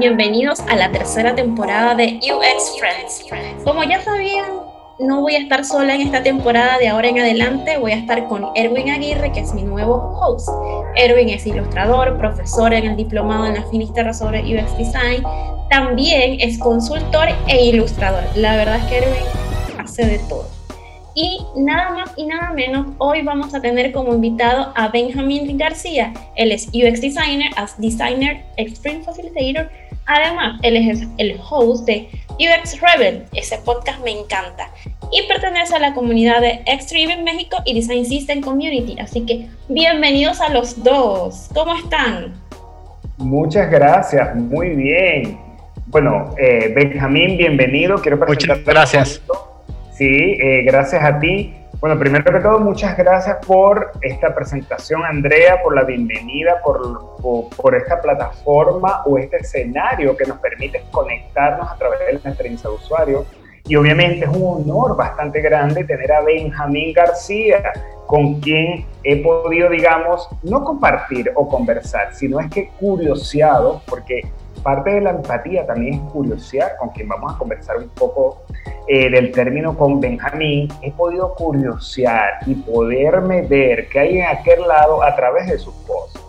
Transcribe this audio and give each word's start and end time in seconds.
bienvenidos 0.00 0.60
a 0.60 0.76
la 0.76 0.90
tercera 0.90 1.34
temporada 1.34 1.94
de 1.94 2.18
UX 2.22 2.78
Friends. 2.78 3.26
Como 3.64 3.84
ya 3.84 4.00
sabían, 4.00 4.46
no 4.98 5.20
voy 5.20 5.34
a 5.34 5.40
estar 5.40 5.62
sola 5.62 5.94
en 5.94 6.00
esta 6.00 6.22
temporada 6.22 6.78
de 6.78 6.88
ahora 6.88 7.08
en 7.08 7.18
adelante, 7.18 7.76
voy 7.76 7.92
a 7.92 7.96
estar 7.96 8.26
con 8.26 8.46
Erwin 8.54 8.88
Aguirre, 8.88 9.30
que 9.30 9.40
es 9.40 9.52
mi 9.52 9.62
nuevo 9.62 9.96
host. 10.18 10.48
Erwin 10.96 11.28
es 11.28 11.46
ilustrador, 11.46 12.16
profesor 12.16 12.72
en 12.72 12.86
el 12.86 12.96
diplomado 12.96 13.44
en 13.44 13.54
la 13.56 13.62
Finisterra 13.64 14.14
sobre 14.14 14.40
UX 14.40 14.78
Design, 14.78 15.22
también 15.68 16.40
es 16.40 16.58
consultor 16.58 17.28
e 17.46 17.66
ilustrador. 17.66 18.24
La 18.36 18.56
verdad 18.56 18.76
es 18.76 18.84
que 18.84 18.98
Erwin 18.98 19.24
hace 19.78 20.06
de 20.06 20.18
todo. 20.20 20.46
Y 21.14 21.44
nada 21.56 21.90
más 21.90 22.12
y 22.16 22.24
nada 22.24 22.52
menos, 22.52 22.86
hoy 22.96 23.20
vamos 23.20 23.54
a 23.54 23.60
tener 23.60 23.92
como 23.92 24.14
invitado 24.14 24.72
a 24.74 24.88
Benjamín 24.88 25.58
García. 25.58 26.14
Él 26.36 26.52
es 26.52 26.68
UX 26.68 27.02
Designer, 27.02 27.50
as 27.56 27.78
Designer 27.78 28.46
Extreme 28.56 29.02
Facilitator. 29.02 29.68
Además, 30.12 30.58
él 30.64 30.76
es 30.76 31.06
el 31.18 31.38
host 31.48 31.86
de 31.86 32.08
UX 32.30 32.80
Rebel. 32.80 33.26
Ese 33.32 33.58
podcast 33.58 34.02
me 34.02 34.10
encanta. 34.10 34.68
Y 35.12 35.28
pertenece 35.28 35.76
a 35.76 35.78
la 35.78 35.94
comunidad 35.94 36.40
de 36.40 36.62
Extreme 36.66 37.12
en 37.12 37.22
México 37.22 37.58
y 37.64 37.74
Design 37.74 38.04
System 38.04 38.40
Community. 38.40 38.98
Así 38.98 39.24
que 39.24 39.46
bienvenidos 39.68 40.40
a 40.40 40.52
los 40.52 40.82
dos. 40.82 41.48
¿Cómo 41.54 41.76
están? 41.76 42.32
Muchas 43.18 43.70
gracias, 43.70 44.34
muy 44.34 44.70
bien. 44.70 45.38
Bueno, 45.86 46.34
eh, 46.38 46.72
Benjamín, 46.74 47.36
bienvenido. 47.36 47.96
Quiero 47.98 48.16
Muchas 48.16 48.64
gracias. 48.64 49.22
Sí, 49.92 50.08
eh, 50.08 50.62
gracias 50.64 51.04
a 51.04 51.20
ti. 51.20 51.54
Bueno, 51.80 51.98
primero 51.98 52.30
que 52.30 52.40
todo, 52.40 52.58
muchas 52.58 52.94
gracias 52.94 53.38
por 53.46 53.92
esta 54.02 54.34
presentación, 54.34 55.02
Andrea, 55.02 55.62
por 55.62 55.74
la 55.74 55.84
bienvenida, 55.84 56.60
por, 56.62 57.16
por, 57.56 57.74
esta 57.74 58.02
plataforma 58.02 59.02
o 59.06 59.16
este 59.16 59.38
escenario 59.38 60.14
que 60.14 60.26
nos 60.26 60.38
permite 60.40 60.84
conectarnos 60.90 61.70
a 61.70 61.76
través 61.76 62.00
de 62.00 62.12
la 62.12 62.18
experiencia 62.18 62.68
de 62.68 62.76
usuario. 62.76 63.24
Y 63.64 63.76
obviamente 63.76 64.26
es 64.26 64.30
un 64.30 64.62
honor 64.62 64.94
bastante 64.94 65.40
grande 65.40 65.84
tener 65.84 66.12
a 66.12 66.20
Benjamín 66.20 66.92
García, 66.92 67.72
con 68.06 68.40
quien 68.40 68.84
he 69.02 69.22
podido, 69.22 69.70
digamos, 69.70 70.28
no 70.42 70.62
compartir 70.62 71.32
o 71.34 71.48
conversar, 71.48 72.14
sino 72.14 72.40
es 72.40 72.50
que 72.50 72.68
curioseado, 72.78 73.80
porque 73.88 74.20
parte 74.62 74.90
de 74.90 75.00
la 75.00 75.10
empatía 75.10 75.66
también 75.66 75.94
es 75.94 76.00
curiosear, 76.12 76.76
con 76.78 76.90
quien 76.90 77.08
vamos 77.08 77.34
a 77.34 77.38
conversar 77.38 77.78
un 77.78 77.88
poco 77.90 78.42
eh, 78.86 79.10
del 79.10 79.32
término 79.32 79.76
con 79.76 80.00
Benjamín, 80.00 80.68
he 80.82 80.90
podido 80.90 81.34
curiosear 81.34 82.40
y 82.46 82.54
poderme 82.54 83.42
ver 83.42 83.88
qué 83.88 84.00
hay 84.00 84.18
en 84.18 84.26
aquel 84.26 84.66
lado 84.66 85.02
a 85.02 85.14
través 85.14 85.48
de 85.48 85.58
sus 85.58 85.74
posts. 85.86 86.20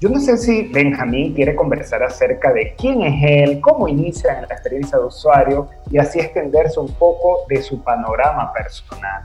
Yo 0.00 0.08
no 0.08 0.18
sé 0.18 0.36
si 0.36 0.64
Benjamín 0.64 1.32
quiere 1.32 1.54
conversar 1.54 2.02
acerca 2.02 2.52
de 2.52 2.74
quién 2.76 3.02
es 3.02 3.22
él, 3.22 3.60
cómo 3.60 3.86
inicia 3.86 4.32
en 4.32 4.48
la 4.48 4.54
experiencia 4.54 4.98
de 4.98 5.04
usuario 5.04 5.68
y 5.92 5.98
así 5.98 6.18
extenderse 6.18 6.80
un 6.80 6.92
poco 6.94 7.46
de 7.48 7.62
su 7.62 7.80
panorama 7.82 8.52
personal. 8.52 9.22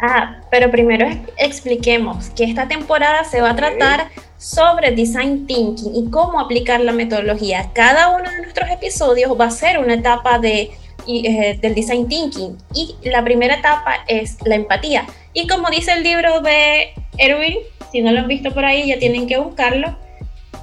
Ah, 0.00 0.40
pero 0.50 0.70
primero 0.70 1.06
expliquemos 1.36 2.30
que 2.30 2.44
esta 2.44 2.68
temporada 2.68 3.24
se 3.24 3.40
va 3.40 3.50
a 3.50 3.56
tratar 3.56 4.08
sobre 4.42 4.90
design 4.90 5.46
thinking 5.46 5.94
y 5.94 6.10
cómo 6.10 6.40
aplicar 6.40 6.80
la 6.80 6.90
metodología. 6.90 7.70
Cada 7.74 8.08
uno 8.08 8.28
de 8.28 8.42
nuestros 8.42 8.68
episodios 8.70 9.38
va 9.40 9.44
a 9.46 9.50
ser 9.50 9.78
una 9.78 9.94
etapa 9.94 10.40
de, 10.40 10.72
eh, 11.06 11.58
del 11.62 11.74
design 11.76 12.08
thinking 12.08 12.58
y 12.74 12.96
la 13.04 13.22
primera 13.22 13.54
etapa 13.54 13.98
es 14.08 14.36
la 14.44 14.56
empatía. 14.56 15.06
Y 15.32 15.46
como 15.46 15.70
dice 15.70 15.92
el 15.92 16.02
libro 16.02 16.40
de 16.40 16.92
Erwin, 17.18 17.58
si 17.92 18.00
no 18.00 18.10
lo 18.10 18.18
han 18.18 18.26
visto 18.26 18.52
por 18.52 18.64
ahí 18.64 18.88
ya 18.88 18.98
tienen 18.98 19.28
que 19.28 19.38
buscarlo, 19.38 19.96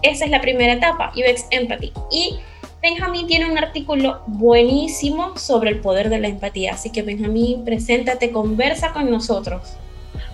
esa 0.02 0.25
es 0.25 0.31
la 0.31 0.41
primera 0.41 0.73
etapa, 0.73 1.13
UX 1.16 1.45
Empathy. 1.50 1.94
Y 2.11 2.35
Benjamín 2.81 3.27
tiene 3.27 3.50
un 3.50 3.57
artículo 3.57 4.23
buenísimo 4.27 5.38
sobre 5.38 5.69
el 5.69 5.80
poder 5.80 6.09
de 6.09 6.19
la 6.19 6.27
empatía, 6.27 6.73
así 6.73 6.91
que 6.91 7.02
Benjamín, 7.02 7.63
preséntate, 7.63 8.31
conversa 8.31 8.91
con 8.91 9.09
nosotros. 9.09 9.62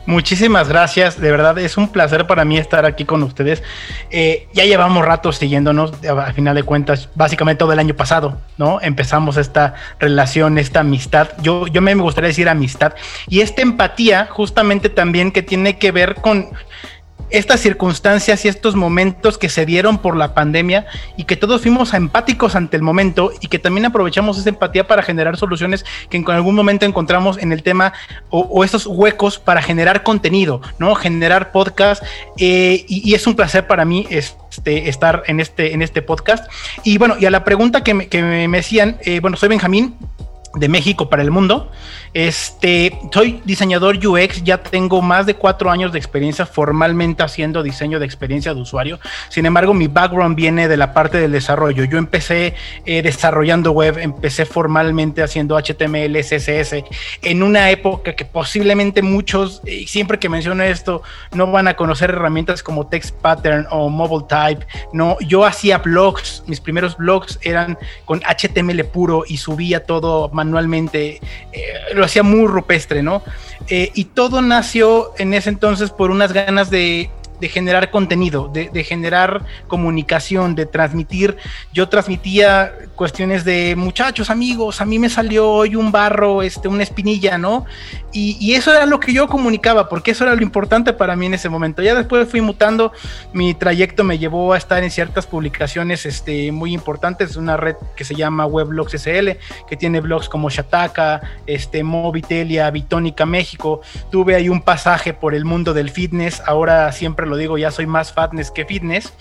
Muchísimas 0.05 0.69
gracias, 0.69 1.19
de 1.19 1.31
verdad 1.31 1.57
es 1.57 1.77
un 1.77 1.89
placer 1.89 2.27
para 2.27 2.45
mí 2.45 2.57
estar 2.57 2.85
aquí 2.85 3.05
con 3.05 3.23
ustedes. 3.23 3.63
Eh, 4.11 4.47
ya 4.53 4.63
llevamos 4.63 5.03
rato 5.03 5.31
siguiéndonos, 5.31 5.93
a 6.07 6.31
final 6.33 6.55
de 6.55 6.61
cuentas, 6.61 7.09
básicamente 7.15 7.59
todo 7.59 7.73
el 7.73 7.79
año 7.79 7.95
pasado, 7.95 8.39
¿no? 8.57 8.79
Empezamos 8.81 9.37
esta 9.37 9.73
relación, 9.99 10.59
esta 10.59 10.81
amistad. 10.81 11.29
Yo, 11.41 11.65
yo 11.67 11.81
me 11.81 11.95
gustaría 11.95 12.27
decir 12.27 12.47
amistad 12.47 12.93
y 13.27 13.41
esta 13.41 13.63
empatía, 13.63 14.27
justamente 14.29 14.89
también 14.89 15.31
que 15.31 15.41
tiene 15.41 15.79
que 15.79 15.91
ver 15.91 16.15
con 16.15 16.49
estas 17.29 17.59
circunstancias 17.59 18.45
y 18.45 18.47
estos 18.47 18.75
momentos 18.75 19.37
que 19.37 19.49
se 19.49 19.65
dieron 19.65 19.97
por 19.97 20.15
la 20.15 20.33
pandemia 20.33 20.85
y 21.17 21.23
que 21.23 21.35
todos 21.35 21.61
fuimos 21.61 21.93
empáticos 21.93 22.55
ante 22.55 22.77
el 22.77 22.83
momento 22.83 23.31
y 23.41 23.47
que 23.47 23.59
también 23.59 23.85
aprovechamos 23.85 24.37
esa 24.37 24.49
empatía 24.49 24.87
para 24.87 25.03
generar 25.03 25.37
soluciones 25.37 25.85
que 26.09 26.17
en 26.17 26.29
algún 26.29 26.55
momento 26.55 26.85
encontramos 26.85 27.37
en 27.37 27.51
el 27.51 27.63
tema 27.63 27.93
o, 28.29 28.63
esos 28.63 28.87
huecos 28.87 29.39
para 29.39 29.61
generar 29.61 30.03
contenido, 30.03 30.61
¿no? 30.79 30.95
Generar 30.95 31.51
podcast 31.51 32.03
eh, 32.37 32.85
y, 32.87 33.13
es 33.13 33.27
un 33.27 33.35
placer 33.35 33.67
para 33.67 33.85
mí 33.85 34.07
este, 34.09 34.89
estar 34.89 35.23
en 35.27 35.39
este, 35.39 35.73
en 35.73 35.81
este 35.81 36.01
podcast. 36.01 36.49
Y 36.83 36.97
bueno, 36.97 37.15
y 37.19 37.25
a 37.25 37.31
la 37.31 37.43
pregunta 37.43 37.83
que 37.83 37.93
me, 37.93 38.07
que 38.07 38.21
me 38.21 38.57
decían, 38.57 38.97
eh, 39.01 39.19
bueno, 39.19 39.37
soy 39.37 39.49
Benjamín 39.49 39.95
de 40.55 40.69
México 40.69 41.09
para 41.09 41.21
el 41.21 41.31
mundo. 41.31 41.71
Este, 42.13 42.97
soy 43.11 43.41
diseñador 43.43 43.97
UX, 43.97 44.41
ya 44.43 44.57
tengo 44.57 45.01
más 45.01 45.25
de 45.25 45.35
cuatro 45.35 45.69
años 45.69 45.91
de 45.91 45.99
experiencia 45.99 46.45
formalmente 46.45 47.23
haciendo 47.23 47.61
diseño 47.61 47.99
de 47.99 48.05
experiencia 48.05 48.53
de 48.53 48.61
usuario. 48.61 48.99
Sin 49.29 49.45
embargo, 49.45 49.73
mi 49.73 49.87
background 49.87 50.35
viene 50.35 50.67
de 50.67 50.77
la 50.77 50.93
parte 50.93 51.17
del 51.17 51.33
desarrollo. 51.33 51.83
Yo 51.83 51.97
empecé 51.97 52.55
eh, 52.85 53.01
desarrollando 53.01 53.71
web, 53.71 53.97
empecé 53.97 54.45
formalmente 54.45 55.23
haciendo 55.23 55.57
HTML, 55.57 56.17
CSS, 56.21 56.85
en 57.21 57.43
una 57.43 57.69
época 57.69 58.13
que 58.13 58.23
posiblemente 58.23 59.01
muchos, 59.01 59.61
y 59.65 59.87
siempre 59.87 60.17
que 60.17 60.29
menciono 60.29 60.63
esto, 60.63 61.03
no 61.33 61.51
van 61.51 61.67
a 61.67 61.75
conocer 61.75 62.11
herramientas 62.11 62.63
como 62.63 62.87
Text 62.87 63.13
Pattern 63.15 63.67
o 63.71 63.89
Mobile 63.89 64.25
Type. 64.29 64.65
No, 64.93 65.17
yo 65.19 65.43
hacía 65.45 65.79
blogs, 65.79 66.43
mis 66.47 66.61
primeros 66.61 66.95
blogs 66.95 67.39
eran 67.41 67.77
con 68.05 68.21
HTML 68.21 68.85
puro 68.85 69.23
y 69.27 69.35
subía 69.37 69.83
todo 69.83 70.29
manualmente. 70.29 70.44
Eh, 71.51 71.69
hacía 72.03 72.23
muy 72.23 72.47
rupestre, 72.47 73.01
¿no? 73.01 73.23
Eh, 73.67 73.91
y 73.93 74.05
todo 74.05 74.41
nació 74.41 75.11
en 75.17 75.33
ese 75.33 75.49
entonces 75.49 75.89
por 75.91 76.11
unas 76.11 76.33
ganas 76.33 76.69
de 76.69 77.09
de 77.45 77.49
generar 77.49 77.91
contenido, 77.91 78.49
de, 78.51 78.83
generar 78.83 79.45
comunicación, 79.67 80.55
de 80.55 80.65
transmitir. 80.65 81.37
Yo 81.71 81.87
transmitía 81.89 82.73
cuestiones 82.95 83.45
de 83.45 83.75
muchachos, 83.75 84.31
amigos, 84.31 84.81
a 84.81 84.85
mí 84.85 84.97
me 84.97 85.09
salió 85.09 85.47
hoy 85.47 85.75
un 85.75 85.91
barro, 85.91 86.41
este, 86.41 86.67
una 86.67 86.81
espinilla, 86.81 87.37
¿no? 87.37 87.65
Y, 88.11 88.55
eso 88.55 88.73
era 88.73 88.85
lo 88.85 89.01
que 89.01 89.13
yo 89.13 89.27
comunicaba, 89.27 89.89
porque 89.89 90.11
eso 90.11 90.23
era 90.23 90.33
lo 90.35 90.41
importante 90.41 90.93
para 90.93 91.17
mí 91.17 91.25
en 91.25 91.33
ese 91.33 91.49
momento. 91.49 91.81
Ya 91.81 91.93
después 91.93 92.29
fui 92.29 92.39
mutando, 92.39 92.93
mi 93.33 93.53
trayecto 93.53 94.05
me 94.05 94.17
llevó 94.17 94.53
a 94.53 94.57
estar 94.57 94.81
en 94.83 94.89
ciertas 94.89 95.27
publicaciones 95.27 96.05
este, 96.05 96.53
muy 96.53 96.73
importantes, 96.73 97.35
una 97.35 97.57
red 97.57 97.75
que 97.97 98.05
se 98.05 98.15
llama 98.15 98.45
Weblogs 98.45 98.93
SL, 98.93 99.31
que 99.67 99.75
tiene 99.77 99.99
blogs 99.99 100.29
como 100.29 100.49
Shataka, 100.49 101.21
este, 101.45 101.83
Movitelia, 101.83 102.71
Bitónica 102.71 103.25
México. 103.25 103.81
Tuve 104.09 104.35
ahí 104.35 104.47
un 104.47 104.61
pasaje 104.61 105.13
por 105.13 105.35
el 105.35 105.43
mundo 105.43 105.73
del 105.73 105.89
fitness, 105.89 106.41
ahora 106.45 106.93
siempre 106.93 107.27
lo 107.27 107.34
digo, 107.35 107.57
ya 107.57 107.71
soy 107.71 107.85
más 107.85 108.13
fatness 108.13 108.51
que 108.51 108.65
fitness. 108.65 109.13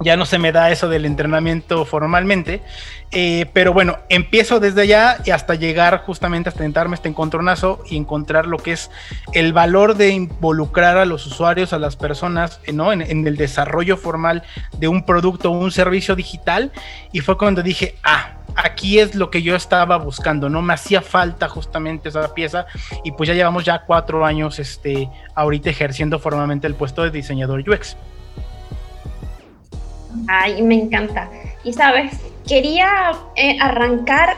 Ya 0.00 0.16
no 0.16 0.26
se 0.26 0.38
me 0.38 0.52
da 0.52 0.70
eso 0.70 0.88
del 0.88 1.06
entrenamiento 1.06 1.84
formalmente. 1.84 2.62
Eh, 3.10 3.46
pero 3.52 3.72
bueno, 3.72 3.98
empiezo 4.08 4.58
desde 4.58 4.82
allá 4.82 5.18
y 5.24 5.30
hasta 5.30 5.54
llegar 5.54 6.02
justamente 6.04 6.48
hasta 6.48 6.62
tentarme 6.62 6.96
este 6.96 7.08
encontronazo 7.08 7.80
y 7.88 7.96
encontrar 7.96 8.46
lo 8.46 8.58
que 8.58 8.72
es 8.72 8.90
el 9.32 9.52
valor 9.52 9.94
de 9.96 10.10
involucrar 10.10 10.96
a 10.96 11.04
los 11.04 11.26
usuarios, 11.26 11.72
a 11.72 11.78
las 11.78 11.94
personas, 11.94 12.60
¿no? 12.72 12.92
En, 12.92 13.02
en 13.02 13.26
el 13.26 13.36
desarrollo 13.36 13.96
formal 13.96 14.42
de 14.78 14.88
un 14.88 15.06
producto 15.06 15.50
o 15.50 15.58
un 15.58 15.70
servicio 15.70 16.16
digital. 16.16 16.72
Y 17.12 17.20
fue 17.20 17.38
cuando 17.38 17.62
dije, 17.62 17.94
ah, 18.02 18.34
aquí 18.56 18.98
es 18.98 19.14
lo 19.14 19.30
que 19.30 19.42
yo 19.42 19.56
estaba 19.56 19.96
buscando, 19.96 20.48
¿no? 20.48 20.62
Me 20.62 20.74
hacía 20.74 21.02
falta 21.02 21.48
justamente 21.48 22.08
esa 22.08 22.34
pieza 22.34 22.66
y 23.04 23.12
pues 23.12 23.28
ya 23.28 23.34
llevamos 23.34 23.64
ya 23.64 23.82
cuatro 23.86 24.24
años, 24.24 24.58
este, 24.58 25.08
ahorita 25.34 25.70
ejerciendo 25.70 26.18
formalmente 26.18 26.66
el 26.66 26.74
puesto 26.74 27.02
de 27.02 27.10
diseñador 27.10 27.68
UX. 27.68 27.96
Ay, 30.28 30.62
me 30.62 30.74
encanta. 30.74 31.30
Y 31.64 31.72
sabes, 31.72 32.12
quería 32.46 33.12
eh, 33.36 33.56
arrancar 33.60 34.36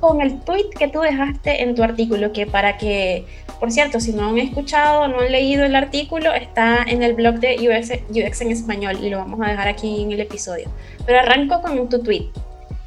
con 0.00 0.20
el 0.20 0.40
tweet 0.40 0.70
que 0.78 0.88
tú 0.88 1.00
dejaste 1.00 1.62
en 1.62 1.74
tu 1.74 1.82
artículo, 1.82 2.32
que 2.32 2.46
para 2.46 2.76
que, 2.76 3.24
por 3.58 3.72
cierto, 3.72 4.00
si 4.00 4.12
no 4.12 4.28
han 4.28 4.38
escuchado, 4.38 5.08
no 5.08 5.20
han 5.20 5.32
leído 5.32 5.64
el 5.64 5.74
artículo, 5.74 6.32
está 6.34 6.82
en 6.86 7.02
el 7.02 7.14
blog 7.14 7.36
de 7.36 7.56
UX, 7.56 8.40
en 8.42 8.50
español 8.50 8.98
y 9.02 9.08
lo 9.08 9.18
vamos 9.18 9.40
a 9.40 9.50
dejar 9.50 9.68
aquí 9.68 10.02
en 10.02 10.12
el 10.12 10.20
episodio. 10.20 10.68
Pero 11.06 11.20
arranco 11.20 11.62
con 11.62 11.88
tu 11.88 12.02
tweet. 12.02 12.30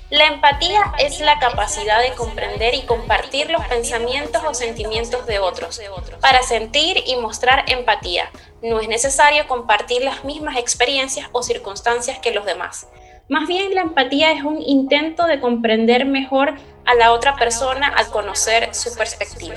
La 0.09 0.27
empatía 0.27 0.79
es 0.99 1.19
la 1.19 1.37
capacidad 1.37 2.01
de 2.01 2.15
comprender 2.15 2.73
y 2.75 2.83
compartir 2.83 3.49
los 3.49 3.65
pensamientos 3.65 4.41
o 4.47 4.53
sentimientos 4.53 5.25
de 5.25 5.39
otros. 5.39 5.81
Para 6.21 6.43
sentir 6.43 7.03
y 7.05 7.17
mostrar 7.17 7.65
empatía, 7.67 8.29
no 8.63 8.79
es 8.79 8.87
necesario 8.87 9.47
compartir 9.47 10.03
las 10.03 10.23
mismas 10.23 10.57
experiencias 10.57 11.29
o 11.31 11.43
circunstancias 11.43 12.19
que 12.19 12.31
los 12.31 12.45
demás. 12.45 12.87
Más 13.29 13.47
bien 13.47 13.75
la 13.75 13.81
empatía 13.81 14.31
es 14.31 14.43
un 14.43 14.61
intento 14.61 15.25
de 15.25 15.39
comprender 15.39 16.05
mejor 16.05 16.53
a 16.85 16.95
la 16.95 17.11
otra 17.11 17.35
persona 17.35 17.87
al 17.87 18.07
conocer 18.07 18.73
su 18.73 18.95
perspectiva. 18.95 19.55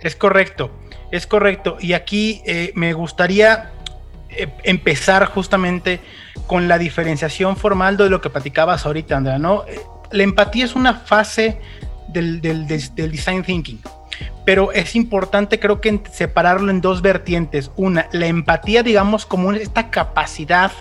Es 0.00 0.14
correcto, 0.16 0.70
es 1.10 1.26
correcto. 1.26 1.78
Y 1.80 1.94
aquí 1.94 2.42
eh, 2.44 2.72
me 2.74 2.92
gustaría 2.92 3.72
eh, 4.28 4.48
empezar 4.62 5.24
justamente 5.26 6.00
con 6.46 6.68
la 6.68 6.78
diferenciación 6.78 7.56
formal 7.56 7.96
de 7.96 8.10
lo 8.10 8.20
que 8.20 8.30
platicabas 8.30 8.86
ahorita, 8.86 9.16
Andrea, 9.16 9.38
¿no? 9.38 9.64
Eh, 9.66 9.80
la 10.10 10.22
empatía 10.22 10.64
es 10.64 10.74
una 10.74 10.94
fase 10.94 11.58
del, 12.12 12.40
del, 12.40 12.66
design 12.66 13.42
thinking, 13.42 13.80
pero 14.44 14.72
es 14.72 14.96
importante 14.96 15.58
creo 15.58 15.80
que 15.80 16.00
separarlo 16.12 16.70
en 16.70 16.80
dos 16.80 17.02
vertientes. 17.02 17.70
Una, 17.76 18.08
la 18.12 18.26
empatía, 18.26 18.82
digamos, 18.82 19.26
como 19.26 19.52
esta 19.52 19.90
capacidad 19.90 20.72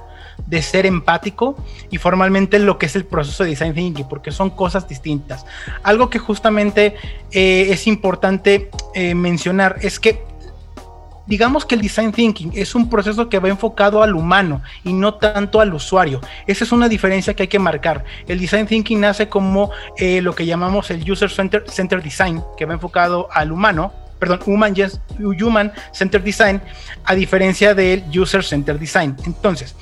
de 0.45 0.61
ser 0.61 0.85
empático 0.85 1.57
y 1.91 1.97
formalmente 1.97 2.59
lo 2.59 2.77
que 2.77 2.85
es 2.85 2.95
el 2.95 3.05
proceso 3.05 3.43
de 3.43 3.51
design 3.51 3.73
thinking, 3.73 4.07
porque 4.07 4.31
son 4.31 4.49
cosas 4.49 4.87
distintas. 4.87 5.45
Algo 5.83 6.09
que 6.09 6.19
justamente 6.19 6.95
eh, 7.31 7.67
es 7.69 7.87
importante 7.87 8.69
mencionar 9.13 9.77
es 9.81 9.99
que 9.99 10.28
digamos 11.29 11.63
que 11.63 11.75
el 11.75 11.81
design 11.81 12.11
thinking 12.11 12.51
es 12.55 12.73
un 12.73 12.89
proceso 12.89 13.29
que 13.29 13.37
va 13.37 13.49
enfocado 13.49 14.01
al 14.01 14.15
humano 14.15 14.63
y 14.83 14.93
no 14.93 15.13
tanto 15.13 15.61
al 15.61 15.71
usuario. 15.75 16.19
Esa 16.47 16.63
es 16.63 16.71
una 16.71 16.89
diferencia 16.89 17.35
que 17.35 17.43
hay 17.43 17.47
que 17.47 17.59
marcar. 17.59 18.03
El 18.27 18.39
design 18.39 18.65
thinking 18.65 18.99
nace 18.99 19.29
como 19.29 19.69
eh, 19.97 20.21
lo 20.23 20.33
que 20.33 20.47
llamamos 20.47 20.89
el 20.89 21.09
user 21.09 21.29
center, 21.29 22.01
design, 22.01 22.43
que 22.57 22.65
va 22.65 22.73
enfocado 22.73 23.29
al 23.31 23.51
humano, 23.51 23.93
perdón, 24.17 24.39
human, 24.47 24.73
human 25.19 25.71
center 25.93 26.23
design, 26.23 26.61
a 27.05 27.13
diferencia 27.13 27.75
del 27.75 28.03
user 28.11 28.43
center 28.43 28.79
design. 28.79 29.15
Entonces, 29.23 29.75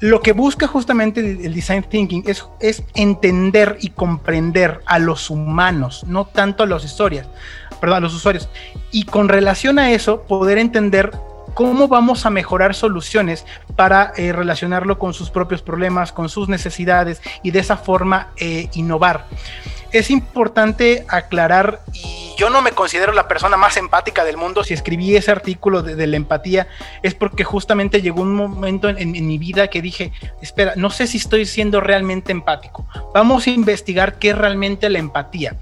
lo 0.00 0.20
que 0.20 0.32
busca 0.32 0.66
justamente 0.66 1.20
el 1.20 1.52
design 1.52 1.82
thinking 1.82 2.24
es, 2.26 2.42
es 2.58 2.82
entender 2.94 3.76
y 3.82 3.90
comprender 3.90 4.80
a 4.86 4.98
los 4.98 5.28
humanos, 5.28 6.04
no 6.06 6.24
tanto 6.24 6.62
a 6.62 6.66
las 6.66 6.84
historias 6.84 7.28
perdón, 7.80 8.02
los 8.02 8.14
usuarios. 8.14 8.48
Y 8.90 9.04
con 9.04 9.28
relación 9.28 9.78
a 9.78 9.90
eso, 9.90 10.22
poder 10.22 10.58
entender 10.58 11.12
cómo 11.54 11.88
vamos 11.88 12.26
a 12.26 12.30
mejorar 12.30 12.74
soluciones 12.74 13.46
para 13.76 14.12
eh, 14.16 14.32
relacionarlo 14.32 14.98
con 14.98 15.14
sus 15.14 15.30
propios 15.30 15.62
problemas, 15.62 16.12
con 16.12 16.28
sus 16.28 16.50
necesidades 16.50 17.22
y 17.42 17.50
de 17.50 17.60
esa 17.60 17.78
forma 17.78 18.28
eh, 18.36 18.68
innovar. 18.74 19.26
Es 19.92 20.10
importante 20.10 21.04
aclarar, 21.08 21.80
y 21.92 22.34
yo 22.36 22.50
no 22.50 22.60
me 22.60 22.72
considero 22.72 23.12
la 23.12 23.28
persona 23.28 23.56
más 23.56 23.76
empática 23.76 24.24
del 24.24 24.36
mundo, 24.36 24.62
si 24.62 24.74
escribí 24.74 25.16
ese 25.16 25.30
artículo 25.30 25.82
de, 25.82 26.06
la 26.06 26.16
empatía, 26.16 26.68
es 27.02 27.14
porque 27.14 27.44
justamente 27.44 28.02
llegó 28.02 28.22
un 28.22 28.34
momento 28.34 28.88
en, 28.88 29.14
en 29.14 29.26
mi 29.26 29.38
vida 29.38 29.68
que 29.68 29.80
dije, 29.80 30.12
espera, 30.42 30.74
no 30.76 30.90
sé 30.90 31.06
si 31.06 31.16
estoy 31.16 31.46
siendo 31.46 31.80
realmente 31.80 32.32
empático, 32.32 32.86
vamos 33.14 33.46
a 33.46 33.50
investigar 33.50 34.18
qué 34.18 34.30
es 34.30 34.38
realmente 34.38 34.90
la 34.90 34.98
empatía. 34.98 35.56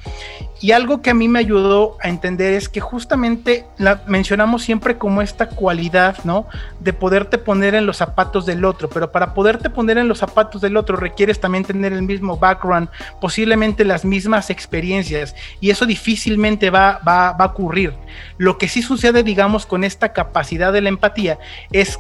Y 0.65 0.73
algo 0.73 1.03
que 1.03 1.11
a 1.11 1.15
mí 1.15 1.29
me 1.29 1.41
ayudó 1.41 1.99
a 2.00 2.09
entender 2.09 2.55
es 2.55 2.71
que 2.71 2.81
justamente 2.81 3.67
mencionamos 4.06 4.62
siempre 4.62 4.97
como 4.97 5.21
esta 5.21 5.50
cualidad, 5.50 6.17
¿no? 6.25 6.47
De 6.81 6.94
poderte 6.94 7.37
poner 7.37 7.75
en 7.75 7.85
los 7.85 7.99
zapatos 7.99 8.47
del 8.47 8.65
otro, 8.65 8.88
pero 8.88 9.12
para 9.12 9.35
poderte 9.35 9.69
poner 9.69 9.99
en 9.99 10.09
los 10.09 10.19
zapatos 10.19 10.62
del 10.62 10.79
otro 10.79 10.97
requieres 10.97 11.38
también 11.38 11.65
tener 11.65 11.93
el 11.93 12.00
mismo 12.00 12.38
background, 12.38 12.88
posiblemente 13.21 13.85
las 13.85 14.06
mismas 14.06 14.13
experiencias, 14.50 15.34
y 15.61 15.70
eso 15.70 15.87
difícilmente 15.87 16.70
va, 16.70 17.00
va, 17.06 17.32
va 17.32 17.44
a 17.44 17.49
ocurrir. 17.49 17.94
Lo 18.38 18.58
que 18.58 18.69
sí 18.69 18.82
sucede, 18.82 19.22
digamos, 19.22 19.66
con 19.66 19.84
esta 19.84 20.12
capacidad 20.12 20.72
de 20.72 20.81
la 20.81 20.88
empatía 20.88 21.38
es 21.72 21.99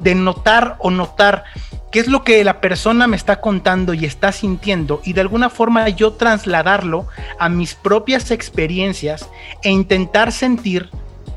de 0.00 0.14
notar 0.14 0.76
o 0.78 0.90
notar 0.90 1.44
qué 1.92 2.00
es 2.00 2.08
lo 2.08 2.24
que 2.24 2.42
la 2.44 2.60
persona 2.60 3.06
me 3.06 3.16
está 3.16 3.40
contando 3.40 3.94
y 3.94 4.04
está 4.04 4.32
sintiendo 4.32 5.00
y 5.04 5.12
de 5.12 5.20
alguna 5.20 5.50
forma 5.50 5.88
yo 5.90 6.14
trasladarlo 6.14 7.06
a 7.38 7.48
mis 7.48 7.74
propias 7.74 8.30
experiencias 8.30 9.28
e 9.62 9.70
intentar 9.70 10.32
sentir 10.32 10.90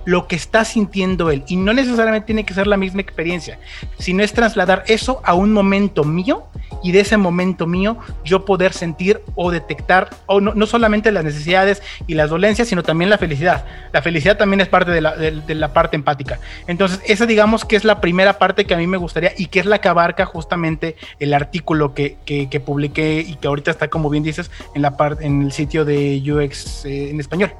lo 0.05 0.27
que 0.27 0.35
está 0.35 0.65
sintiendo 0.65 1.29
él. 1.29 1.43
Y 1.47 1.55
no 1.55 1.73
necesariamente 1.73 2.27
tiene 2.27 2.45
que 2.45 2.53
ser 2.53 2.65
la 2.65 2.77
misma 2.77 3.01
experiencia, 3.01 3.59
sino 3.99 4.23
es 4.23 4.33
trasladar 4.33 4.83
eso 4.87 5.21
a 5.23 5.33
un 5.33 5.51
momento 5.51 6.03
mío 6.03 6.48
y 6.83 6.91
de 6.91 7.01
ese 7.01 7.17
momento 7.17 7.67
mío 7.67 7.97
yo 8.23 8.45
poder 8.45 8.73
sentir 8.73 9.21
o 9.35 9.51
detectar, 9.51 10.09
o 10.25 10.41
no, 10.41 10.65
solamente 10.65 11.11
las 11.11 11.23
necesidades 11.23 11.81
y 12.07 12.13
las 12.13 12.29
dolencias, 12.29 12.67
sino 12.67 12.83
también 12.83 13.09
la 13.09 13.17
felicidad. 13.17 13.65
La 13.91 14.01
felicidad 14.01 14.37
también 14.37 14.61
es 14.61 14.67
parte 14.67 14.91
de 14.91 15.01
la, 15.01 15.73
parte 15.73 15.95
empática. 15.95 16.39
Entonces, 16.67 17.01
esa 17.05 17.25
digamos 17.25 17.65
que 17.65 17.75
es 17.75 17.83
la 17.83 18.01
primera 18.01 18.37
parte 18.39 18.65
que 18.65 18.73
a 18.73 18.77
mí 18.77 18.87
me 18.87 18.97
gustaría 18.97 19.33
y 19.37 19.47
que 19.47 19.59
es 19.59 19.65
la 19.65 19.79
que 19.79 19.87
abarca 19.87 20.25
justamente 20.25 20.95
el 21.19 21.33
artículo 21.33 21.93
que, 21.93 22.17
que, 22.25 22.59
publiqué 22.59 23.23
y 23.25 23.35
que 23.35 23.47
ahorita 23.47 23.71
está, 23.71 23.87
como 23.87 24.09
bien 24.09 24.23
dices, 24.23 24.51
en, 24.75 24.81
la 24.81 24.97
parte 24.97 25.25
en 25.25 25.43
el 25.43 25.51
sitio 25.51 25.85
de 25.85 26.21
UX 26.25 26.85
eh, 26.85 27.09
en 27.09 27.19
español. 27.19 27.51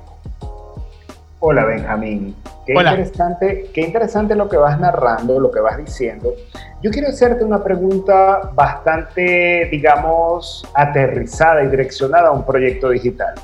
Hola 1.41 1.63
Benjamín, 1.63 2.35
qué 2.65 2.73
interesante, 2.73 3.69
qué 3.73 3.79
interesante 3.79 4.35
lo 4.35 4.49
que 4.49 4.57
vas 4.57 4.77
narrando, 4.77 5.39
lo 5.39 5.49
que 5.49 5.61
vas 5.61 5.77
diciendo. 5.77 6.33
Yo 6.81 6.91
quiero 6.91 7.07
hacerte 7.07 7.45
una 7.45 7.63
pregunta 7.63 8.51
bastante, 8.53 9.69
digamos, 9.71 10.67
aterrizada 10.73 11.63
y 11.63 11.67
direccionada 11.67 12.27
a 12.27 12.31
un 12.31 12.45
proyecto 12.45 12.89
digital. 12.89 13.35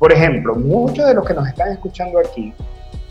Por 0.00 0.12
ejemplo, 0.12 0.56
muchos 0.56 1.06
de 1.06 1.14
los 1.14 1.24
que 1.24 1.32
nos 1.32 1.46
están 1.46 1.70
escuchando 1.70 2.18
aquí 2.18 2.52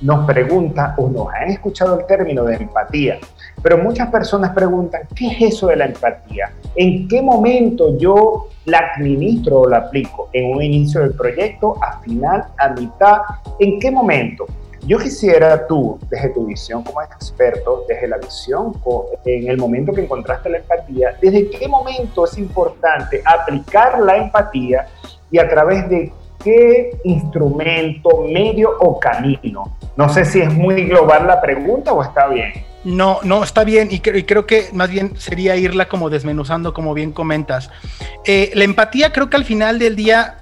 nos 0.02 0.26
preguntan 0.26 0.94
o 0.98 1.08
nos 1.08 1.34
han 1.34 1.50
escuchado 1.50 1.98
el 1.98 2.06
término 2.06 2.44
de 2.44 2.56
empatía, 2.56 3.20
pero 3.62 3.78
muchas 3.78 4.10
personas 4.10 4.52
preguntan, 4.52 5.04
¿qué 5.16 5.28
es 5.28 5.54
eso 5.54 5.68
de 5.68 5.78
la 5.78 5.86
empatía? 5.86 6.52
¿En 6.76 7.08
qué 7.08 7.22
momento 7.22 7.98
yo 7.98 8.50
la 8.66 8.80
administro 8.96 9.62
o 9.62 9.70
la 9.70 9.78
aplico? 9.78 10.30
¿En 10.34 10.56
un 10.56 10.62
inicio 10.62 11.02
del 11.02 11.14
proyecto, 11.14 11.76
a 11.82 12.00
final, 12.02 12.46
a 12.58 12.70
mitad? 12.70 13.18
¿En 13.60 13.80
qué 13.80 13.92
momento? 13.92 14.46
Yo 14.86 14.98
quisiera 15.00 15.66
tú, 15.66 15.98
desde 16.10 16.30
tu 16.30 16.46
visión 16.46 16.84
como 16.84 17.02
experto, 17.02 17.86
desde 17.88 18.06
la 18.08 18.18
visión, 18.18 18.74
en 19.24 19.48
el 19.48 19.58
momento 19.58 19.94
que 19.94 20.02
encontraste 20.02 20.50
la 20.50 20.58
empatía, 20.58 21.18
¿desde 21.22 21.50
qué 21.50 21.70
momento 21.70 22.26
es 22.26 22.38
importante 22.38 23.22
aplicar 23.24 24.00
la 24.00 24.18
empatía 24.18 24.88
y 25.32 25.40
a 25.40 25.48
través 25.48 25.88
de 25.88 26.12
qué 26.44 26.98
instrumento, 27.06 28.26
medio 28.30 28.72
o 28.80 29.00
camino? 29.00 29.74
No 29.96 30.10
sé 30.10 30.26
si 30.26 30.42
es 30.42 30.54
muy 30.54 30.84
global 30.84 31.28
la 31.28 31.40
pregunta 31.40 31.94
o 31.94 32.04
está 32.04 32.28
bien. 32.28 32.52
No, 32.84 33.20
no, 33.24 33.44
está 33.44 33.64
bien 33.64 33.88
y, 33.92 34.00
creo 34.00 34.46
que 34.46 34.70
más 34.74 34.90
bien 34.90 35.14
sería 35.18 35.56
irla 35.56 35.88
como 35.88 36.10
desmenuzando, 36.10 36.74
como 36.74 36.94
bien 36.94 37.14
comentas. 37.14 37.70
Eh, 38.26 38.52
la 38.56 38.66
empatía 38.66 39.14
creo 39.14 39.30
que 39.30 39.38
al 39.38 39.46
final 39.46 39.80
del 39.80 39.96
día, 39.96 40.40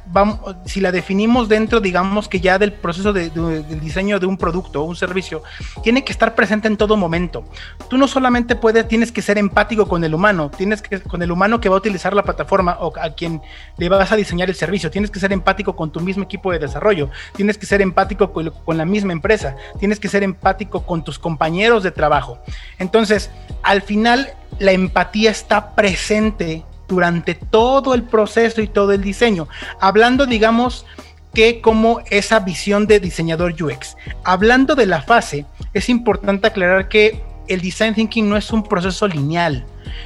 si 0.65 0.81
la 0.81 0.91
definimos 0.91 1.49
dentro, 1.49 1.79
digamos 1.81 2.27
que 2.27 2.39
ya 2.39 2.57
del 2.57 2.73
proceso 2.73 3.13
de, 3.13 3.29
del 3.29 3.79
diseño 3.79 4.19
de 4.19 4.25
un 4.25 4.37
producto 4.37 4.81
o 4.81 4.85
un 4.85 4.95
servicio, 4.95 5.43
tiene 5.83 6.03
que 6.03 6.11
estar 6.11 6.33
presente 6.33 6.67
en 6.67 6.77
todo 6.77 6.97
momento. 6.97 7.43
Tú 7.89 7.97
no 7.97 8.07
solamente 8.07 8.55
puedes, 8.55 8.87
tienes 8.87 9.11
que 9.11 9.21
ser 9.21 9.37
empático 9.37 9.87
con 9.87 10.03
el 10.03 10.15
humano, 10.15 10.49
tienes 10.49 10.81
que 10.81 10.99
con 10.99 11.21
el 11.21 11.31
humano 11.31 11.61
que 11.61 11.69
va 11.69 11.75
a 11.75 11.79
utilizar 11.79 12.15
la 12.15 12.23
plataforma 12.23 12.77
o 12.79 12.91
a 12.99 13.11
quien 13.11 13.41
le 13.77 13.87
vas 13.87 14.11
a 14.11 14.15
diseñar 14.15 14.49
el 14.49 14.55
servicio, 14.55 14.89
tienes 14.89 15.11
que 15.11 15.19
ser 15.19 15.31
empático 15.31 15.75
con 15.75 15.91
tu 15.91 15.99
mismo 15.99 16.23
equipo 16.23 16.51
de 16.51 16.57
desarrollo, 16.57 17.11
tienes 17.35 17.59
que 17.59 17.67
ser 17.67 17.83
empático 17.83 18.31
con 18.31 18.77
la 18.77 18.85
misma 18.85 19.13
empresa, 19.13 19.55
tienes 19.79 19.99
que 19.99 20.07
ser 20.07 20.23
empático 20.23 20.83
con 20.85 21.03
tus 21.03 21.19
compañeros 21.19 21.83
de 21.83 21.91
trabajo 21.91 22.30
entonces, 22.79 23.29
al 23.63 23.81
final, 23.81 24.33
la 24.59 24.71
empatía 24.71 25.31
está 25.31 25.75
presente 25.75 26.63
durante 26.87 27.35
todo 27.35 27.93
el 27.93 28.03
proceso 28.03 28.61
y 28.61 28.67
todo 28.67 28.91
el 28.91 29.01
diseño. 29.01 29.47
Hablando, 29.79 30.25
digamos, 30.25 30.85
que 31.33 31.61
como 31.61 32.01
esa 32.09 32.39
visión 32.39 32.87
de 32.87 32.99
diseñador 32.99 33.53
UX. 33.61 33.95
Hablando 34.23 34.75
de 34.75 34.85
la 34.85 35.01
fase, 35.01 35.45
es 35.73 35.89
importante 35.89 36.47
aclarar 36.47 36.89
que 36.89 37.23
el 37.47 37.61
design 37.61 37.93
thinking 37.93 38.29
no 38.29 38.37
es 38.37 38.51
un 38.51 38.63
proceso 38.63 39.07
lineal, 39.07 39.65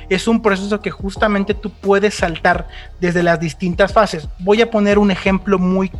es 0.10 0.28
un 0.28 0.42
proceso 0.42 0.80
que 0.82 0.92
justamente 0.92 1.54
tú 1.54 1.70
puedes 1.70 2.16
saltar 2.16 2.68
desde 3.00 3.24
las 3.24 3.40
distintas 3.40 3.94
fases. 3.94 4.28
Voy 4.40 4.62
a 4.62 4.70
poner 4.70 4.98
un 4.98 5.12
ejemplo 5.12 5.60
muy, 5.60 5.92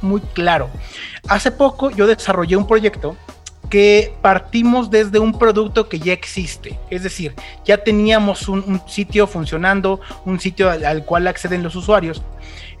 muy 0.00 0.20
claro. 0.34 0.70
Hace 1.28 1.50
poco 1.50 1.90
yo 1.90 2.06
desarrollé 2.06 2.56
un 2.56 2.66
proyecto 2.66 3.16
que 3.72 4.12
partimos 4.20 4.90
desde 4.90 5.18
un 5.18 5.38
producto 5.38 5.88
que 5.88 5.98
ya 5.98 6.12
existe. 6.12 6.78
Es 6.90 7.04
decir, 7.04 7.34
ya 7.64 7.78
teníamos 7.78 8.46
un, 8.46 8.82
sitio 8.86 9.26
funcionando, 9.26 9.98
un 10.26 10.38
sitio 10.40 10.68
al, 10.68 11.06
cual 11.06 11.26
acceden 11.26 11.62
los 11.62 11.74
usuarios. 11.74 12.22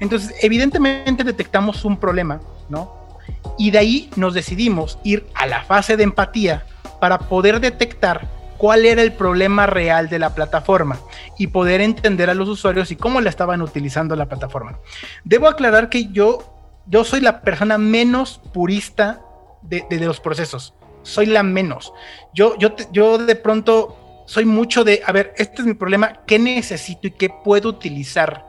Entonces, 0.00 0.34
evidentemente 0.42 1.24
detectamos 1.24 1.86
un 1.86 1.96
problema, 1.96 2.42
¿no? 2.68 3.08
Y 3.56 3.70
de 3.70 3.78
ahí 3.78 4.10
nos 4.16 4.34
decidimos 4.34 4.98
ir 5.02 5.26
a 5.34 5.46
la 5.46 5.64
fase 5.64 5.96
de 5.96 6.02
empatía 6.02 6.66
para 7.00 7.20
poder 7.20 7.60
detectar 7.60 8.28
cuál 8.58 8.84
era 8.84 9.00
el 9.00 9.14
problema 9.14 9.64
real 9.64 10.10
de 10.10 10.18
la 10.18 10.34
plataforma 10.34 11.00
y 11.38 11.46
poder 11.46 11.80
entender 11.80 12.28
a 12.28 12.34
los 12.34 12.50
usuarios 12.50 12.90
y 12.90 12.96
cómo 12.96 13.22
la 13.22 13.30
estaban 13.30 13.62
utilizando 13.62 14.14
la 14.14 14.26
plataforma. 14.26 14.78
Debo 15.24 15.48
aclarar 15.48 15.88
que 15.88 16.08
yo, 16.12 16.54
yo 16.84 17.02
soy 17.02 17.22
la 17.22 17.40
persona 17.40 17.78
menos 17.78 18.42
purista 18.52 19.22
de, 19.62 19.86
de 19.88 20.00
los 20.00 20.20
procesos 20.20 20.74
soy 21.02 21.26
la 21.26 21.42
menos. 21.42 21.92
Yo, 22.34 22.56
yo, 22.58 22.74
yo 22.92 23.18
de 23.18 23.36
pronto 23.36 24.24
soy 24.26 24.44
mucho 24.44 24.84
de, 24.84 25.02
a 25.04 25.12
ver, 25.12 25.34
este 25.36 25.62
es 25.62 25.66
mi 25.66 25.74
problema, 25.74 26.24
¿qué 26.26 26.38
necesito 26.38 27.06
y 27.06 27.12
qué 27.12 27.28
puedo 27.28 27.68
utilizar 27.68 28.46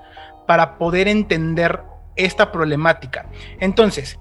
para 0.48 0.78
poder 0.78 1.08
entender 1.08 1.82
esta 2.16 2.52
problemática? 2.52 3.30
Entonces, 3.60 4.20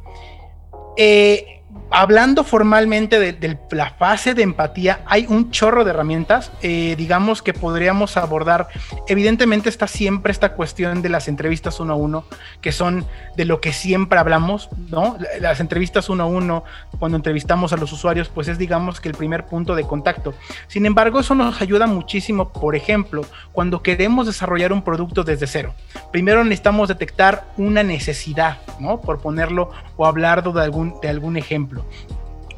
eh, 0.97 1.62
hablando 1.93 2.43
formalmente 2.43 3.21
de, 3.21 3.59
la 3.71 3.91
fase 3.91 4.35
de 4.35 4.43
empatía, 4.43 5.01
hay 5.07 5.27
un 5.29 5.51
chorro 5.51 5.85
de 5.85 5.91
herramientas, 5.91 6.51
eh, 6.63 6.95
digamos 6.97 7.43
que 7.43 7.53
podríamos 7.53 8.17
abordar. 8.17 8.69
Evidentemente 9.07 9.69
está 9.69 9.87
siempre 9.87 10.33
esta 10.33 10.55
cuestión 10.55 11.03
de 11.03 11.11
las 11.11 11.29
entrevistas 11.29 11.81
uno 11.81 11.93
a 11.93 11.97
uno, 11.97 12.25
que 12.63 12.73
son 12.73 13.05
de 13.37 13.45
lo 13.45 13.61
que 13.61 13.73
siempre 13.73 14.19
hablamos, 14.19 14.71
¿no? 14.89 15.19
Las 15.41 15.61
entrevistas 15.61 16.09
uno 16.09 16.25
a 16.25 16.27
uno, 16.27 16.65
cuando 16.99 17.17
entrevistamos 17.17 17.73
a 17.75 17.77
los 17.77 17.93
usuarios, 17.93 18.31
pues 18.31 18.49
es 18.49 18.57
digamos 18.57 19.01
que 19.01 19.11
el 19.11 19.15
primer 19.15 19.45
punto 19.45 19.75
de 19.75 19.85
contacto. 19.85 20.35
Sin 20.69 20.87
embargo, 20.87 21.21
eso 21.21 21.35
nos 21.35 21.61
ayuda 21.61 21.87
muchísimo, 21.87 22.49
por 22.49 22.75
ejemplo, 22.75 23.23
cuando 23.53 23.83
queremos 23.83 24.27
desarrollar 24.27 24.73
un 24.73 24.83
producto 24.83 25.25
desde 25.25 25.47
cero. 25.47 25.75
Primero 26.11 26.43
necesitamos 26.43 26.89
detectar 26.89 27.45
una 27.59 27.83
necesidad, 27.83 28.59
¿no? 28.81 29.01
Por 29.01 29.21
ponerlo 29.21 29.71
o 30.03 30.07
hablar 30.07 30.43
de 30.43 30.61
algún, 30.61 30.95
de 31.01 31.09
algún 31.09 31.37
ejemplo 31.37 31.85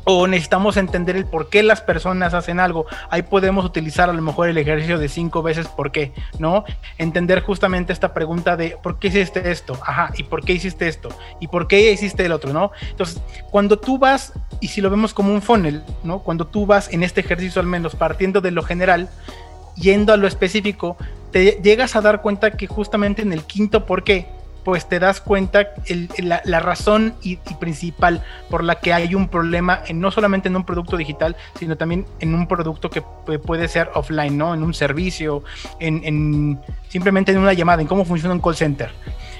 o 0.04 0.26
necesitamos 0.26 0.76
entender 0.76 1.16
el 1.16 1.24
por 1.24 1.48
qué 1.48 1.62
las 1.62 1.80
personas 1.80 2.34
hacen 2.34 2.60
algo. 2.60 2.86
Ahí 3.08 3.22
podemos 3.22 3.64
utilizar 3.64 4.10
a 4.10 4.12
lo 4.12 4.20
mejor 4.20 4.48
el 4.48 4.58
ejercicio 4.58 4.98
de 4.98 5.08
cinco 5.08 5.42
veces 5.42 5.66
por 5.66 5.92
qué, 5.92 6.12
¿no? 6.38 6.64
Entender 6.98 7.40
justamente 7.40 7.92
esta 7.92 8.12
pregunta 8.12 8.56
de 8.56 8.76
por 8.82 8.98
qué 8.98 9.08
hiciste 9.08 9.50
esto, 9.50 9.78
ajá, 9.82 10.12
y 10.16 10.24
por 10.24 10.44
qué 10.44 10.52
hiciste 10.52 10.88
esto, 10.88 11.08
y 11.40 11.48
por 11.48 11.66
qué 11.68 11.90
hiciste 11.90 12.26
el 12.26 12.32
otro, 12.32 12.52
¿no? 12.52 12.70
Entonces, 12.90 13.20
cuando 13.50 13.78
tú 13.78 13.98
vas, 13.98 14.34
y 14.60 14.68
si 14.68 14.82
lo 14.82 14.90
vemos 14.90 15.14
como 15.14 15.32
un 15.32 15.40
funnel, 15.40 15.82
¿no? 16.02 16.18
Cuando 16.18 16.46
tú 16.46 16.66
vas 16.66 16.92
en 16.92 17.02
este 17.02 17.22
ejercicio 17.22 17.62
al 17.62 17.66
menos 17.66 17.96
partiendo 17.96 18.42
de 18.42 18.50
lo 18.50 18.62
general, 18.62 19.08
yendo 19.76 20.12
a 20.12 20.18
lo 20.18 20.26
específico, 20.26 20.98
te 21.32 21.60
llegas 21.62 21.96
a 21.96 22.02
dar 22.02 22.20
cuenta 22.20 22.52
que 22.52 22.66
justamente 22.66 23.22
en 23.22 23.32
el 23.32 23.42
quinto 23.44 23.86
por 23.86 24.04
qué, 24.04 24.28
pues 24.64 24.88
te 24.88 24.98
das 24.98 25.20
cuenta 25.20 25.68
la, 26.18 26.60
razón 26.60 27.14
y, 27.22 27.36
principal 27.60 28.24
por 28.50 28.64
la 28.64 28.76
que 28.76 28.92
hay 28.92 29.14
un 29.14 29.28
problema 29.28 29.82
no 29.92 30.10
solamente 30.10 30.48
en 30.48 30.56
un 30.56 30.64
producto 30.64 30.96
digital, 30.96 31.36
sino 31.58 31.76
también 31.76 32.06
en 32.20 32.34
un 32.34 32.46
producto 32.46 32.90
que 32.90 33.02
puede 33.02 33.68
ser 33.68 33.90
offline, 33.94 34.36
¿no? 34.36 34.54
En 34.54 34.62
un 34.62 34.74
servicio, 34.74 35.44
en, 35.78 36.58
simplemente 36.88 37.32
en 37.32 37.38
una 37.38 37.52
llamada, 37.52 37.82
en 37.82 37.88
cómo 37.88 38.04
funciona 38.04 38.34
un 38.34 38.40
call 38.40 38.56
center. 38.56 38.90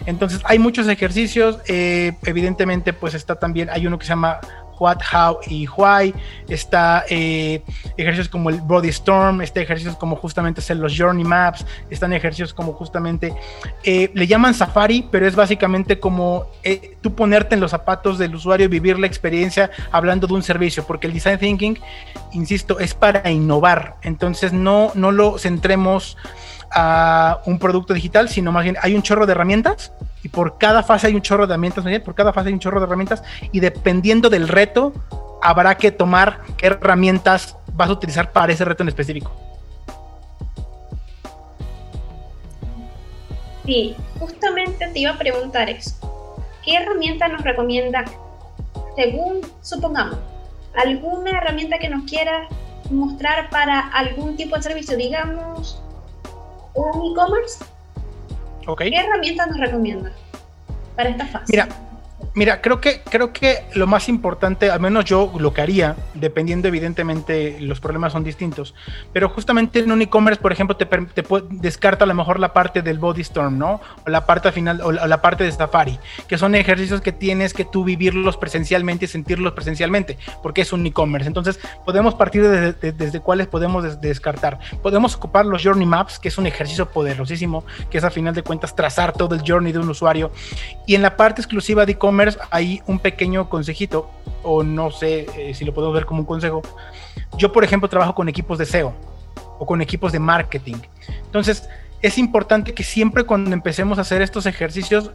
Entonces 0.06 0.40
hay 0.44 0.58
muchos 0.58 0.86
ejercicios, 0.88 1.58
eh, 1.66 2.12
evidentemente 2.24 2.92
pues 2.92 3.14
está 3.14 3.36
también, 3.36 3.70
hay 3.70 3.86
uno 3.86 3.98
que 3.98 4.04
se 4.04 4.10
llama 4.10 4.40
what, 4.78 4.98
how 5.12 5.38
y 5.46 5.66
why. 5.76 6.14
Está 6.48 7.04
eh, 7.08 7.62
ejercicios 7.96 8.28
como 8.28 8.50
el 8.50 8.60
body 8.60 8.88
storm, 8.88 9.40
está 9.42 9.60
ejercicios 9.60 9.96
como 9.96 10.16
justamente 10.16 10.60
hacer 10.60 10.76
los 10.76 10.94
journey 10.96 11.24
maps, 11.24 11.64
están 11.90 12.12
ejercicios 12.12 12.54
como 12.54 12.72
justamente, 12.72 13.34
eh, 13.82 14.10
le 14.14 14.26
llaman 14.26 14.54
safari, 14.54 15.06
pero 15.10 15.26
es 15.26 15.34
básicamente 15.34 15.98
como 15.98 16.46
eh, 16.62 16.96
tú 17.00 17.14
ponerte 17.14 17.54
en 17.54 17.60
los 17.60 17.70
zapatos 17.70 18.18
del 18.18 18.34
usuario 18.34 18.66
y 18.66 18.68
vivir 18.68 18.98
la 18.98 19.06
experiencia 19.06 19.70
hablando 19.90 20.26
de 20.26 20.34
un 20.34 20.42
servicio, 20.42 20.84
porque 20.84 21.06
el 21.06 21.12
design 21.12 21.38
thinking, 21.38 21.78
insisto, 22.32 22.78
es 22.78 22.94
para 22.94 23.30
innovar. 23.30 23.96
Entonces 24.02 24.52
no, 24.52 24.92
no 24.94 25.12
lo 25.12 25.38
centremos 25.38 26.16
a 26.74 27.40
un 27.46 27.58
producto 27.58 27.94
digital, 27.94 28.28
sino 28.28 28.50
más 28.52 28.64
bien 28.64 28.76
hay 28.82 28.94
un 28.94 29.02
chorro 29.02 29.26
de 29.26 29.32
herramientas 29.32 29.92
y 30.22 30.28
por 30.28 30.58
cada 30.58 30.82
fase 30.82 31.06
hay 31.06 31.14
un 31.14 31.22
chorro 31.22 31.46
de 31.46 31.54
herramientas, 31.54 31.84
por 32.02 32.14
cada 32.14 32.32
fase 32.32 32.48
hay 32.48 32.54
un 32.54 32.60
chorro 32.60 32.80
de 32.80 32.86
herramientas 32.86 33.22
y 33.52 33.60
dependiendo 33.60 34.28
del 34.28 34.48
reto 34.48 34.92
habrá 35.42 35.76
que 35.76 35.92
tomar 35.92 36.40
qué 36.56 36.66
herramientas 36.66 37.56
vas 37.74 37.88
a 37.88 37.92
utilizar 37.92 38.32
para 38.32 38.52
ese 38.52 38.64
reto 38.64 38.82
en 38.82 38.88
específico. 38.88 39.30
Sí, 43.64 43.96
justamente 44.18 44.88
te 44.88 44.98
iba 44.98 45.12
a 45.12 45.18
preguntar 45.18 45.70
eso. 45.70 45.94
¿Qué 46.64 46.76
herramienta 46.76 47.28
nos 47.28 47.42
recomienda 47.42 48.04
según, 48.96 49.40
supongamos, 49.62 50.18
alguna 50.74 51.30
herramienta 51.30 51.78
que 51.78 51.88
nos 51.88 52.04
quiera 52.04 52.48
mostrar 52.90 53.50
para 53.50 53.80
algún 53.88 54.36
tipo 54.36 54.56
de 54.56 54.62
servicio, 54.62 54.96
digamos, 54.96 55.82
un 56.74 57.12
e-commerce? 57.12 57.64
¿Qué 58.78 58.96
herramientas 58.96 59.48
nos 59.48 59.58
recomienda 59.58 60.12
para 60.96 61.10
esta 61.10 61.26
fase? 61.26 61.46
Mira, 61.48 61.68
Mira, 62.36 62.60
creo 62.60 62.80
que, 62.80 63.00
creo 63.08 63.32
que 63.32 63.64
lo 63.74 63.86
más 63.86 64.08
importante, 64.08 64.68
al 64.68 64.80
menos 64.80 65.04
yo 65.04 65.32
lo 65.38 65.54
que 65.54 65.60
haría, 65.60 65.94
dependiendo 66.14 66.66
evidentemente 66.66 67.58
los 67.60 67.78
problemas 67.78 68.12
son 68.12 68.24
distintos, 68.24 68.74
pero 69.12 69.28
justamente 69.28 69.78
en 69.78 69.92
un 69.92 70.02
e-commerce, 70.02 70.42
por 70.42 70.50
ejemplo, 70.50 70.76
te, 70.76 70.84
te 70.84 71.24
descarta 71.50 72.02
a 72.02 72.08
lo 72.08 72.14
mejor 72.14 72.40
la 72.40 72.52
parte 72.52 72.82
del 72.82 72.98
body 72.98 73.20
storm, 73.20 73.56
¿no? 73.56 73.80
O 74.04 74.10
la 74.10 74.26
parte 74.26 74.50
final, 74.50 74.80
o 74.80 74.90
la, 74.90 75.22
parte 75.22 75.44
de 75.44 75.52
Safari, 75.52 75.96
que 76.26 76.36
son 76.36 76.56
ejercicios 76.56 77.00
que 77.00 77.12
tienes 77.12 77.54
que 77.54 77.64
tú 77.64 77.84
vivirlos 77.84 78.36
presencialmente 78.36 79.04
y 79.04 79.08
sentirlos 79.08 79.52
presencialmente, 79.52 80.18
porque 80.42 80.62
es 80.62 80.72
un 80.72 80.84
e-commerce. 80.84 81.28
Entonces, 81.28 81.60
podemos 81.84 82.16
partir 82.16 82.48
desde, 82.48 82.90
desde 82.90 83.20
cuáles 83.20 83.46
podemos 83.46 84.00
descartar. 84.00 84.58
Podemos 84.82 85.14
ocupar 85.14 85.46
los 85.46 85.62
journey 85.62 85.86
maps, 85.86 86.18
que 86.18 86.26
es 86.26 86.36
un 86.36 86.48
ejercicio 86.48 86.90
poderosísimo, 86.90 87.64
que 87.90 87.98
es 87.98 88.02
a 88.02 88.10
final 88.10 88.34
de 88.34 88.42
cuentas 88.42 88.74
trazar 88.74 89.12
todo 89.12 89.36
el 89.36 89.42
journey 89.46 89.72
de 89.72 89.78
un 89.78 89.88
usuario. 89.88 90.32
Y 90.84 90.96
en 90.96 91.02
la 91.02 91.16
parte 91.16 91.40
exclusiva 91.40 91.86
de 91.86 91.92
e-commerce, 91.92 92.23
hay 92.50 92.82
un 92.86 92.98
pequeño 92.98 93.48
consejito, 93.48 94.10
o 94.42 94.62
no 94.62 94.90
sé 94.90 95.26
eh, 95.36 95.54
si 95.54 95.64
lo 95.64 95.72
podemos 95.74 95.94
ver 95.94 96.06
como 96.06 96.20
un 96.20 96.26
consejo. 96.26 96.62
Yo, 97.36 97.52
por 97.52 97.64
ejemplo, 97.64 97.88
trabajo 97.88 98.14
con 98.14 98.28
equipos 98.28 98.58
de 98.58 98.66
SEO 98.66 98.94
o 99.58 99.66
con 99.66 99.80
equipos 99.80 100.12
de 100.12 100.18
marketing. 100.18 100.76
Entonces, 101.24 101.68
es 102.02 102.18
importante 102.18 102.74
que 102.74 102.84
siempre 102.84 103.24
cuando 103.24 103.52
empecemos 103.52 103.98
a 103.98 104.02
hacer 104.02 104.20
estos 104.22 104.46
ejercicios 104.46 105.10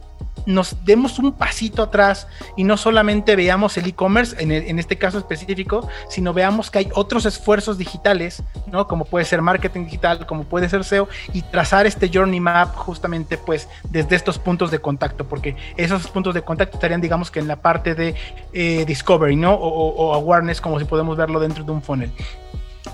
nos 0.46 0.84
demos 0.84 1.18
un 1.18 1.32
pasito 1.32 1.82
atrás 1.82 2.26
y 2.56 2.64
no 2.64 2.76
solamente 2.76 3.36
veamos 3.36 3.76
el 3.76 3.86
e-commerce 3.86 4.36
en, 4.38 4.78
este 4.78 4.96
caso 4.96 5.18
específico, 5.18 5.88
sino 6.08 6.32
veamos 6.32 6.70
que 6.70 6.78
hay 6.78 6.88
otros 6.94 7.26
esfuerzos 7.26 7.78
digitales, 7.78 8.42
¿no? 8.66 8.86
Como 8.86 9.04
puede 9.04 9.24
ser 9.24 9.42
marketing 9.42 9.84
digital, 9.84 10.26
como 10.26 10.44
puede 10.44 10.68
ser 10.68 10.84
SEO 10.84 11.08
y 11.32 11.42
trazar 11.42 11.86
este 11.86 12.10
journey 12.12 12.40
map 12.40 12.74
justamente 12.74 13.38
pues 13.38 13.68
desde 13.88 14.16
estos 14.16 14.38
puntos 14.38 14.70
de 14.70 14.78
contacto, 14.78 15.26
porque 15.26 15.56
esos 15.76 16.08
puntos 16.08 16.34
de 16.34 16.42
contacto 16.42 16.76
estarían 16.76 17.00
digamos 17.00 17.30
que 17.30 17.40
en 17.40 17.48
la 17.48 17.56
parte 17.56 17.94
de 17.94 18.14
eh, 18.52 18.84
discovery, 18.86 19.36
¿no? 19.36 19.54
O, 19.54 20.14
awareness, 20.14 20.60
como 20.60 20.78
si 20.78 20.84
podemos 20.84 21.16
verlo 21.16 21.40
dentro 21.40 21.64
de 21.64 21.72
un 21.72 21.82
funnel. 21.82 22.10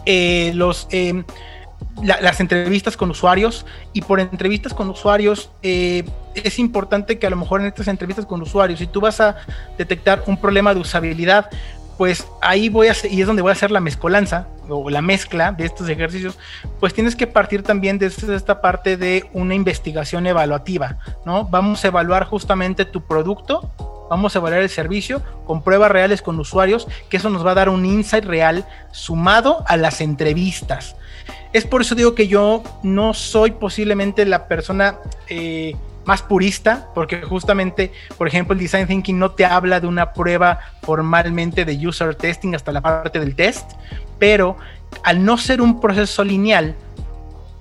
Eh, 0.04 0.52
los 0.54 0.88
eh, 0.90 1.24
las 2.02 2.40
entrevistas 2.40 2.96
con 2.96 3.10
usuarios 3.10 3.64
y 3.92 4.02
por 4.02 4.20
entrevistas 4.20 4.74
con 4.74 4.90
usuarios 4.90 5.50
eh, 5.62 6.04
es 6.34 6.58
importante 6.58 7.18
que 7.18 7.26
a 7.26 7.30
lo 7.30 7.36
mejor 7.36 7.60
en 7.60 7.66
estas 7.66 7.88
entrevistas 7.88 8.26
con 8.26 8.42
usuarios, 8.42 8.78
si 8.78 8.86
tú 8.86 9.00
vas 9.00 9.20
a 9.20 9.36
detectar 9.78 10.22
un 10.26 10.36
problema 10.36 10.74
de 10.74 10.80
usabilidad, 10.80 11.48
pues 11.96 12.26
ahí 12.42 12.68
voy 12.68 12.88
a 12.88 12.92
hacer, 12.92 13.10
y 13.10 13.20
es 13.20 13.26
donde 13.26 13.42
voy 13.42 13.50
a 13.50 13.52
hacer 13.52 13.70
la 13.70 13.80
mezcolanza 13.80 14.48
o 14.68 14.90
la 14.90 15.00
mezcla 15.00 15.52
de 15.52 15.64
estos 15.64 15.88
ejercicios, 15.88 16.38
pues 16.80 16.92
tienes 16.92 17.16
que 17.16 17.26
partir 17.26 17.62
también 17.62 17.98
de 17.98 18.06
esta 18.06 18.60
parte 18.60 18.96
de 18.96 19.24
una 19.32 19.54
investigación 19.54 20.26
evaluativa, 20.26 20.98
¿no? 21.24 21.44
Vamos 21.44 21.84
a 21.84 21.88
evaluar 21.88 22.24
justamente 22.24 22.84
tu 22.84 23.06
producto, 23.06 23.70
vamos 24.10 24.34
a 24.34 24.40
evaluar 24.40 24.62
el 24.62 24.68
servicio 24.68 25.22
con 25.46 25.62
pruebas 25.62 25.90
reales 25.90 26.20
con 26.20 26.38
usuarios, 26.38 26.86
que 27.08 27.16
eso 27.16 27.30
nos 27.30 27.46
va 27.46 27.52
a 27.52 27.54
dar 27.54 27.68
un 27.70 27.86
insight 27.86 28.24
real 28.24 28.66
sumado 28.92 29.64
a 29.66 29.76
las 29.78 30.02
entrevistas. 30.02 30.96
Es 31.52 31.64
por 31.64 31.80
eso 31.80 31.94
digo 31.94 32.14
que 32.14 32.28
yo 32.28 32.62
no 32.82 33.14
soy 33.14 33.52
posiblemente 33.52 34.24
la 34.24 34.48
persona 34.48 34.98
eh, 35.28 35.74
más 36.04 36.22
purista, 36.22 36.88
porque 36.94 37.22
justamente, 37.22 37.92
por 38.16 38.28
ejemplo, 38.28 38.54
el 38.54 38.60
design 38.60 38.86
thinking 38.86 39.18
no 39.18 39.32
te 39.32 39.44
habla 39.44 39.80
de 39.80 39.86
una 39.86 40.12
prueba 40.12 40.60
formalmente 40.82 41.64
de 41.64 41.86
user 41.86 42.14
testing 42.14 42.54
hasta 42.54 42.72
la 42.72 42.80
parte 42.80 43.18
del 43.18 43.34
test, 43.34 43.72
pero 44.18 44.56
al 45.02 45.24
no 45.24 45.36
ser 45.36 45.60
un 45.60 45.80
proceso 45.80 46.22
lineal, 46.24 46.76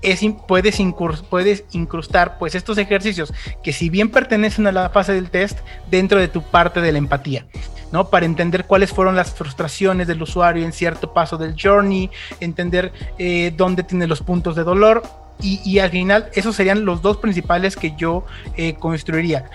es, 0.05 0.21
puedes, 0.47 0.79
incrustar 0.79 2.37
pues 2.37 2.55
estos 2.55 2.77
ejercicios 2.77 3.33
que 3.63 3.73
si 3.73 3.89
bien 3.89 4.09
pertenecen 4.09 4.67
a 4.67 4.71
la 4.71 4.89
fase 4.89 5.13
del 5.13 5.29
test 5.29 5.59
dentro 5.89 6.19
de 6.19 6.27
tu 6.27 6.41
parte 6.41 6.81
de 6.81 6.91
la 6.91 6.97
empatía. 6.97 7.45
¿no? 7.91 8.09
Para 8.09 8.25
entender 8.25 8.65
cuáles 8.65 8.91
fueron 8.91 9.15
las 9.15 9.33
frustraciones 9.33 10.07
del 10.07 10.21
usuario 10.21 10.65
en 10.65 10.73
cierto 10.73 11.13
paso 11.13 11.37
del 11.37 11.55
journey, 11.61 12.09
entender 12.39 12.91
eh, 13.17 13.53
dónde 13.55 13.83
tiene 13.83 14.07
los 14.07 14.21
puntos 14.21 14.55
de 14.55 14.63
dolor. 14.63 15.03
Y, 15.41 15.79
al 15.79 15.89
final, 15.89 16.29
esos 16.33 16.55
serían 16.55 16.85
los 16.85 17.01
dos 17.01 17.17
principales 17.17 17.75
que 17.75 17.93
yo 17.97 18.25
eh, 18.55 18.75
construiría. 18.75 19.49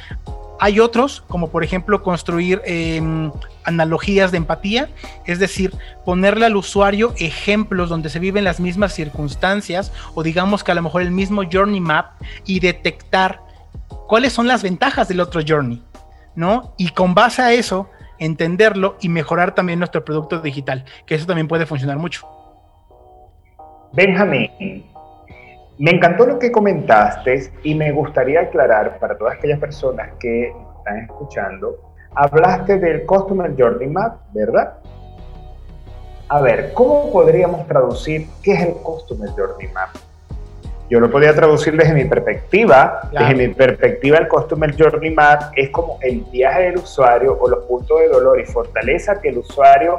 Hay 0.62 0.78
otros, 0.78 1.22
como 1.26 1.48
por 1.48 1.64
ejemplo 1.64 2.02
construir 2.02 2.60
em, 2.66 3.32
analogías 3.64 4.30
de 4.30 4.36
empatía, 4.36 4.90
es 5.24 5.38
decir, 5.38 5.72
ponerle 6.04 6.44
al 6.44 6.54
usuario 6.54 7.14
ejemplos 7.18 7.88
donde 7.88 8.10
se 8.10 8.18
viven 8.18 8.44
las 8.44 8.60
mismas 8.60 8.92
circunstancias 8.92 9.90
o 10.14 10.22
digamos 10.22 10.62
que 10.62 10.72
a 10.72 10.74
lo 10.74 10.82
mejor 10.82 11.00
el 11.00 11.10
mismo 11.10 11.42
journey 11.50 11.80
map 11.80 12.12
y 12.44 12.60
detectar 12.60 13.40
cuáles 14.06 14.34
son 14.34 14.46
las 14.46 14.62
ventajas 14.62 15.08
del 15.08 15.20
otro 15.20 15.40
journey, 15.46 15.82
¿no? 16.34 16.74
Y 16.76 16.90
con 16.90 17.14
base 17.14 17.40
a 17.40 17.52
eso, 17.52 17.88
entenderlo 18.18 18.98
y 19.00 19.08
mejorar 19.08 19.54
también 19.54 19.78
nuestro 19.78 20.04
producto 20.04 20.40
digital, 20.40 20.84
que 21.06 21.14
eso 21.14 21.26
también 21.26 21.48
puede 21.48 21.64
funcionar 21.64 21.96
mucho. 21.96 22.28
Benjamín, 23.92 24.84
me 25.80 25.92
encantó 25.92 26.26
lo 26.26 26.38
que 26.38 26.52
comentaste 26.52 27.50
y 27.62 27.74
me 27.74 27.90
gustaría 27.90 28.42
aclarar 28.42 28.98
para 28.98 29.16
todas 29.16 29.38
aquellas 29.38 29.58
personas 29.58 30.10
que 30.20 30.52
están 30.76 30.98
escuchando, 30.98 31.94
hablaste 32.14 32.78
del 32.78 33.06
Customer 33.06 33.50
Journey 33.58 33.88
Map, 33.88 34.18
¿verdad? 34.34 34.74
A 36.28 36.42
ver, 36.42 36.74
¿cómo 36.74 37.10
podríamos 37.10 37.66
traducir 37.66 38.26
qué 38.42 38.52
es 38.52 38.60
el 38.60 38.74
Customer 38.74 39.30
Journey 39.30 39.68
Map? 39.68 39.88
Yo 40.90 41.00
lo 41.00 41.10
podría 41.10 41.34
traducir 41.34 41.74
desde 41.74 41.94
mi 41.94 42.04
perspectiva. 42.04 43.08
Desde 43.10 43.34
mi 43.34 43.48
perspectiva, 43.48 44.18
el 44.18 44.28
Customer 44.28 44.76
Journey 44.76 45.14
Map 45.14 45.52
es 45.56 45.70
como 45.70 45.98
el 46.02 46.20
viaje 46.30 46.64
del 46.64 46.76
usuario 46.76 47.38
o 47.40 47.48
los 47.48 47.64
puntos 47.64 48.00
de 48.00 48.08
dolor 48.08 48.38
y 48.38 48.44
fortaleza 48.44 49.18
que 49.18 49.30
el 49.30 49.38
usuario 49.38 49.98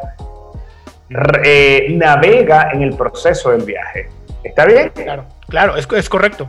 eh, 1.43 1.87
navega 1.95 2.69
en 2.71 2.83
el 2.83 2.93
proceso 2.93 3.49
del 3.49 3.63
viaje. 3.63 4.09
¿Está 4.43 4.65
bien? 4.65 4.89
Claro. 4.89 5.25
Claro, 5.51 5.75
es, 5.75 5.85
es 5.95 6.09
correcto. 6.09 6.47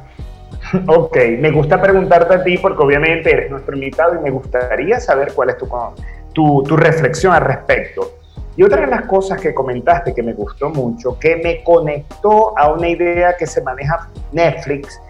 Ok, 0.86 1.16
me 1.40 1.50
gusta 1.50 1.82
preguntarte 1.82 2.34
a 2.34 2.44
ti 2.44 2.56
porque 2.56 2.84
obviamente 2.84 3.32
eres 3.32 3.50
nuestro 3.50 3.74
invitado 3.74 4.14
y 4.14 4.20
me 4.20 4.30
gustaría 4.30 5.00
saber 5.00 5.32
cuál 5.34 5.50
es 5.50 5.58
tu, 5.58 5.68
tu, 6.32 6.62
tu, 6.62 6.76
reflexión 6.76 7.34
al 7.34 7.42
respecto. 7.42 8.12
Y 8.56 8.62
otra 8.62 8.82
de 8.82 8.86
las 8.86 9.06
cosas 9.06 9.40
que 9.40 9.52
comentaste 9.52 10.14
que 10.14 10.22
me 10.22 10.34
gustó 10.34 10.70
mucho, 10.70 11.18
que 11.18 11.36
me 11.36 11.64
conectó 11.64 12.56
a 12.56 12.72
una 12.72 12.88
idea 12.88 13.36
que 13.36 13.46
se 13.46 13.60
maneja 13.60 14.08
Netflix 14.30 15.00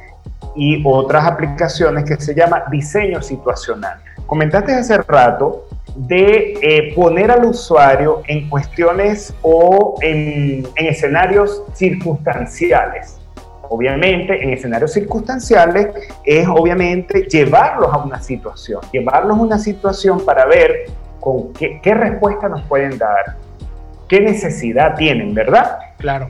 y 0.57 0.83
otras 0.87 1.27
aplicaciones 1.27 2.05
que 2.05 2.17
se 2.17 2.35
llama 2.35 2.65
diseño 2.71 3.21
situacional. 3.21 3.99
Comentaste 4.27 4.73
hace 4.73 4.97
rato 5.03 5.67
de 5.97 6.55
eh, 6.63 6.95
poner 6.95 7.31
al 7.31 7.45
usuario 7.45 8.23
en 8.27 8.49
cuestiones 8.49 9.35
o 9.43 9.97
en, 10.01 10.67
en 10.77 10.87
escenarios 10.87 11.63
circunstanciales 11.75 13.22
obviamente 13.73 14.43
en 14.43 14.51
escenarios 14.51 14.93
circunstanciales 14.93 15.89
es 16.27 16.47
obviamente 16.47 17.23
llevarlos 17.23 17.91
a 17.93 17.99
una 17.99 18.21
situación, 18.21 18.83
llevarlos 18.93 19.39
a 19.39 19.41
una 19.41 19.59
situación 19.59 20.23
para 20.27 20.45
ver 20.45 20.91
con 21.21 21.55
qué, 21.55 21.81
qué 21.83 21.95
respuesta 21.95 22.51
nos 22.51 22.61
pueden 22.63 22.99
dar, 22.99 23.37
qué 24.09 24.21
necesidad 24.21 24.95
tienen, 24.97 25.33
¿verdad? 25.33 25.79
Claro. 25.97 26.29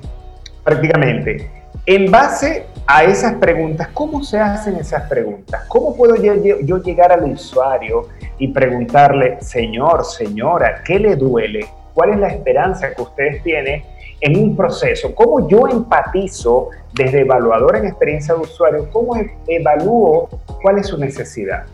Prácticamente. 0.63 1.51
En 1.85 2.13
base 2.13 2.67
a 2.87 3.03
esas 3.03 3.35
preguntas, 3.35 3.89
¿cómo 3.93 4.23
se 4.23 4.39
hacen 4.39 4.77
esas 4.77 5.09
preguntas? 5.09 5.65
¿Cómo 5.67 5.97
puedo 5.97 6.15
yo, 6.15 6.35
yo 6.61 6.81
llegar 6.81 7.11
al 7.11 7.25
usuario 7.25 8.09
y 8.39 8.49
preguntarle, 8.49 9.39
señor, 9.41 10.05
señora, 10.05 10.83
¿qué 10.85 11.01
le 11.01 11.17
duele? 11.17 11.67
¿Cuál 11.93 12.11
es 12.11 12.19
la 12.21 12.29
esperanza 12.29 12.95
que 12.95 13.03
ustedes 13.03 13.43
tienen 13.43 13.83
en 14.23 14.37
un 14.37 14.57
proceso? 14.57 15.15
¿Cómo 15.15 15.47
yo 15.49 15.69
empatizo 15.69 16.71
desde 16.95 17.21
evaluador 17.21 17.77
en 17.77 17.87
experiencia 17.87 18.35
de 18.35 18.41
usuario? 18.41 18.89
¿Cómo 18.91 19.17
e-, 19.17 19.37
evalúo 19.49 20.31
cuál 20.63 20.79
es 20.79 20.87
su 20.87 20.97
necesidad? 20.97 21.65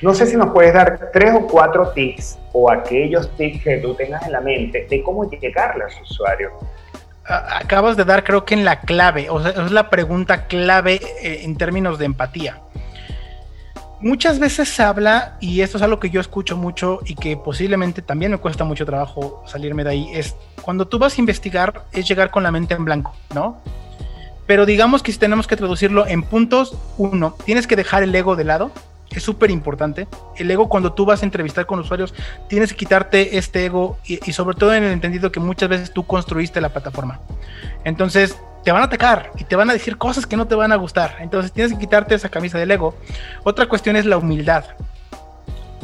No 0.00 0.14
sé 0.14 0.26
si 0.26 0.36
nos 0.36 0.50
puedes 0.52 0.72
dar 0.72 1.10
tres 1.12 1.34
o 1.34 1.46
cuatro 1.46 1.90
tips 1.90 2.38
o 2.52 2.70
aquellos 2.70 3.28
tips 3.36 3.62
que 3.62 3.76
tú 3.78 3.94
tengas 3.94 4.24
en 4.24 4.32
la 4.32 4.40
mente 4.40 4.86
de 4.88 5.02
cómo 5.02 5.28
llegarle 5.28 5.84
a 5.84 5.90
su 5.90 6.02
usuario. 6.02 6.50
Acabas 7.24 7.96
de 7.96 8.04
dar 8.04 8.24
creo 8.24 8.44
que 8.44 8.54
en 8.54 8.64
la 8.64 8.80
clave, 8.80 9.30
o 9.30 9.40
sea, 9.40 9.50
es 9.50 9.70
la 9.70 9.90
pregunta 9.90 10.46
clave 10.46 11.00
eh, 11.22 11.42
en 11.44 11.56
términos 11.56 11.98
de 11.98 12.06
empatía 12.06 12.60
muchas 14.02 14.38
veces 14.38 14.68
se 14.68 14.82
habla, 14.82 15.36
y 15.40 15.60
esto 15.60 15.78
es 15.78 15.82
algo 15.82 16.00
que 16.00 16.10
yo 16.10 16.20
escucho 16.20 16.56
mucho 16.56 17.00
y 17.06 17.14
que 17.14 17.36
posiblemente 17.36 18.02
también 18.02 18.32
me 18.32 18.38
cuesta 18.38 18.64
mucho 18.64 18.84
trabajo 18.84 19.42
salirme 19.46 19.84
de 19.84 19.90
ahí, 19.90 20.10
es 20.12 20.34
cuando 20.60 20.86
tú 20.86 20.98
vas 20.98 21.16
a 21.16 21.20
investigar 21.20 21.84
es 21.92 22.06
llegar 22.06 22.30
con 22.30 22.42
la 22.42 22.50
mente 22.50 22.74
en 22.74 22.84
blanco, 22.84 23.14
¿no? 23.34 23.60
Pero 24.46 24.66
digamos 24.66 25.02
que 25.02 25.12
si 25.12 25.18
tenemos 25.18 25.46
que 25.46 25.56
traducirlo 25.56 26.06
en 26.06 26.22
puntos, 26.22 26.76
uno, 26.98 27.36
tienes 27.44 27.66
que 27.66 27.76
dejar 27.76 28.02
el 28.02 28.14
ego 28.14 28.36
de 28.36 28.44
lado, 28.44 28.72
es 29.10 29.22
súper 29.22 29.50
importante. 29.50 30.08
El 30.36 30.50
ego 30.50 30.68
cuando 30.68 30.92
tú 30.92 31.04
vas 31.04 31.22
a 31.22 31.24
entrevistar 31.24 31.66
con 31.66 31.78
usuarios, 31.78 32.12
tienes 32.48 32.70
que 32.70 32.78
quitarte 32.78 33.38
este 33.38 33.66
ego 33.66 33.98
y, 34.04 34.18
y, 34.28 34.32
sobre 34.32 34.56
todo 34.56 34.74
en 34.74 34.82
el 34.84 34.92
entendido 34.92 35.30
que 35.30 35.38
muchas 35.38 35.68
veces 35.68 35.92
tú 35.92 36.04
construiste 36.04 36.60
la 36.60 36.70
plataforma. 36.70 37.20
Entonces, 37.84 38.36
te 38.64 38.72
van 38.72 38.82
a 38.82 38.86
atacar 38.86 39.30
y 39.38 39.44
te 39.44 39.56
van 39.56 39.70
a 39.70 39.72
decir 39.72 39.98
cosas 39.98 40.26
que 40.26 40.36
no 40.36 40.46
te 40.46 40.54
van 40.54 40.72
a 40.72 40.76
gustar. 40.76 41.16
Entonces 41.20 41.52
tienes 41.52 41.72
que 41.72 41.78
quitarte 41.78 42.14
esa 42.14 42.28
camisa 42.28 42.58
del 42.58 42.70
ego. 42.70 42.94
Otra 43.44 43.66
cuestión 43.66 43.96
es 43.96 44.06
la 44.06 44.16
humildad. 44.16 44.64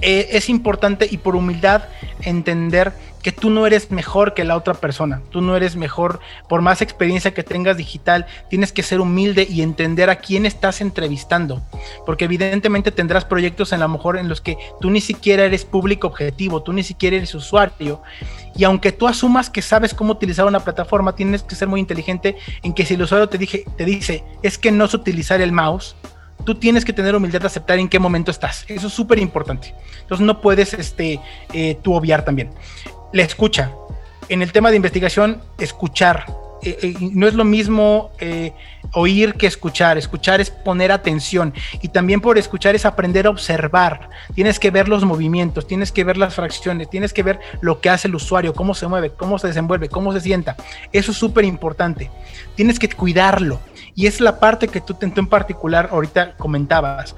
Eh, 0.01 0.29
es 0.33 0.49
importante 0.49 1.09
y 1.11 1.19
por 1.19 1.35
humildad 1.35 1.83
entender 2.23 2.93
tú 3.33 3.51
no 3.51 3.67
eres 3.67 3.91
mejor 3.91 4.35
que 4.35 4.45
la 4.45 4.57
otra 4.57 4.75
persona, 4.75 5.23
tú 5.31 5.41
no 5.41 5.57
eres 5.57 5.77
mejor, 5.77 6.21
por 6.49 6.63
más 6.63 6.83
experiencia 6.83 7.35
que 7.35 7.43
tengas 7.43 7.77
digital, 7.77 8.27
tienes 8.49 8.73
que 8.73 8.83
ser 8.83 9.01
humilde 9.01 9.47
y 9.49 9.63
entender 9.63 10.11
a 10.11 10.17
quién 10.17 10.47
estás 10.47 10.81
entrevistando, 10.81 11.63
porque 12.07 12.27
evidentemente 12.27 12.93
tendrás 12.93 13.25
proyectos 13.25 13.73
en 13.73 13.81
lo 13.81 13.89
mejor 13.89 14.17
en 14.19 14.29
los 14.29 14.41
que 14.41 14.57
tú 14.81 14.91
ni 14.91 15.01
siquiera 15.01 15.45
eres 15.45 15.65
público 15.65 16.07
objetivo, 16.07 16.63
tú 16.63 16.73
ni 16.73 16.83
siquiera 16.83 17.17
eres 17.17 17.35
usuario, 17.35 18.03
y 18.57 18.65
aunque 18.65 18.93
tú 18.93 19.07
asumas 19.07 19.51
que 19.51 19.63
sabes 19.63 19.95
cómo 19.95 20.13
utilizar 20.13 20.47
una 20.47 20.61
plataforma, 20.61 21.15
tienes 21.15 21.43
que 21.43 21.55
ser 21.55 21.69
muy 21.69 21.81
inteligente 21.81 22.37
en 22.63 22.73
que 22.73 22.85
si 22.85 22.95
el 22.95 23.03
usuario 23.03 23.29
te, 23.29 23.39
dije, 23.39 23.65
te 23.77 23.85
dice, 23.85 24.25
es 24.43 24.59
que 24.59 24.73
no 24.73 24.89
sé 24.89 24.97
utilizar 24.97 25.41
el 25.41 25.53
mouse, 25.53 25.95
tú 26.45 26.55
tienes 26.55 26.85
que 26.85 26.93
tener 26.93 27.15
humildad 27.15 27.41
de 27.41 27.47
aceptar 27.47 27.79
en 27.79 27.89
qué 27.89 27.99
momento 27.99 28.31
estás. 28.31 28.65
Eso 28.69 28.87
es 28.87 28.93
súper 28.93 29.19
importante. 29.19 29.75
Entonces 30.01 30.27
no 30.27 30.41
puedes 30.41 30.75
este, 30.75 31.21
eh, 31.53 31.79
tú 31.83 31.95
obviar 31.95 32.25
también. 32.25 32.51
La 33.13 33.23
escucha. 33.23 33.73
En 34.29 34.43
el 34.43 34.53
tema 34.53 34.71
de 34.71 34.77
investigación, 34.77 35.41
escuchar. 35.59 36.27
Eh, 36.63 36.77
eh, 36.83 36.95
no 37.13 37.29
es 37.29 37.35
lo 37.35 37.45
mismo 37.45 38.11
oír 38.93 39.35
que 39.35 39.47
escuchar. 39.47 39.97
Escuchar 39.97 40.41
es 40.41 40.51
poner 40.51 40.93
atención. 40.93 41.55
Y 41.81 41.89
también 41.89 42.21
por 42.21 42.39
escuchar 42.39 42.75
es 42.75 42.85
aprender 42.85 43.27
a 43.27 43.31
observar. 43.31 44.11
Tienes 44.35 44.59
que 44.59 44.71
ver 44.71 44.89
los 44.89 45.05
movimientos, 45.05 45.67
tienes 45.67 45.93
que 45.93 46.05
ver 46.05 46.17
las 46.17 46.35
fracciones, 46.35 46.91
tienes 46.91 47.13
que 47.13 47.23
ver 47.23 47.39
lo 47.61 47.81
que 47.81 47.91
hace 47.91 48.09
el 48.09 48.15
usuario, 48.15 48.55
cómo 48.55 48.75
se 48.75 48.87
mueve, 48.87 49.11
cómo 49.11 49.39
se 49.39 49.49
desenvuelve, 49.49 49.89
cómo 49.89 50.13
se 50.13 50.21
sienta. 50.21 50.57
Eso 50.93 51.13
es 51.13 51.19
súper 51.19 51.45
importante. 51.45 52.11
Tienes 52.55 52.79
que 52.79 52.89
cuidarlo 52.89 53.61
y 53.95 54.07
es 54.07 54.21
la 54.21 54.39
parte 54.39 54.69
que 54.69 54.81
tú, 54.81 54.97
en 55.01 55.27
particular 55.27 55.89
ahorita 55.91 56.37
comentabas. 56.37 57.17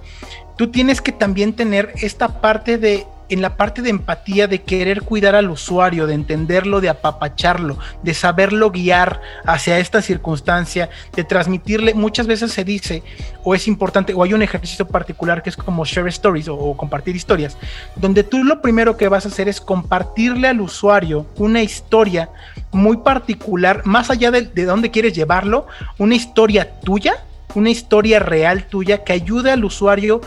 Tú 0.57 0.71
tienes 0.71 1.01
que 1.01 1.13
también 1.13 1.55
tener 1.55 1.93
esta 1.97 2.41
parte 2.41 2.79
de 2.79 3.07
en 3.31 3.43
la 3.43 3.57
parte 3.57 3.81
de 3.81 3.91
empatía, 3.91 4.47
de 4.47 4.63
querer 4.63 5.03
cuidar 5.03 5.35
al 5.35 5.51
usuario, 5.51 6.07
de 6.07 6.15
entenderlo, 6.15 6.81
de 6.81 6.89
apapacharlo, 6.89 7.79
de 8.03 8.13
saberlo 8.13 8.71
guiar 8.71 9.21
hacia 9.47 9.79
esta 9.79 10.03
circunstancia, 10.03 10.91
de 11.15 11.25
transmitirle, 11.25 11.95
muchas 11.95 12.27
veces 12.27 12.53
se 12.53 12.65
dice, 12.65 13.03
o 13.45 13.55
es 13.55 13.69
importante, 13.69 14.13
o 14.15 14.25
hay 14.25 14.35
un 14.35 14.43
ejercicio 14.43 14.87
particular 14.87 15.43
que 15.43 15.51
es 15.51 15.57
como 15.57 15.85
share 15.85 16.09
stories 16.09 16.49
o, 16.49 16.77
compartir 16.77 17.15
historias, 17.15 17.57
donde 17.97 18.25
tú 18.25 18.43
lo 18.43 18.61
primero 18.61 18.97
que 18.97 19.09
vas 19.09 19.25
a 19.25 19.29
hacer 19.29 19.49
es 19.49 19.61
compartirle 19.61 20.49
al 20.49 20.61
usuario 20.61 21.27
una 21.37 21.63
historia 21.63 22.31
muy 22.73 22.99
particular, 22.99 23.83
más 23.85 24.11
allá 24.11 24.31
de, 24.31 24.43
de 24.43 24.65
dónde 24.65 24.91
quieres 24.91 25.15
llevarlo, 25.15 25.67
una 25.99 26.17
historia 26.17 26.81
tuya, 26.81 27.15
una 27.55 27.71
historia 27.71 28.19
real 28.19 28.67
tuya 28.67 29.05
que 29.05 29.13
ayude 29.13 29.53
al 29.53 29.65
usuario 29.65 30.21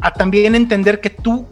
a 0.00 0.12
también 0.12 0.54
entender 0.54 1.00
que 1.00 1.10
tú 1.10 1.46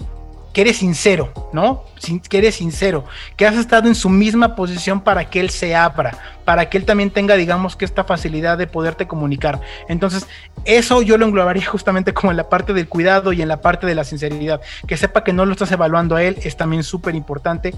que 0.53 0.61
eres 0.61 0.79
sincero, 0.79 1.33
¿no? 1.53 1.85
Que 2.29 2.39
eres 2.39 2.57
sincero, 2.57 3.05
que 3.37 3.47
has 3.47 3.57
estado 3.57 3.89
en 3.89 3.95
su 3.95 4.09
misma 4.09 4.55
posición 4.55 5.01
para 5.01 5.31
que 5.31 5.41
él 5.41 5.51
se 5.51 5.75
abra, 5.75 6.19
para 6.45 6.69
que 6.69 6.77
él 6.77 6.85
también 6.85 7.11
tenga, 7.11 7.37
digamos, 7.37 7.75
que 7.75 7.85
esta 7.85 8.05
facilidad 8.05 8.59
de 8.59 8.67
poderte 8.67 9.07
comunicar. 9.07 9.61
Entonces, 9.89 10.27
eso 10.65 11.01
yo 11.03 11.17
lo 11.17 11.27
englobaría 11.27 11.67
justamente 11.71 12.13
como 12.13 12.31
en 12.31 12.37
la 12.37 12.49
parte 12.49 12.73
del 12.75 12.89
cuidado 12.89 13.33
y 13.33 13.41
en 13.41 13.49
la 13.49 13.61
parte 13.61 13.87
de 13.87 13.95
la 13.95 14.05
sinceridad. 14.05 14.61
Que 14.87 14.97
sepa 14.97 15.25
que 15.25 15.33
no 15.33 15.47
lo 15.47 15.53
estás 15.53 15.73
evaluando 15.73 16.17
a 16.17 16.23
él 16.23 16.37
es 16.43 16.57
también 16.57 16.83
súper 16.83 17.15
importante. 17.15 17.75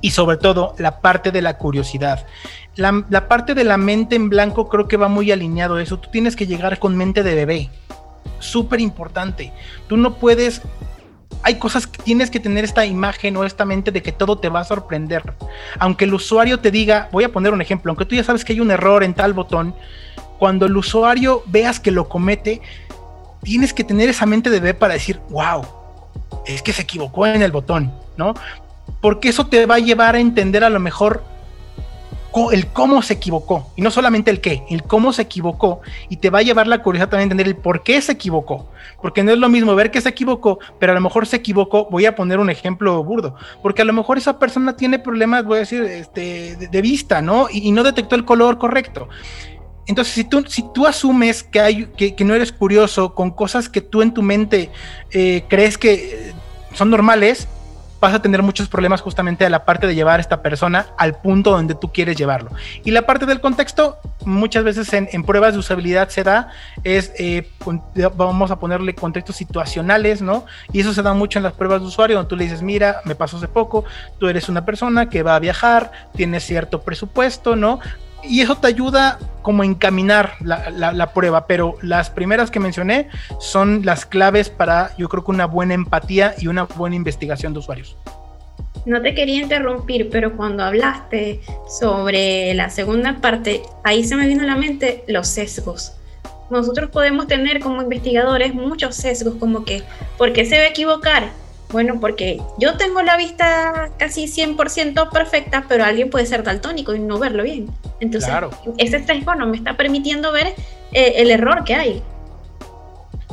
Y 0.00 0.10
sobre 0.10 0.36
todo, 0.36 0.74
la 0.78 1.00
parte 1.00 1.32
de 1.32 1.40
la 1.40 1.56
curiosidad. 1.56 2.26
La, 2.76 3.04
la 3.08 3.26
parte 3.26 3.54
de 3.54 3.64
la 3.64 3.78
mente 3.78 4.16
en 4.16 4.28
blanco 4.28 4.68
creo 4.68 4.86
que 4.86 4.98
va 4.98 5.08
muy 5.08 5.32
alineado 5.32 5.76
a 5.76 5.82
eso. 5.82 5.98
Tú 5.98 6.10
tienes 6.10 6.36
que 6.36 6.46
llegar 6.46 6.78
con 6.78 6.96
mente 6.96 7.22
de 7.22 7.34
bebé 7.34 7.70
súper 8.38 8.80
importante. 8.80 9.52
Tú 9.86 9.96
no 9.96 10.14
puedes 10.14 10.62
hay 11.42 11.56
cosas 11.56 11.86
que 11.86 12.02
tienes 12.02 12.30
que 12.30 12.40
tener 12.40 12.64
esta 12.64 12.86
imagen 12.86 13.36
o 13.36 13.44
esta 13.44 13.64
mente 13.64 13.90
de 13.90 14.02
que 14.02 14.12
todo 14.12 14.38
te 14.38 14.48
va 14.48 14.60
a 14.60 14.64
sorprender. 14.64 15.34
Aunque 15.78 16.06
el 16.06 16.14
usuario 16.14 16.58
te 16.60 16.70
diga, 16.70 17.08
voy 17.12 17.24
a 17.24 17.32
poner 17.32 17.52
un 17.52 17.60
ejemplo, 17.60 17.90
aunque 17.90 18.06
tú 18.06 18.14
ya 18.14 18.24
sabes 18.24 18.44
que 18.44 18.54
hay 18.54 18.60
un 18.60 18.70
error 18.70 19.04
en 19.04 19.14
tal 19.14 19.34
botón, 19.34 19.74
cuando 20.38 20.66
el 20.66 20.76
usuario 20.76 21.42
veas 21.46 21.80
que 21.80 21.90
lo 21.90 22.08
comete, 22.08 22.62
tienes 23.42 23.74
que 23.74 23.84
tener 23.84 24.08
esa 24.08 24.26
mente 24.26 24.50
de 24.50 24.60
ver 24.60 24.78
para 24.78 24.94
decir, 24.94 25.20
wow, 25.30 25.66
es 26.46 26.62
que 26.62 26.72
se 26.72 26.82
equivocó 26.82 27.26
en 27.26 27.42
el 27.42 27.52
botón, 27.52 27.92
¿no? 28.16 28.34
Porque 29.00 29.28
eso 29.28 29.46
te 29.46 29.66
va 29.66 29.76
a 29.76 29.80
llevar 29.80 30.16
a 30.16 30.20
entender 30.20 30.64
a 30.64 30.70
lo 30.70 30.80
mejor 30.80 31.22
el 32.52 32.66
cómo 32.66 33.00
se 33.02 33.14
equivocó, 33.14 33.70
y 33.76 33.82
no 33.82 33.90
solamente 33.90 34.30
el 34.30 34.40
qué, 34.40 34.64
el 34.68 34.82
cómo 34.82 35.12
se 35.12 35.22
equivocó, 35.22 35.80
y 36.08 36.16
te 36.16 36.30
va 36.30 36.40
a 36.40 36.42
llevar 36.42 36.66
la 36.66 36.82
curiosidad 36.82 37.08
también 37.08 37.30
a 37.30 37.32
entender 37.32 37.46
el 37.46 37.56
por 37.56 37.82
qué 37.82 38.00
se 38.00 38.12
equivocó, 38.12 38.70
porque 39.00 39.22
no 39.22 39.30
es 39.30 39.38
lo 39.38 39.48
mismo 39.48 39.74
ver 39.74 39.90
que 39.90 40.00
se 40.00 40.08
equivocó, 40.08 40.58
pero 40.80 40.92
a 40.92 40.94
lo 40.96 41.00
mejor 41.00 41.26
se 41.26 41.36
equivocó, 41.36 41.88
voy 41.90 42.06
a 42.06 42.16
poner 42.16 42.40
un 42.40 42.50
ejemplo 42.50 43.02
burdo, 43.04 43.36
porque 43.62 43.82
a 43.82 43.84
lo 43.84 43.92
mejor 43.92 44.18
esa 44.18 44.38
persona 44.38 44.76
tiene 44.76 44.98
problemas, 44.98 45.44
voy 45.44 45.56
a 45.56 45.60
decir, 45.60 45.82
este, 45.82 46.56
de, 46.56 46.82
vista, 46.82 47.22
¿no? 47.22 47.46
Y, 47.50 47.70
no 47.70 47.84
detectó 47.84 48.16
el 48.16 48.24
color 48.24 48.58
correcto. 48.58 49.08
entonces, 49.86 50.14
si 50.14 50.24
tú, 50.24 50.44
si 50.48 50.64
tú 50.74 50.86
asumes 50.86 51.44
que, 51.44 51.60
hay, 51.60 51.86
que, 51.86 52.24
no 52.24 52.34
eres 52.34 52.50
curioso 52.50 53.14
con 53.14 53.30
cosas 53.30 53.68
que 53.68 53.80
tú 53.80 54.02
en 54.02 54.12
tu 54.12 54.22
mente 54.22 54.70
eh, 55.12 55.44
crees 55.48 55.78
que 55.78 56.32
son 56.72 56.90
normales, 56.90 57.46
vas 58.04 58.14
a 58.14 58.20
tener 58.20 58.42
muchos 58.42 58.68
problemas 58.68 59.00
justamente 59.00 59.46
a 59.46 59.50
la 59.50 59.64
parte 59.64 59.86
de 59.86 59.94
llevar 59.94 60.18
a 60.18 60.20
esta 60.20 60.42
persona 60.42 60.88
al 60.98 61.14
punto 61.22 61.52
donde 61.52 61.74
tú 61.74 61.90
quieres 61.90 62.16
llevarlo. 62.16 62.50
Y 62.84 62.90
la 62.90 63.06
parte 63.06 63.24
del 63.24 63.40
contexto, 63.40 63.96
muchas 64.26 64.62
veces 64.62 64.92
en, 64.92 65.24
pruebas 65.24 65.54
de 65.54 65.60
usabilidad 65.60 66.10
se 66.10 66.22
da, 66.22 66.50
es, 66.82 67.12
eh, 67.18 67.48
vamos 68.14 68.50
a 68.50 68.58
ponerle 68.58 68.94
contextos 68.94 69.36
situacionales, 69.36 70.20
¿no? 70.20 70.44
Y 70.70 70.80
eso 70.80 70.92
se 70.92 71.02
da 71.02 71.14
mucho 71.14 71.38
en 71.38 71.44
las 71.44 71.54
pruebas 71.54 71.80
de 71.80 71.86
usuario, 71.86 72.16
donde 72.16 72.28
tú 72.28 72.36
le 72.36 72.44
dices, 72.44 72.60
mira, 72.60 73.00
me 73.06 73.14
pasó 73.14 73.38
hace 73.38 73.48
poco, 73.48 73.86
tú 74.18 74.28
eres 74.28 74.50
una 74.50 74.66
persona 74.66 75.08
que 75.08 75.22
va 75.22 75.36
a 75.36 75.38
viajar, 75.38 75.90
tienes 76.14 76.44
cierto 76.44 76.82
presupuesto, 76.82 77.56
¿no? 77.56 77.80
Y 78.28 78.40
eso 78.40 78.56
te 78.56 78.68
ayuda 78.68 79.18
como 79.42 79.62
a 79.62 79.66
encaminar 79.66 80.36
la, 80.40 81.12
prueba, 81.12 81.46
pero 81.46 81.76
las 81.82 82.08
primeras 82.08 82.50
que 82.50 82.60
mencioné 82.60 83.08
son 83.38 83.84
las 83.84 84.06
claves 84.06 84.48
para, 84.48 84.96
yo 84.96 85.08
creo 85.08 85.22
que 85.22 85.30
una 85.30 85.46
buena 85.46 85.74
empatía 85.74 86.34
y 86.38 86.46
una 86.46 86.64
buena 86.64 86.96
investigación 86.96 87.52
de 87.52 87.58
usuarios. 87.58 87.96
No 88.86 89.00
te 89.02 89.14
quería 89.14 89.42
interrumpir, 89.42 90.08
pero 90.10 90.36
cuando 90.36 90.64
hablaste 90.64 91.40
sobre 91.68 92.54
la 92.54 92.70
segunda 92.70 93.20
parte, 93.20 93.62
ahí 93.82 94.04
se 94.04 94.16
me 94.16 94.26
vino 94.26 94.42
a 94.42 94.46
la 94.46 94.56
mente 94.56 95.04
los 95.08 95.28
sesgos. 95.28 95.94
Nosotros 96.50 96.90
podemos 96.90 97.26
tener 97.26 97.60
como 97.60 97.82
investigadores 97.82 98.54
muchos 98.54 98.94
sesgos, 98.94 99.34
como 99.36 99.64
que, 99.64 99.82
¿por 100.16 100.32
qué 100.32 100.44
se 100.44 100.56
va 100.56 100.64
a 100.64 100.68
equivocar? 100.68 101.30
Bueno, 101.74 101.98
porque 101.98 102.40
yo 102.56 102.76
tengo 102.76 103.02
la 103.02 103.16
vista 103.16 103.90
casi 103.98 104.26
100% 104.26 105.10
perfecta, 105.10 105.64
pero 105.68 105.84
alguien 105.84 106.08
puede 106.08 106.24
ser 106.24 106.44
daltónico 106.44 106.94
y 106.94 107.00
no 107.00 107.18
verlo 107.18 107.42
bien. 107.42 107.68
Entonces, 107.98 108.32
ese 108.78 109.04
sesgo 109.04 109.34
no 109.34 109.48
me 109.48 109.56
está 109.56 109.76
permitiendo 109.76 110.30
ver 110.30 110.54
eh, 110.92 111.14
el 111.16 111.32
error 111.32 111.64
que 111.64 111.74
hay. 111.74 112.02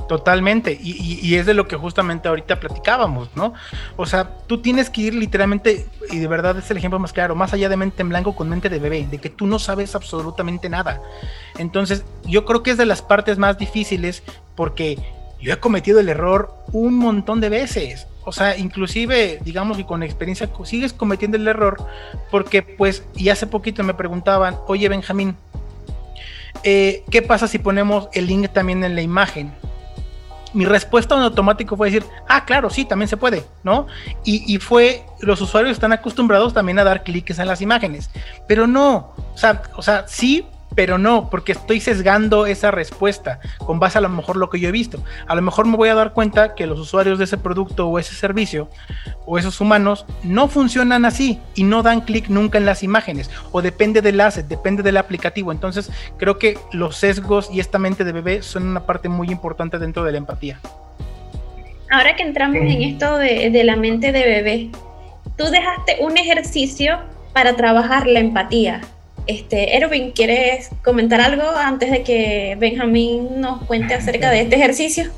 Totalmente, 0.10 0.76
y, 0.82 1.36
es 1.36 1.46
de 1.46 1.54
lo 1.54 1.68
que 1.68 1.76
justamente 1.76 2.30
ahorita 2.30 2.60
platicábamos, 2.60 3.30
¿no? 3.36 3.54
O 3.96 4.08
sea, 4.08 4.28
tú 4.48 4.58
tienes 4.58 4.90
que 4.90 5.02
ir 5.02 5.14
literalmente, 5.14 5.86
y 6.10 6.18
de 6.18 6.28
verdad 6.28 6.58
es 6.58 6.72
el 6.72 6.78
ejemplo 6.78 6.98
más 6.98 7.14
claro, 7.14 7.36
más 7.36 7.54
allá 7.54 7.70
de 7.70 7.78
mente 7.78 8.02
en 8.02 8.10
blanco 8.10 8.36
con 8.36 8.50
mente 8.50 8.70
de 8.70 8.80
bebé, 8.80 9.08
de 9.10 9.20
que 9.20 9.30
tú 9.30 9.46
no 9.46 9.60
sabes 9.60 9.94
absolutamente 9.94 10.68
nada. 10.68 11.00
Entonces, 11.60 12.04
yo 12.26 12.44
creo 12.44 12.64
que 12.64 12.72
es 12.72 12.78
de 12.78 12.88
las 12.88 13.04
partes 13.04 13.38
más 13.38 13.60
difíciles 13.60 14.24
porque 14.56 14.98
yo 15.42 15.54
he 15.54 15.60
cometido 15.60 16.00
el 16.00 16.10
error 16.10 16.54
un 16.72 16.96
montón 16.98 17.42
de 17.42 17.50
veces 17.50 18.08
o 18.24 18.32
sea, 18.32 18.58
inclusive, 18.58 19.40
digamos 19.44 19.78
que 19.78 19.86
con 19.86 20.04
experiencia 20.04 20.50
sigues 20.64 20.94
cometiendo 20.94 21.38
el 21.38 21.48
error, 21.48 21.84
porque 22.30 22.62
pues, 22.62 23.04
y 23.16 23.30
hace 23.30 23.48
poquito 23.48 23.84
me 23.84 23.96
preguntaban, 23.96 24.58
oye 24.68 24.88
Benjamín, 24.90 25.36
eh, 26.64 27.04
¿qué 27.10 27.24
pasa 27.24 27.48
si 27.48 27.58
ponemos 27.58 28.10
el 28.14 28.28
link 28.28 28.50
también 28.50 28.84
en 28.84 28.94
la 28.94 29.02
imagen? 29.02 29.52
Mi 30.54 30.66
respuesta 30.66 31.16
en 31.16 31.22
automático 31.22 31.76
fue 31.76 31.90
decir, 31.90 32.06
ah, 32.28 32.46
claro, 32.46 32.70
sí, 32.70 32.86
también 32.86 33.08
se 33.08 33.18
puede, 33.18 33.44
¿no? 33.64 33.88
Y, 34.24 34.54
y 34.54 34.60
fue, 34.60 35.04
los 35.22 35.42
usuarios 35.42 35.72
están 35.72 35.94
acostumbrados 35.94 36.54
también 36.54 36.78
a 36.78 36.84
dar 36.84 37.04
clics 37.04 37.40
en 37.40 37.48
las 37.48 37.62
imágenes, 37.62 38.12
pero 38.48 38.68
no, 38.68 39.14
o 39.34 39.38
sea, 39.38 39.64
o 39.76 39.82
sea, 39.82 40.06
sí, 40.08 40.46
pero 40.76 40.98
no, 40.98 41.30
porque 41.30 41.52
estoy 41.52 41.80
sesgando 41.80 42.46
esa 42.46 42.72
respuesta 42.72 43.40
con 43.60 43.80
base 43.80 43.98
a 43.98 44.02
lo 44.02 44.10
mejor 44.10 44.38
lo 44.38 44.50
que 44.50 44.60
yo 44.60 44.70
he 44.70 44.72
visto. 44.72 45.04
A 45.28 45.36
lo 45.36 45.42
mejor 45.42 45.66
me 45.66 45.78
voy 45.78 45.90
a 45.90 45.96
dar 45.96 46.14
cuenta 46.14 46.56
que 46.56 46.66
los 46.66 46.80
usuarios 46.80 47.18
de 47.18 47.26
ese 47.26 47.38
producto 47.38 47.88
o 47.88 48.00
ese 48.00 48.16
servicio 48.16 48.70
o 49.26 49.38
esos 49.38 49.60
humanos 49.60 50.06
no 50.24 50.48
funcionan 50.48 51.06
así 51.06 51.40
y 51.56 51.64
no 51.64 51.84
dan 51.84 52.02
clic 52.02 52.30
nunca 52.30 52.58
en 52.58 52.66
las 52.66 52.84
imágenes 52.84 53.30
o 53.52 53.62
depende 53.62 54.02
del 54.02 54.22
asset, 54.22 54.48
depende 54.48 54.84
del 54.84 54.98
aplicativo. 54.98 55.52
Entonces 55.52 55.92
creo 56.18 56.38
que 56.38 56.58
los 56.72 56.96
sesgos 56.96 57.50
y 57.52 57.60
esta 57.60 57.78
mente 57.78 58.04
de 58.04 58.12
bebé 58.14 58.42
son 58.42 58.68
una 58.68 58.86
parte 58.86 59.10
muy 59.10 59.30
importante 59.30 59.78
dentro 59.78 60.04
de 60.04 60.14
la 60.14 60.18
empatía. 60.20 60.60
Ahora 61.90 62.16
que 62.16 62.24
entramos 62.24 62.56
en 62.56 62.82
esto 62.84 63.18
de, 63.18 63.50
de 63.50 63.64
la 63.66 63.76
mente 63.76 64.14
de 64.14 64.24
bebé, 64.24 64.70
tú 65.38 65.46
dejaste 65.52 65.98
un 66.00 66.18
ejercicio 66.18 67.00
para 67.34 67.58
trabajar 67.58 68.08
la 68.08 68.22
empatía 68.22 68.82
este, 69.28 69.78
Erwin, 69.78 70.12
¿quieres 70.12 70.70
comentar 70.84 71.22
algo 71.22 71.44
antes 71.56 71.92
de 71.92 72.04
que 72.04 72.58
Benjamín 72.60 73.42
nos 73.42 73.64
cuente 73.64 73.94
acerca 73.94 74.30
de 74.30 74.42
este 74.42 74.56
ejercicio? 74.56 75.12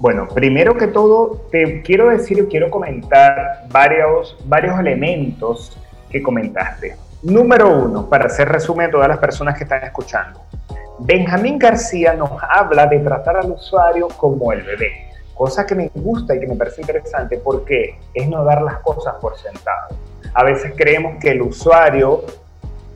Bueno, 0.00 0.28
primero 0.28 0.76
que 0.76 0.86
todo, 0.86 1.48
te 1.50 1.82
quiero 1.82 2.10
decir 2.10 2.38
y 2.38 2.46
quiero 2.46 2.70
comentar 2.70 3.64
varios, 3.68 4.36
varios 4.44 4.78
elementos 4.78 5.76
que 6.10 6.22
comentaste. 6.22 6.96
Número 7.22 7.68
uno, 7.68 8.08
para 8.08 8.26
hacer 8.26 8.48
resumen 8.48 8.88
a 8.88 8.90
todas 8.92 9.08
las 9.08 9.18
personas 9.18 9.58
que 9.58 9.64
están 9.64 9.82
escuchando. 9.82 10.40
Benjamín 11.00 11.58
García 11.58 12.14
nos 12.14 12.30
habla 12.48 12.86
de 12.86 13.00
tratar 13.00 13.38
al 13.38 13.50
usuario 13.50 14.08
como 14.16 14.52
el 14.52 14.62
bebé, 14.62 15.10
cosa 15.34 15.66
que 15.66 15.74
me 15.74 15.90
gusta 15.94 16.34
y 16.36 16.40
que 16.40 16.46
me 16.46 16.54
parece 16.54 16.80
interesante 16.80 17.38
porque 17.38 17.98
es 18.14 18.28
no 18.28 18.44
dar 18.44 18.62
las 18.62 18.78
cosas 18.78 19.16
por 19.20 19.36
sentado. 19.36 19.96
A 20.34 20.44
veces 20.44 20.72
creemos 20.76 21.18
que 21.20 21.30
el 21.30 21.42
usuario 21.42 22.24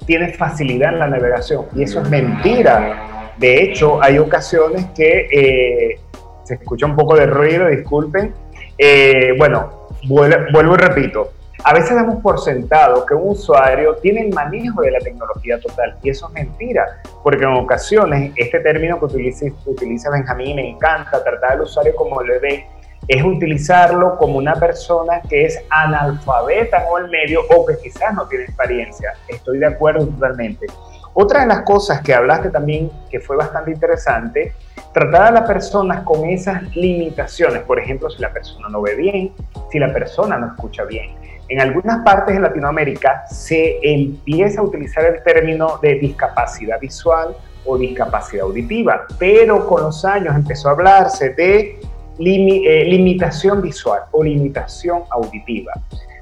tiene 0.07 0.33
facilidad 0.33 0.93
en 0.93 0.99
la 0.99 1.07
navegación 1.07 1.67
y 1.75 1.83
eso 1.83 2.01
es 2.03 2.11
mentira. 2.11 3.35
De 3.39 3.63
hecho, 3.63 4.03
hay 4.03 4.19
ocasiones 4.19 4.87
que 4.95 5.29
eh, 5.33 6.01
se 6.45 6.55
escucha 6.55 6.87
un 6.87 6.97
poco 6.97 7.17
de 7.17 7.27
ruido, 7.27 7.67
disculpen. 7.69 8.35
Eh, 8.79 9.35
bueno, 9.39 9.89
vuelvo, 10.05 10.75
y 10.75 10.77
repito. 10.77 11.33
A 11.65 11.75
veces 11.75 11.95
damos 11.95 12.21
por 12.21 12.41
sentado 12.41 13.07
que 13.07 13.15
un 13.15 13.31
usuario 13.31 13.95
tiene 13.97 14.23
el 14.23 14.35
manejo 14.35 14.83
de 14.83 14.91
la 14.91 14.99
tecnología 14.99 15.61
total 15.61 15.97
y 16.03 16.11
eso 16.11 16.27
es 16.27 16.33
mentira, 16.33 17.01
porque 17.23 17.45
en 17.45 17.53
ocasiones 17.53 18.33
este 18.35 18.59
término 18.61 18.99
que 18.99 19.05
utiliza, 19.05 19.47
utiliza 19.67 20.11
Benjamín 20.11 20.57
me 20.57 20.71
encanta, 20.71 21.23
tratar 21.23 21.53
al 21.53 21.61
usuario 21.61 21.95
como 21.95 22.21
el 22.21 22.31
bebé, 22.31 22.67
es 23.09 23.23
utilizarlo 23.23 24.17
como 24.17 24.39
una 24.39 24.55
persona 24.55 25.21
que 25.29 25.45
es 25.45 25.59
analfabeta 25.71 26.79
en 26.79 27.05
el 27.05 27.11
medio 27.11 27.41
o 27.51 27.67
que 27.67 27.77
quizás 27.83 28.15
no 28.15 28.27
tiene 28.29 28.45
experiencia. 28.45 29.13
Estoy 29.29 29.59
de 29.59 29.67
acuerdo 29.67 30.07
totalmente. 30.07 30.67
Otra 31.15 31.41
de 31.41 31.47
las 31.47 31.63
cosas 31.63 32.01
que 32.01 32.15
hablaste 32.15 32.49
también, 32.49 32.91
que 33.11 33.21
fue 33.21 33.37
bastante 33.37 33.71
interesante, 33.71 34.55
tratar 34.95 35.25
a 35.25 35.31
las 35.31 35.47
personas 35.47 36.05
con 36.05 36.25
esas 36.25 36.75
limitaciones. 36.75 37.63
Por 37.63 37.79
ejemplo, 37.79 38.09
si 38.09 38.23
la 38.23 38.33
persona 38.33 38.69
no 38.71 38.81
ve 38.81 38.95
bien, 38.95 39.33
si 39.71 39.79
la 39.79 39.93
persona 39.93 40.39
no 40.39 40.47
escucha 40.47 40.85
bien. 40.85 41.15
En 41.49 41.61
algunas 41.61 42.03
partes 42.03 42.37
de 42.37 42.41
Latinoamérica 42.41 43.27
se 43.27 43.79
empieza 43.83 44.61
a 44.61 44.65
utilizar 44.65 45.05
el 45.05 45.23
término 45.23 45.79
de 45.83 45.97
discapacidad 45.97 46.81
visual 46.81 47.37
o 47.67 47.77
discapacidad 47.77 48.45
auditiva, 48.45 49.07
pero 49.19 49.67
con 49.67 49.83
los 49.83 50.05
años 50.07 50.35
empezó 50.35 50.69
a 50.69 50.73
hablarse 50.73 51.31
de 51.31 51.79
eh, 52.27 52.85
limitación 52.85 53.63
visual 53.63 54.03
o 54.13 54.23
limitación 54.23 55.03
auditiva. 55.11 55.73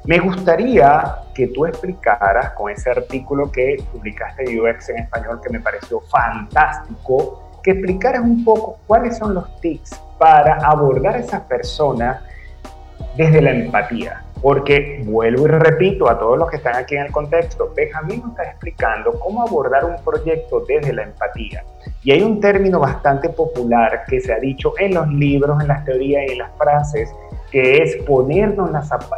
Me 0.05 0.19
gustaría 0.19 1.17
que 1.35 1.49
tú 1.49 1.67
explicaras 1.67 2.51
con 2.53 2.71
ese 2.71 2.91
artículo 2.91 3.53
que 3.53 3.77
publicaste 3.93 4.45
de 4.45 4.61
UX 4.61 4.89
en 4.89 4.99
español 4.99 5.41
que 5.43 5.51
me 5.51 5.61
pareció 5.61 6.01
fantástico, 6.01 7.61
que 7.63 7.73
explicaras 7.73 8.23
un 8.23 8.43
poco 8.43 8.79
cuáles 8.87 9.19
son 9.19 9.35
los 9.35 9.61
tips 9.61 10.01
para 10.19 10.55
abordar 10.57 11.17
a 11.17 11.19
esas 11.19 11.43
personas 11.43 12.23
desde 13.17 13.43
la 13.43 13.51
empatía. 13.51 14.25
Porque 14.42 15.03
vuelvo 15.05 15.44
y 15.44 15.48
repito 15.48 16.09
a 16.09 16.18
todos 16.18 16.38
los 16.38 16.50
que 16.50 16.57
están 16.57 16.76
aquí 16.76 16.96
en 16.96 17.07
el 17.07 17.12
contexto, 17.12 17.72
Benjamín 17.76 18.22
nos 18.22 18.31
está 18.31 18.44
explicando 18.44 19.18
cómo 19.20 19.42
abordar 19.42 19.85
un 19.85 20.03
proyecto 20.03 20.64
desde 20.66 20.92
la 20.92 21.03
empatía. 21.03 21.64
Y 22.03 22.12
hay 22.12 22.22
un 22.22 22.40
término 22.40 22.81
bastante 22.81 23.29
popular 23.29 24.05
que 24.09 24.20
se 24.20 24.33
ha 24.33 24.38
dicho 24.38 24.72
en 24.79 24.94
los 24.94 25.09
libros, 25.09 25.61
en 25.61 25.68
las 25.68 25.85
teorías 25.85 26.24
y 26.29 26.33
en 26.33 26.38
las 26.38 26.50
frases, 26.57 27.11
que 27.50 27.83
es 27.83 27.96
ponernos 28.05 28.70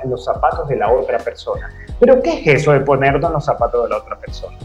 en 0.02 0.11
los 0.11 0.24
zapatos 0.24 0.68
de 0.68 0.76
la 0.76 0.90
otra 0.90 1.18
persona. 1.18 1.70
Pero 2.00 2.20
¿qué 2.20 2.40
es 2.40 2.62
eso 2.62 2.72
de 2.72 2.80
ponernos 2.80 3.30
los 3.30 3.44
zapatos 3.44 3.85
de 3.85 3.90
la 3.90 3.98
otra 3.98 4.18
persona? 4.18 4.58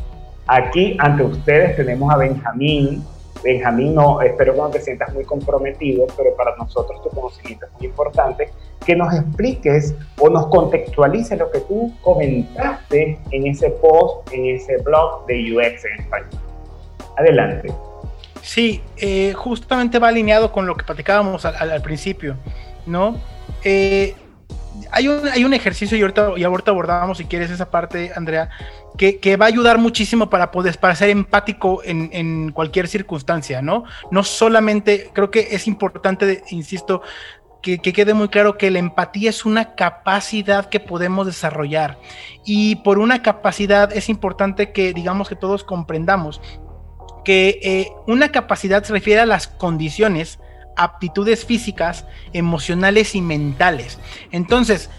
Aquí 0.48 0.98
ante 1.00 1.24
ustedes 1.24 1.76
tenemos 1.76 2.12
a 2.12 2.18
Benjamín, 2.18 3.04
Benjamín, 3.44 3.96
no, 3.96 4.22
espero 4.22 4.54
que 4.54 4.60
no 4.60 4.70
te 4.70 4.82
sientas 4.82 5.14
muy 5.14 5.24
comprometido, 5.24 6.08
pero 6.16 6.36
para 6.36 6.56
nosotros 6.56 7.02
tu 7.04 7.10
conocimiento 7.10 7.66
es 7.66 7.72
muy 7.74 7.86
importante, 7.88 8.50
que 8.86 8.96
nos 8.96 9.14
expliques 9.14 9.96
o 10.20 10.30
nos 10.30 10.48
contextualices 10.48 11.38
lo 11.38 11.52
que 11.52 11.60
tú 11.62 11.94
comentaste 12.02 13.20
en 13.32 13.48
ese 13.48 13.70
post, 13.70 14.32
en 14.34 14.56
ese 14.56 14.78
blog 14.78 15.26
de 15.26 15.54
UX 15.54 15.86
en 15.86 16.02
español. 16.02 16.42
Adelante. 17.18 17.74
Sí, 18.42 18.82
eh, 18.98 19.34
justamente 19.34 20.00
va 20.00 20.08
alineado 20.08 20.52
con 20.52 20.68
lo 20.68 20.76
que 20.76 20.86
platicábamos 20.86 21.46
al, 21.46 21.82
principio, 21.82 22.38
¿no? 22.86 23.18
Eh, 23.64 24.16
hay, 24.92 25.08
un, 25.08 25.28
hay 25.28 25.44
un 25.44 25.54
ejercicio, 25.54 25.98
y 25.98 26.02
ahorita, 26.02 26.32
y 26.38 26.44
ahorita 26.44 26.72
abordamos, 26.72 27.18
si 27.18 27.26
quieres, 27.26 27.52
esa 27.52 27.70
parte, 27.70 28.12
Andrea, 28.16 28.50
que, 28.98 29.38
va 29.38 29.46
a 29.46 29.50
ayudar 29.50 29.78
muchísimo 29.78 30.30
para 30.30 30.52
poder 30.52 30.78
para 30.80 30.96
ser 30.96 31.10
empático 31.10 31.82
en, 31.84 32.52
cualquier 32.52 32.88
circunstancia, 32.88 33.62
¿no? 33.62 33.84
No 34.12 34.24
solamente, 34.24 35.10
creo 35.14 35.32
que 35.32 35.50
es 35.52 35.68
importante, 35.68 36.44
insisto, 36.50 37.02
que, 37.62 37.80
que, 37.80 37.94
quede 37.94 38.14
muy 38.14 38.30
claro 38.30 38.58
que 38.58 38.72
la 38.72 38.80
empatía 38.80 39.30
es 39.30 39.46
una 39.46 39.76
capacidad 39.76 40.70
que 40.70 40.80
podemos 40.80 41.26
desarrollar. 41.26 42.00
Y 42.46 42.78
por 42.78 43.00
una 43.00 43.22
capacidad 43.22 43.92
es 43.96 44.10
importante 44.10 44.72
que 44.72 44.94
digamos 44.94 45.28
que 45.28 45.36
todos 45.36 45.64
comprendamos 45.64 46.40
porque 47.28 47.60
eh, 47.62 47.92
una 48.06 48.32
capacidad 48.32 48.86
se 48.86 48.94
refiere 48.94 49.20
a 49.20 49.26
las 49.26 49.50
condiciones, 49.50 50.40
aptitudes 50.78 51.46
físicas, 51.46 52.06
emocionales 52.34 53.16
y 53.16 53.22
mentales. 53.22 54.00
Entonces, 54.32 54.90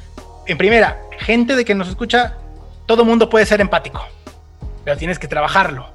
en 0.47 0.59
primera, 0.59 1.01
gente 1.19 1.57
de 1.57 1.65
que 1.65 1.75
nos 1.75 1.89
escucha, 1.89 2.37
todo 2.87 3.05
mundo 3.05 3.31
puede 3.31 3.47
ser 3.47 3.61
empático, 3.61 4.05
pero 4.85 4.97
tienes 4.97 5.19
que 5.19 5.29
trabajarlo. 5.29 5.89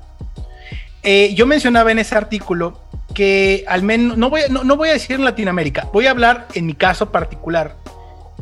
Eh, 1.04 1.34
yo 1.36 1.46
mencionaba 1.46 1.92
en 1.92 2.00
ese 2.00 2.16
artículo 2.16 2.80
que 3.14 3.66
al 3.68 3.84
menos, 3.84 4.18
no 4.18 4.30
voy, 4.30 4.42
no 4.50 4.76
voy 4.78 4.90
a 4.90 4.94
decir 4.94 5.16
en 5.16 5.26
Latinoamérica, 5.26 5.90
voy 5.92 6.08
a 6.08 6.12
hablar 6.12 6.48
en 6.54 6.66
mi 6.66 6.74
caso 6.74 7.12
particular 7.12 7.76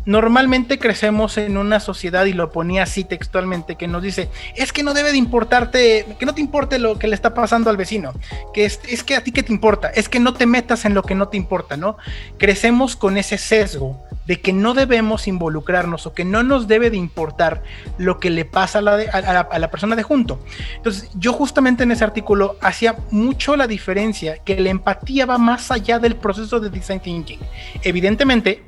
normalmente 0.05 0.79
crecemos 0.79 1.37
en 1.37 1.57
una 1.57 1.79
sociedad, 1.79 2.25
y 2.25 2.33
lo 2.33 2.51
ponía 2.51 2.83
así 2.83 3.03
textualmente, 3.03 3.75
que 3.75 3.87
nos 3.87 4.01
dice, 4.01 4.29
es 4.55 4.73
que 4.73 4.83
no 4.83 4.93
debe 4.93 5.11
de 5.11 5.17
importarte, 5.17 6.05
que 6.19 6.25
no 6.25 6.33
te 6.33 6.41
importe 6.41 6.79
lo 6.79 6.97
que 6.97 7.07
le 7.07 7.15
está 7.15 7.33
pasando 7.33 7.69
al 7.69 7.77
vecino, 7.77 8.13
que 8.53 8.65
es, 8.65 8.77
que 9.03 9.15
a 9.15 9.23
ti 9.23 9.31
que 9.31 9.43
te 9.43 9.53
importa, 9.53 9.89
es 9.89 10.09
que 10.09 10.19
no 10.19 10.33
te 10.33 10.45
metas 10.45 10.85
en 10.85 10.93
lo 10.93 11.03
que 11.03 11.15
no 11.15 11.27
te 11.27 11.37
importa, 11.37 11.77
¿no? 11.77 11.97
Crecemos 12.37 12.95
con 12.95 13.17
ese 13.17 13.37
sesgo 13.37 13.99
de 14.25 14.39
que 14.39 14.53
no 14.53 14.73
debemos 14.73 15.27
involucrarnos 15.27 16.05
o 16.05 16.13
que 16.13 16.25
no 16.25 16.43
nos 16.43 16.67
debe 16.67 16.89
de 16.89 16.97
importar 16.97 17.63
lo 17.97 18.19
que 18.19 18.29
le 18.29 18.45
pasa 18.45 18.79
a 18.79 18.81
la, 18.81 18.93
a 18.93 19.59
la 19.59 19.71
persona 19.71 19.95
de 19.95 20.03
junto. 20.03 20.39
Entonces, 20.75 21.09
yo 21.15 21.33
justamente 21.33 21.83
en 21.83 21.91
ese 21.91 22.03
artículo 22.03 22.55
hacía 22.61 22.95
mucho 23.09 23.55
la 23.55 23.67
diferencia 23.67 24.37
que 24.37 24.59
la 24.59 24.69
empatía 24.69 25.25
va 25.25 25.37
más 25.37 25.71
allá 25.71 25.99
del 25.99 26.15
proceso 26.15 26.59
de 26.59 26.69
design 26.69 26.99
thinking. 26.99 27.39
Evidentemente, 27.83 28.63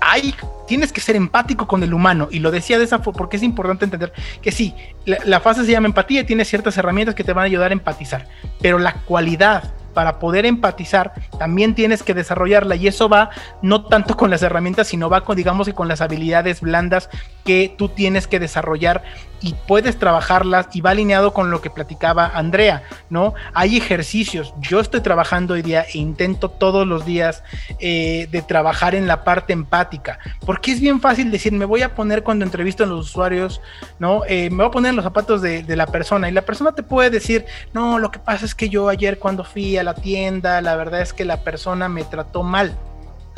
hay, 0.00 0.34
tienes 0.66 0.92
que 0.92 1.00
ser 1.00 1.16
empático 1.16 1.66
con 1.66 1.82
el 1.82 1.94
humano. 1.94 2.28
Y 2.30 2.38
lo 2.38 2.50
decía 2.50 2.78
de 2.78 2.84
esa 2.84 2.98
forma 2.98 3.18
porque 3.18 3.36
es 3.36 3.42
importante 3.42 3.84
entender 3.84 4.12
que 4.42 4.52
sí, 4.52 4.74
la, 5.04 5.40
fase 5.40 5.64
se 5.64 5.72
llama 5.72 5.88
empatía 5.88 6.20
y 6.20 6.24
tiene 6.24 6.44
ciertas 6.44 6.76
herramientas 6.76 7.14
que 7.14 7.24
te 7.24 7.32
van 7.32 7.42
a 7.42 7.46
ayudar 7.46 7.70
a 7.70 7.74
empatizar. 7.74 8.26
Pero 8.60 8.78
la 8.78 8.94
cualidad 8.94 9.72
para 9.94 10.18
poder 10.18 10.46
empatizar, 10.46 11.12
también 11.38 11.74
tienes 11.74 12.02
que 12.02 12.14
desarrollarla 12.14 12.76
y 12.76 12.86
eso 12.86 13.08
va 13.08 13.30
no 13.60 13.84
tanto 13.84 14.16
con 14.16 14.30
las 14.30 14.42
herramientas, 14.42 14.86
sino 14.86 15.10
va 15.10 15.24
con, 15.24 15.36
digamos 15.36 15.66
que 15.66 15.74
con 15.74 15.88
las 15.88 16.00
habilidades 16.00 16.60
blandas 16.60 17.10
que 17.44 17.74
tú 17.76 17.88
tienes 17.88 18.26
que 18.26 18.38
desarrollar 18.38 19.02
y 19.40 19.54
puedes 19.66 19.98
trabajarlas 19.98 20.68
y 20.72 20.80
va 20.80 20.90
alineado 20.90 21.32
con 21.32 21.50
lo 21.50 21.60
que 21.60 21.70
platicaba 21.70 22.30
Andrea, 22.34 22.82
¿no? 23.08 23.34
Hay 23.54 23.76
ejercicios, 23.76 24.54
yo 24.60 24.80
estoy 24.80 25.00
trabajando 25.00 25.54
hoy 25.54 25.62
día 25.62 25.82
e 25.82 25.98
intento 25.98 26.50
todos 26.50 26.86
los 26.86 27.04
días 27.04 27.42
eh, 27.78 28.28
de 28.30 28.42
trabajar 28.42 28.94
en 28.94 29.06
la 29.06 29.24
parte 29.24 29.52
empática, 29.52 30.18
porque 30.44 30.72
es 30.72 30.80
bien 30.80 31.00
fácil 31.00 31.30
decir, 31.30 31.52
me 31.52 31.64
voy 31.64 31.82
a 31.82 31.94
poner 31.94 32.22
cuando 32.22 32.44
entrevisto 32.44 32.84
a 32.84 32.86
los 32.86 33.08
usuarios, 33.08 33.60
¿no? 33.98 34.22
Eh, 34.26 34.50
me 34.50 34.58
voy 34.58 34.66
a 34.66 34.70
poner 34.70 34.90
en 34.90 34.96
los 34.96 35.04
zapatos 35.04 35.42
de, 35.42 35.62
de 35.62 35.76
la 35.76 35.86
persona 35.86 36.28
y 36.28 36.32
la 36.32 36.42
persona 36.42 36.72
te 36.72 36.82
puede 36.82 37.10
decir, 37.10 37.46
no, 37.72 37.98
lo 37.98 38.10
que 38.10 38.18
pasa 38.18 38.44
es 38.44 38.54
que 38.54 38.68
yo 38.68 38.88
ayer 38.88 39.18
cuando 39.18 39.44
fui 39.44 39.76
a 39.76 39.82
la 39.82 39.94
tienda, 39.94 40.60
la 40.60 40.76
verdad 40.76 41.00
es 41.00 41.12
que 41.12 41.24
la 41.24 41.42
persona 41.42 41.88
me 41.88 42.04
trató 42.04 42.42
mal. 42.42 42.76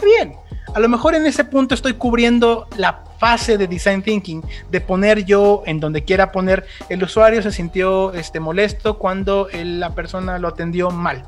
Bien, 0.02 0.34
a 0.74 0.80
lo 0.80 0.88
mejor 0.88 1.14
en 1.14 1.26
ese 1.26 1.44
punto 1.44 1.74
estoy 1.74 1.94
cubriendo 1.94 2.66
la 2.76 3.04
fase 3.22 3.56
de 3.56 3.68
design 3.68 4.02
thinking, 4.02 4.42
de 4.68 4.80
poner 4.80 5.24
yo 5.24 5.62
en 5.64 5.78
donde 5.78 6.02
quiera 6.02 6.32
poner, 6.32 6.66
el 6.88 7.04
usuario 7.04 7.40
se 7.40 7.52
sintió 7.52 8.12
este, 8.14 8.40
molesto 8.40 8.98
cuando 8.98 9.46
la 9.54 9.90
persona 9.94 10.40
lo 10.40 10.48
atendió 10.48 10.90
mal. 10.90 11.22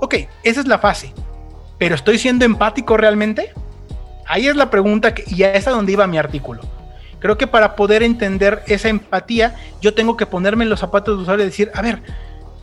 Ok, 0.00 0.14
esa 0.42 0.60
es 0.60 0.66
la 0.66 0.78
fase. 0.78 1.12
Pero 1.76 1.96
¿estoy 1.96 2.16
siendo 2.16 2.46
empático 2.46 2.96
realmente? 2.96 3.52
Ahí 4.26 4.48
es 4.48 4.56
la 4.56 4.70
pregunta 4.70 5.12
que, 5.12 5.22
y 5.26 5.42
es 5.42 5.68
a 5.68 5.72
donde 5.72 5.92
iba 5.92 6.06
mi 6.06 6.16
artículo. 6.16 6.62
Creo 7.18 7.36
que 7.36 7.46
para 7.46 7.76
poder 7.76 8.02
entender 8.02 8.62
esa 8.66 8.88
empatía, 8.88 9.54
yo 9.82 9.92
tengo 9.92 10.16
que 10.16 10.24
ponerme 10.24 10.64
en 10.64 10.70
los 10.70 10.80
zapatos 10.80 11.14
del 11.14 11.24
usuario 11.24 11.44
y 11.44 11.48
decir, 11.48 11.70
a 11.74 11.82
ver, 11.82 12.00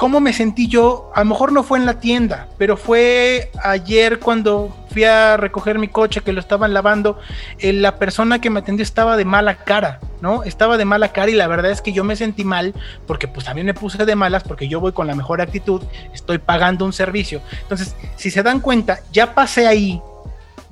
¿Cómo 0.02 0.20
me 0.20 0.34
sentí 0.34 0.68
yo? 0.68 1.12
A 1.14 1.20
lo 1.20 1.28
mejor 1.28 1.52
no 1.52 1.62
fue 1.62 1.78
en 1.78 1.86
la 1.86 2.00
tienda, 2.00 2.48
pero 2.58 2.76
fue 2.76 3.52
ayer 3.64 4.18
cuando 4.18 4.76
fui 4.92 5.04
a 5.04 5.38
recoger 5.38 5.78
mi 5.78 5.90
coche 5.90 6.22
que 6.22 6.34
lo 6.34 6.40
estaban 6.40 6.74
lavando. 6.74 7.20
Eh, 7.60 7.72
la 7.72 8.00
persona 8.00 8.42
que 8.42 8.50
me 8.50 8.62
atendió 8.62 8.82
estaba 8.82 9.16
de 9.16 9.26
mala 9.26 9.58
cara, 9.58 10.00
¿no? 10.20 10.42
Estaba 10.42 10.80
de 10.80 10.86
mala 10.86 11.10
cara 11.10 11.30
y 11.30 11.36
la 11.36 11.46
verdad 11.46 11.70
es 11.70 11.84
que 11.84 11.94
yo 11.94 12.04
me 12.04 12.16
sentí 12.16 12.44
mal 12.44 12.74
porque 13.06 13.28
pues 13.28 13.46
también 13.46 13.68
me 13.68 13.76
puse 13.76 14.04
de 14.04 14.16
malas 14.16 14.42
porque 14.42 14.68
yo 14.68 14.80
voy 14.80 14.92
con 14.92 15.06
la 15.06 15.14
mejor 15.14 15.40
actitud, 15.40 15.84
estoy 16.16 16.40
pagando 16.40 16.84
un 16.84 16.94
servicio. 16.94 17.40
Entonces, 17.62 17.96
si 18.16 18.32
se 18.32 18.42
dan 18.42 18.60
cuenta, 18.60 19.02
ya 19.12 19.36
pasé 19.36 19.68
ahí 19.68 20.02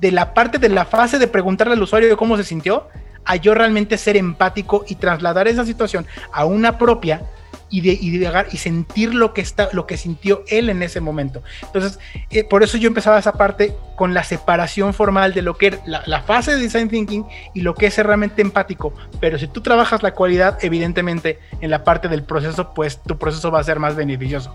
de 0.00 0.10
la 0.10 0.34
parte 0.34 0.58
de 0.58 0.70
la 0.70 0.86
fase 0.86 1.20
de 1.20 1.28
preguntarle 1.28 1.74
al 1.74 1.82
usuario 1.84 2.16
cómo 2.16 2.36
se 2.36 2.42
sintió 2.42 2.88
a 3.24 3.36
yo 3.36 3.54
realmente 3.54 3.96
ser 3.96 4.16
empático 4.16 4.84
y 4.88 4.96
trasladar 4.96 5.46
esa 5.46 5.64
situación 5.64 6.04
a 6.32 6.46
una 6.46 6.78
propia 6.78 7.22
y 7.70 7.80
de, 7.82 7.92
y 7.92 8.20
y 8.52 8.56
sentir 8.56 9.14
lo 9.14 9.32
que 9.32 9.40
está, 9.40 9.68
lo 9.72 9.86
que 9.86 9.96
sintió 9.96 10.42
él 10.48 10.68
en 10.68 10.82
ese 10.82 11.00
momento. 11.00 11.42
Entonces, 11.62 11.98
eh, 12.30 12.44
por 12.44 12.62
eso 12.62 12.76
yo 12.76 12.88
empezaba 12.88 13.18
esa 13.18 13.32
parte 13.32 13.74
con 13.96 14.12
la 14.12 14.24
separación 14.24 14.92
formal 14.92 15.32
de 15.34 15.42
lo 15.42 15.56
que 15.56 15.68
es 15.68 15.78
la, 15.86 16.22
fase 16.22 16.56
de 16.56 16.62
design 16.62 16.88
thinking 16.88 17.26
y 17.54 17.60
lo 17.60 17.74
que 17.74 17.86
es 17.86 17.96
realmente 17.98 18.42
empático. 18.42 18.92
Pero 19.20 19.38
si 19.38 19.46
tú 19.46 19.60
trabajas 19.60 20.02
la 20.02 20.12
cualidad, 20.12 20.58
evidentemente 20.62 21.38
en 21.60 21.70
la 21.70 21.84
parte 21.84 22.08
del 22.08 22.24
proceso, 22.24 22.74
pues 22.74 22.98
tu 22.98 23.16
proceso 23.16 23.50
va 23.50 23.60
a 23.60 23.64
ser 23.64 23.78
más 23.78 23.94
beneficioso. 23.94 24.54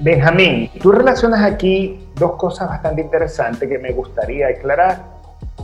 Benjamín, 0.00 0.70
tú 0.80 0.92
relacionas 0.92 1.42
aquí 1.42 1.98
dos 2.14 2.36
cosas 2.36 2.68
bastante 2.68 3.00
interesantes 3.02 3.68
que 3.68 3.78
me 3.78 3.92
gustaría 3.92 4.48
aclarar. 4.48 5.04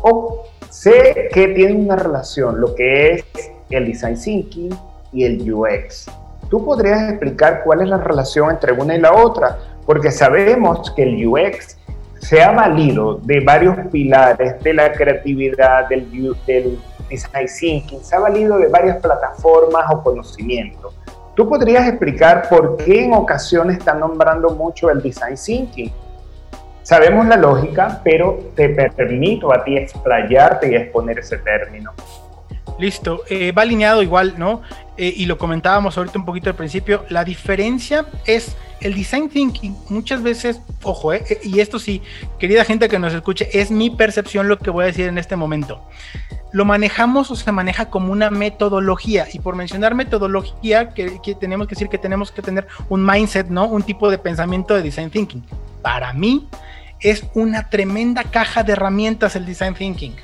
O 0.02 0.44
sé 0.70 1.28
que 1.32 1.48
tienen 1.48 1.84
una 1.84 1.96
relación, 1.96 2.60
lo 2.60 2.74
que 2.74 3.12
es 3.12 3.24
el 3.70 3.86
design 3.86 4.18
thinking 4.20 4.76
y 5.14 5.24
el 5.24 5.52
UX. 5.52 6.10
¿Tú 6.50 6.64
podrías 6.64 7.10
explicar 7.10 7.62
cuál 7.64 7.82
es 7.82 7.88
la 7.88 7.98
relación 7.98 8.50
entre 8.50 8.72
una 8.72 8.94
y 8.94 9.00
la 9.00 9.14
otra? 9.14 9.58
Porque 9.86 10.10
sabemos 10.10 10.90
que 10.94 11.04
el 11.04 11.26
UX 11.26 11.78
se 12.18 12.42
ha 12.42 12.52
valido 12.52 13.16
de 13.16 13.40
varios 13.40 13.76
pilares 13.90 14.62
de 14.62 14.74
la 14.74 14.92
creatividad, 14.92 15.88
del, 15.88 16.10
del 16.46 16.78
design 17.08 17.46
thinking, 17.46 18.02
se 18.02 18.16
ha 18.16 18.18
valido 18.18 18.58
de 18.58 18.68
varias 18.68 18.98
plataformas 18.98 19.84
o 19.90 20.02
conocimientos. 20.02 20.94
¿Tú 21.34 21.48
podrías 21.48 21.86
explicar 21.88 22.48
por 22.48 22.76
qué 22.76 23.04
en 23.04 23.12
ocasiones 23.12 23.78
están 23.78 24.00
nombrando 24.00 24.50
mucho 24.50 24.88
el 24.90 25.02
design 25.02 25.34
thinking? 25.36 25.92
Sabemos 26.82 27.26
la 27.26 27.36
lógica, 27.36 28.00
pero 28.04 28.38
te 28.54 28.68
permito 28.68 29.52
a 29.52 29.64
ti 29.64 29.76
explayarte 29.76 30.70
y 30.70 30.76
exponer 30.76 31.18
ese 31.18 31.38
término. 31.38 31.92
Listo, 32.78 33.20
eh, 33.28 33.52
va 33.52 33.62
alineado 33.62 34.02
igual, 34.02 34.34
¿no? 34.36 34.62
Eh, 34.96 35.12
y 35.16 35.26
lo 35.26 35.38
comentábamos 35.38 35.98
ahorita 35.98 36.18
un 36.20 36.24
poquito 36.24 36.50
al 36.50 36.56
principio, 36.56 37.04
la 37.08 37.24
diferencia 37.24 38.06
es 38.26 38.56
el 38.80 38.94
design 38.94 39.28
thinking 39.28 39.76
muchas 39.88 40.22
veces, 40.22 40.60
ojo, 40.84 41.12
eh, 41.12 41.24
eh, 41.28 41.40
y 41.42 41.58
esto 41.58 41.80
sí, 41.80 42.00
querida 42.38 42.64
gente 42.64 42.88
que 42.88 43.00
nos 43.00 43.12
escuche, 43.12 43.48
es 43.52 43.72
mi 43.72 43.90
percepción 43.90 44.46
lo 44.46 44.58
que 44.58 44.70
voy 44.70 44.84
a 44.84 44.86
decir 44.86 45.08
en 45.08 45.18
este 45.18 45.34
momento. 45.34 45.82
Lo 46.52 46.64
manejamos 46.64 47.28
o 47.32 47.34
se 47.34 47.50
maneja 47.50 47.90
como 47.90 48.12
una 48.12 48.30
metodología, 48.30 49.26
y 49.32 49.40
por 49.40 49.56
mencionar 49.56 49.96
metodología, 49.96 50.90
que, 50.90 51.20
que 51.20 51.34
tenemos 51.34 51.66
que 51.66 51.74
decir 51.74 51.88
que 51.88 51.98
tenemos 51.98 52.30
que 52.30 52.42
tener 52.42 52.68
un 52.88 53.04
mindset, 53.04 53.48
¿no? 53.48 53.66
Un 53.66 53.82
tipo 53.82 54.08
de 54.08 54.18
pensamiento 54.18 54.74
de 54.74 54.82
design 54.82 55.10
thinking. 55.10 55.42
Para 55.82 56.12
mí 56.12 56.46
es 57.00 57.24
una 57.34 57.68
tremenda 57.68 58.22
caja 58.22 58.62
de 58.62 58.74
herramientas 58.74 59.34
el 59.34 59.44
design 59.44 59.74
thinking. 59.74 60.14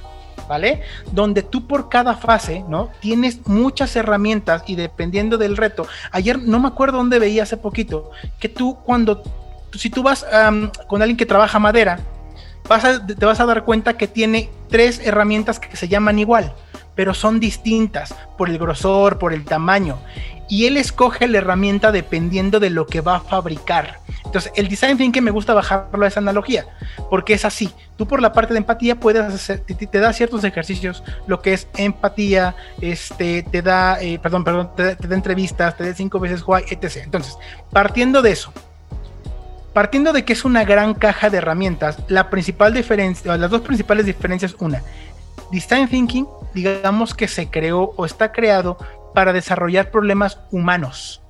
¿Vale? 0.48 0.82
Donde 1.12 1.42
tú 1.42 1.66
por 1.66 1.88
cada 1.88 2.16
fase, 2.16 2.64
¿no? 2.68 2.90
Tienes 3.00 3.46
muchas 3.46 3.94
herramientas 3.96 4.62
y 4.66 4.76
dependiendo 4.76 5.38
del 5.38 5.56
reto. 5.56 5.86
Ayer 6.12 6.38
no 6.38 6.58
me 6.60 6.68
acuerdo 6.68 6.98
dónde 6.98 7.18
veía 7.18 7.42
hace 7.42 7.56
poquito 7.56 8.10
que 8.38 8.48
tú 8.48 8.78
cuando, 8.84 9.22
si 9.72 9.90
tú 9.90 10.02
vas 10.02 10.26
con 10.86 11.02
alguien 11.02 11.16
que 11.16 11.26
trabaja 11.26 11.58
madera, 11.58 12.00
vas 12.68 13.02
te 13.06 13.26
vas 13.26 13.40
a 13.40 13.46
dar 13.46 13.64
cuenta 13.64 13.96
que 13.96 14.06
tiene 14.06 14.50
tres 14.68 15.00
herramientas 15.04 15.58
que 15.58 15.76
se 15.76 15.88
llaman 15.88 16.18
igual, 16.18 16.54
pero 17.00 17.14
son 17.14 17.40
distintas 17.40 18.14
por 18.36 18.50
el 18.50 18.58
grosor, 18.58 19.18
por 19.18 19.32
el 19.32 19.46
tamaño 19.46 19.96
y 20.50 20.66
él 20.66 20.76
escoge 20.76 21.26
la 21.28 21.38
herramienta 21.38 21.92
dependiendo 21.92 22.60
de 22.60 22.68
lo 22.68 22.84
que 22.84 23.00
va 23.00 23.16
a 23.16 23.20
fabricar. 23.20 24.00
Entonces, 24.22 24.52
el 24.54 24.68
design 24.68 24.98
thinking 24.98 25.24
me 25.24 25.30
gusta 25.30 25.54
bajarlo 25.54 26.04
a 26.04 26.08
esa 26.08 26.20
analogía, 26.20 26.66
porque 27.08 27.32
es 27.32 27.46
así. 27.46 27.72
Tú 27.96 28.06
por 28.06 28.20
la 28.20 28.34
parte 28.34 28.52
de 28.52 28.58
empatía 28.58 29.00
puedes 29.00 29.22
hacer, 29.22 29.60
te, 29.60 29.98
da 29.98 30.12
ciertos 30.12 30.44
ejercicios, 30.44 31.02
lo 31.26 31.40
que 31.40 31.54
es 31.54 31.68
empatía, 31.78 32.54
este, 32.82 33.44
te 33.44 33.62
da, 33.62 33.98
eh, 34.02 34.18
perdón, 34.18 34.44
perdón, 34.44 34.72
te, 34.76 34.94
da 34.94 35.14
entrevistas, 35.14 35.78
te 35.78 35.86
da 35.86 35.94
cinco 35.94 36.20
veces 36.20 36.42
why, 36.46 36.64
etc. 36.68 36.98
Entonces, 37.02 37.38
partiendo 37.72 38.20
de 38.20 38.32
eso, 38.32 38.52
partiendo 39.72 40.12
de 40.12 40.26
que 40.26 40.34
es 40.34 40.44
una 40.44 40.64
gran 40.64 40.92
caja 40.92 41.30
de 41.30 41.38
herramientas, 41.38 41.96
la 42.08 42.28
principal 42.28 42.74
diferencia, 42.74 43.36
las 43.38 43.50
dos 43.50 43.62
principales 43.62 44.04
diferencias, 44.04 44.54
una, 44.58 44.82
design 45.50 45.88
thinking, 45.88 46.26
digamos 46.54 47.14
que 47.14 47.28
se 47.28 47.48
creó 47.48 47.92
o 47.96 48.04
está 48.04 48.32
creado 48.32 48.76
para 49.14 49.32
desarrollar 49.32 49.90
problemas 49.90 50.38
humanos. 50.50 51.22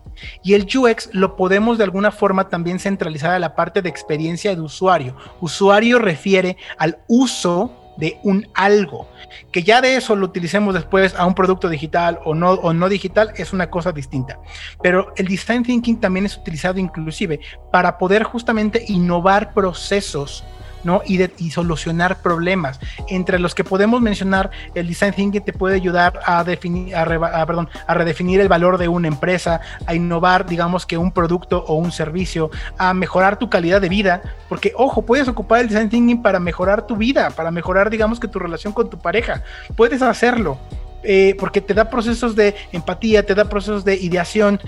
Y 0.43 0.55
el 0.55 0.67
UX 0.75 1.09
lo 1.13 1.37
podemos 1.37 1.79
de 1.79 1.85
alguna 1.85 2.11
forma 2.11 2.49
también 2.49 2.79
centralizar 2.79 3.31
a 3.31 3.39
la 3.39 3.55
parte 3.55 3.83
de 3.83 3.89
experiencia 3.89 4.55
de 4.55 4.61
usuario. 4.61 5.17
Usuario 5.41 5.99
refiere 5.99 6.57
al 6.79 6.99
uso 7.09 7.73
de 7.97 8.19
un 8.23 8.49
algo. 8.55 9.09
Que 9.53 9.63
ya 9.63 9.81
de 9.81 9.97
eso 9.97 10.17
lo 10.17 10.27
utilicemos 10.27 10.75
después 10.75 11.15
a 11.15 11.27
un 11.27 11.35
producto 11.35 11.69
digital 11.69 12.19
o 12.25 12.35
no, 12.35 12.53
o 12.53 12.73
no 12.73 12.89
digital 12.89 13.33
es 13.37 13.53
una 13.53 13.71
cosa 13.71 13.93
distinta. 13.93 14.39
Pero 14.83 15.13
el 15.17 15.29
design 15.29 15.63
thinking 15.63 16.01
también 16.01 16.27
es 16.27 16.37
utilizado 16.37 16.79
inclusive 16.79 17.41
para 17.71 17.99
poder 17.99 18.25
justamente 18.25 18.85
innovar 18.89 19.53
procesos 19.55 20.45
¿no? 20.85 21.03
Y, 21.07 21.17
de, 21.19 21.33
y, 21.39 21.51
solucionar 21.51 22.23
problemas. 22.23 22.81
Entre 23.09 23.39
los 23.39 23.55
que 23.55 23.65
podemos 23.65 24.01
mencionar, 24.01 24.51
el 24.75 24.87
design 24.87 25.13
thinking 25.13 25.43
te 25.43 25.53
puede 25.53 25.77
ayudar 25.77 26.21
a 26.25 26.45
definir, 26.45 26.95
a, 26.95 27.03
a 27.03 27.95
redefinir 27.95 28.41
el 28.41 28.49
valor 28.49 28.79
de 28.79 28.89
una 28.89 29.09
empresa, 29.09 29.61
a 29.87 29.95
innovar, 29.95 30.47
digamos 30.47 30.87
que 30.87 30.97
un 30.97 31.13
producto 31.13 31.65
o 31.67 31.75
un 31.75 31.93
servicio, 31.93 32.51
a 32.79 32.95
mejorar 32.95 33.39
tu 33.39 33.51
calidad 33.51 33.81
de 33.81 33.89
vida, 33.89 34.23
porque 34.49 34.73
ojo, 34.77 35.03
puedes 35.03 35.29
ocupar 35.29 35.61
el 35.61 35.69
design 35.69 35.89
thinking 35.89 36.23
para 36.23 36.41
mejorar 36.41 36.87
tu 36.87 36.97
vida, 36.97 37.31
para 37.31 37.51
mejorar, 37.51 37.91
digamos 37.91 38.21
que 38.21 38.29
tu 38.29 38.39
relación 38.39 38.73
con 38.73 38.91
tu 38.91 38.99
pareja. 38.99 39.43
Puedes 39.77 40.03
hacerlo. 40.03 40.59
Eh, 41.03 41.35
porque 41.39 41.61
te 41.61 41.73
da 41.73 41.89
procesos 41.89 42.37
de 42.37 42.55
empatía, 42.73 43.25
te 43.25 43.35
da 43.35 43.47
procesos 43.47 43.85
de 43.85 43.95
ideación, 43.95 44.61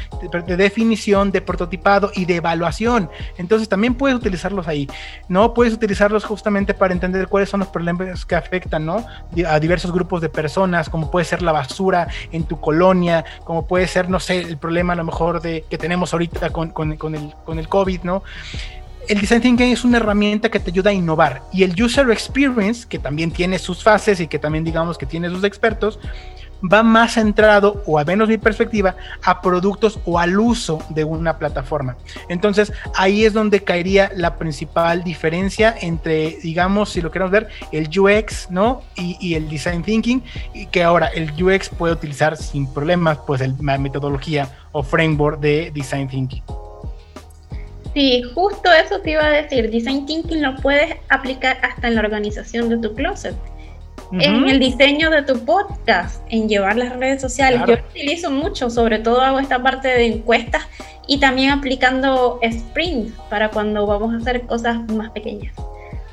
de, 0.47 0.57
definición, 0.57 1.31
de 1.31 1.43
prototipado 1.43 2.11
y 2.15 2.25
de 2.25 2.37
evaluación. 2.37 3.11
Entonces 3.37 3.69
también 3.69 3.95
puedes 3.95 4.17
utilizarlos 4.17 4.67
ahí, 4.67 4.89
¿no? 5.29 5.53
Puedes 5.53 5.75
utilizarlos 5.75 6.25
justamente 6.25 6.73
para 6.75 6.95
entender 6.95 7.29
cuáles 7.29 7.51
son 7.51 7.61
los 7.61 7.69
problemas 7.69 8.25
que 8.25 8.35
afectan, 8.35 8.87
¿no? 8.87 9.05
A 9.47 9.61
diversos 9.61 9.93
grupos 9.93 10.23
de 10.23 10.29
personas, 10.29 10.89
como 10.89 11.11
puede 11.11 11.27
ser 11.27 11.43
la 11.43 11.53
basura 11.53 12.09
en 12.31 12.45
tu 12.45 12.59
colonia, 12.61 13.25
como 13.45 13.67
puede 13.67 13.87
ser, 13.87 14.09
no 14.09 14.19
sé, 14.19 14.41
el 14.41 14.57
problema 14.57 14.95
a 14.95 14.97
lo 14.97 15.05
mejor 15.05 15.43
de, 15.43 15.65
que 15.69 15.77
tenemos 15.77 16.13
ahorita 16.13 16.51
con, 16.51 16.71
con, 16.71 16.97
con 16.97 17.15
el, 17.15 17.35
con 17.45 17.59
el 17.59 17.69
COVID, 17.69 18.03
¿no? 18.05 18.23
El 19.09 19.21
design 19.21 19.41
thinking 19.41 19.73
es 19.73 19.85
una 19.85 19.99
herramienta 19.99 20.51
que 20.51 20.61
te 20.61 20.71
ayuda 20.71 20.91
a 20.91 20.93
innovar 20.93 21.43
y 21.53 21.63
el 21.63 21.81
user 21.81 22.11
experience, 22.11 22.87
que 22.89 22.99
también 22.99 23.31
tiene 23.31 23.59
sus 23.59 23.83
fases 23.83 24.21
y 24.21 24.27
que 24.27 24.39
también 24.39 24.65
digamos 24.65 24.99
que 24.99 25.07
tiene 25.07 25.29
sus 25.29 25.45
expertos, 25.45 25.99
va 26.63 26.83
más 26.83 27.15
centrado, 27.15 27.83
o 27.87 27.99
al 27.99 28.07
menos 28.07 28.29
mi 28.29 28.39
perspectiva, 28.39 28.97
a 29.25 29.41
productos 29.41 29.99
o 30.05 30.19
al 30.19 30.39
uso 30.39 30.81
de 30.91 31.05
una 31.05 31.39
plataforma. 31.39 31.97
Entonces, 32.29 32.73
ahí 32.95 33.25
es 33.25 33.33
donde 33.33 33.65
caería 33.65 34.11
la 34.15 34.37
principal 34.37 35.03
diferencia 35.03 35.75
entre, 35.81 36.39
digamos, 36.43 36.91
si 36.91 37.01
lo 37.01 37.11
queremos 37.11 37.33
ver, 37.33 37.49
el 37.73 37.89
UX, 37.99 38.51
¿no? 38.51 38.83
Y, 38.97 39.35
el 39.35 39.49
design 39.49 39.83
thinking, 39.83 40.23
y 40.55 40.67
que 40.67 40.83
ahora 40.83 41.09
el 41.09 41.33
UX 41.43 41.69
puede 41.69 41.95
utilizar 41.95 42.37
sin 42.37 42.73
problemas, 42.73 43.19
pues, 43.27 43.41
la 43.41 43.79
metodología 43.79 44.49
o 44.73 44.83
framework 44.83 45.41
de 45.41 45.71
design 45.75 46.09
thinking. 46.09 46.62
Sí, 47.95 48.23
justo 48.35 48.73
eso 48.73 49.01
te 49.01 49.11
iba 49.11 49.25
a 49.25 49.31
decir. 49.31 49.71
Design 49.71 50.07
thinking 50.07 50.43
lo 50.43 50.57
puedes 50.57 50.97
aplicar 51.11 51.59
hasta 51.63 51.89
en 51.89 51.97
la 51.97 52.01
organización 52.01 52.69
de 52.71 52.79
tu 52.79 52.95
closet, 52.95 53.35
en 54.13 54.49
el 54.49 54.59
diseño 54.59 55.11
de 55.11 55.23
tu 55.23 55.45
podcast, 55.45 56.23
en 56.31 56.49
llevar 56.49 56.77
las 56.77 56.97
redes 56.97 57.21
sociales. 57.21 57.61
Yo 57.67 57.77
lo 57.77 57.83
utilizo 57.83 58.31
mucho, 58.31 58.71
sobre 58.71 58.99
todo 58.99 59.21
hago 59.21 59.39
esta 59.41 59.63
parte 59.63 59.89
de 59.89 60.07
encuestas 60.07 60.67
y 61.07 61.19
también 61.19 61.51
aplicando 61.51 62.39
sprint 62.43 63.15
para 63.29 63.51
cuando 63.51 63.87
vamos 63.87 64.15
a 64.15 64.19
hacer 64.19 64.43
cosas 64.43 64.81
más 64.93 65.11
pequeñas. 65.11 65.55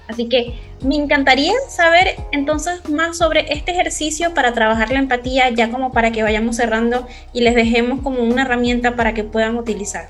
Así 0.10 0.28
que 0.28 0.60
me 0.82 0.96
encantaría 0.96 1.54
saber 1.70 2.15
entonces 2.32 2.89
más 2.89 3.18
sobre 3.18 3.54
este 3.54 3.72
ejercicio 3.72 4.34
para 4.34 4.54
trabajar 4.54 4.92
la 4.92 5.00
empatía, 5.00 5.50
ya 5.52 5.70
como 5.70 5.92
para 5.92 6.12
que 6.12 6.24
vayamos 6.24 6.56
cerrando 6.56 7.08
y 7.32 7.42
les 7.42 7.54
dejemos 7.54 8.02
como 8.02 8.24
una 8.24 8.42
herramienta 8.42 8.96
para 8.96 9.13
que 9.13 9.24
puedan 9.24 9.56
utilizar. 9.56 10.10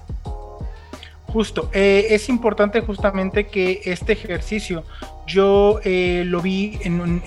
Justo, 1.32 1.70
eh, 1.74 2.08
es 2.10 2.28
importante 2.28 2.82
justamente 2.82 3.48
que 3.48 3.82
este 3.86 4.14
ejercicio 4.14 4.84
yo 5.28 5.80
eh, 5.84 6.24
lo 6.26 6.42
vi 6.42 6.80
en, 6.82 7.22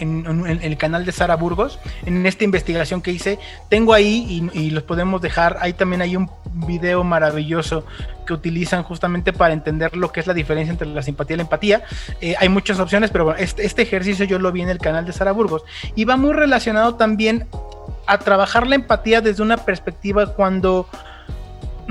el 0.60 0.76
canal 0.76 1.04
de 1.04 1.12
Sara 1.12 1.36
Burgos, 1.36 1.78
en 2.04 2.26
esta 2.26 2.42
investigación 2.42 3.00
que 3.00 3.12
hice. 3.12 3.38
Tengo 3.68 3.94
ahí 3.94 4.50
y, 4.52 4.70
los 4.70 4.82
podemos 4.82 5.22
dejar. 5.22 5.58
Ahí 5.60 5.72
también 5.72 6.02
hay 6.02 6.16
un 6.16 6.28
video 6.66 7.04
maravilloso 7.04 7.84
que 8.26 8.32
utilizan 8.32 8.82
justamente 8.82 9.32
para 9.32 9.54
entender 9.54 9.96
lo 9.96 10.10
que 10.10 10.18
es 10.18 10.26
la 10.26 10.34
diferencia 10.34 10.72
entre 10.72 10.88
la 10.88 11.02
simpatía 11.02 11.34
y 11.34 11.36
la 11.36 11.42
empatía. 11.44 11.84
Eh, 12.20 12.34
hay 12.40 12.48
muchas 12.48 12.80
opciones, 12.80 13.10
pero 13.10 13.26
bueno, 13.26 13.38
este, 13.38 13.64
este 13.64 13.82
ejercicio 13.82 14.24
yo 14.24 14.40
lo 14.40 14.50
vi 14.50 14.62
en 14.62 14.68
el 14.68 14.78
canal 14.78 15.06
de 15.06 15.12
Sara 15.12 15.30
Burgos 15.30 15.62
y 15.94 16.04
va 16.04 16.16
muy 16.16 16.32
relacionado 16.32 16.96
también 16.96 17.46
a 18.06 18.18
trabajar 18.18 18.66
la 18.66 18.74
empatía 18.74 19.20
desde 19.20 19.44
una 19.44 19.58
perspectiva 19.58 20.34
cuando 20.34 20.88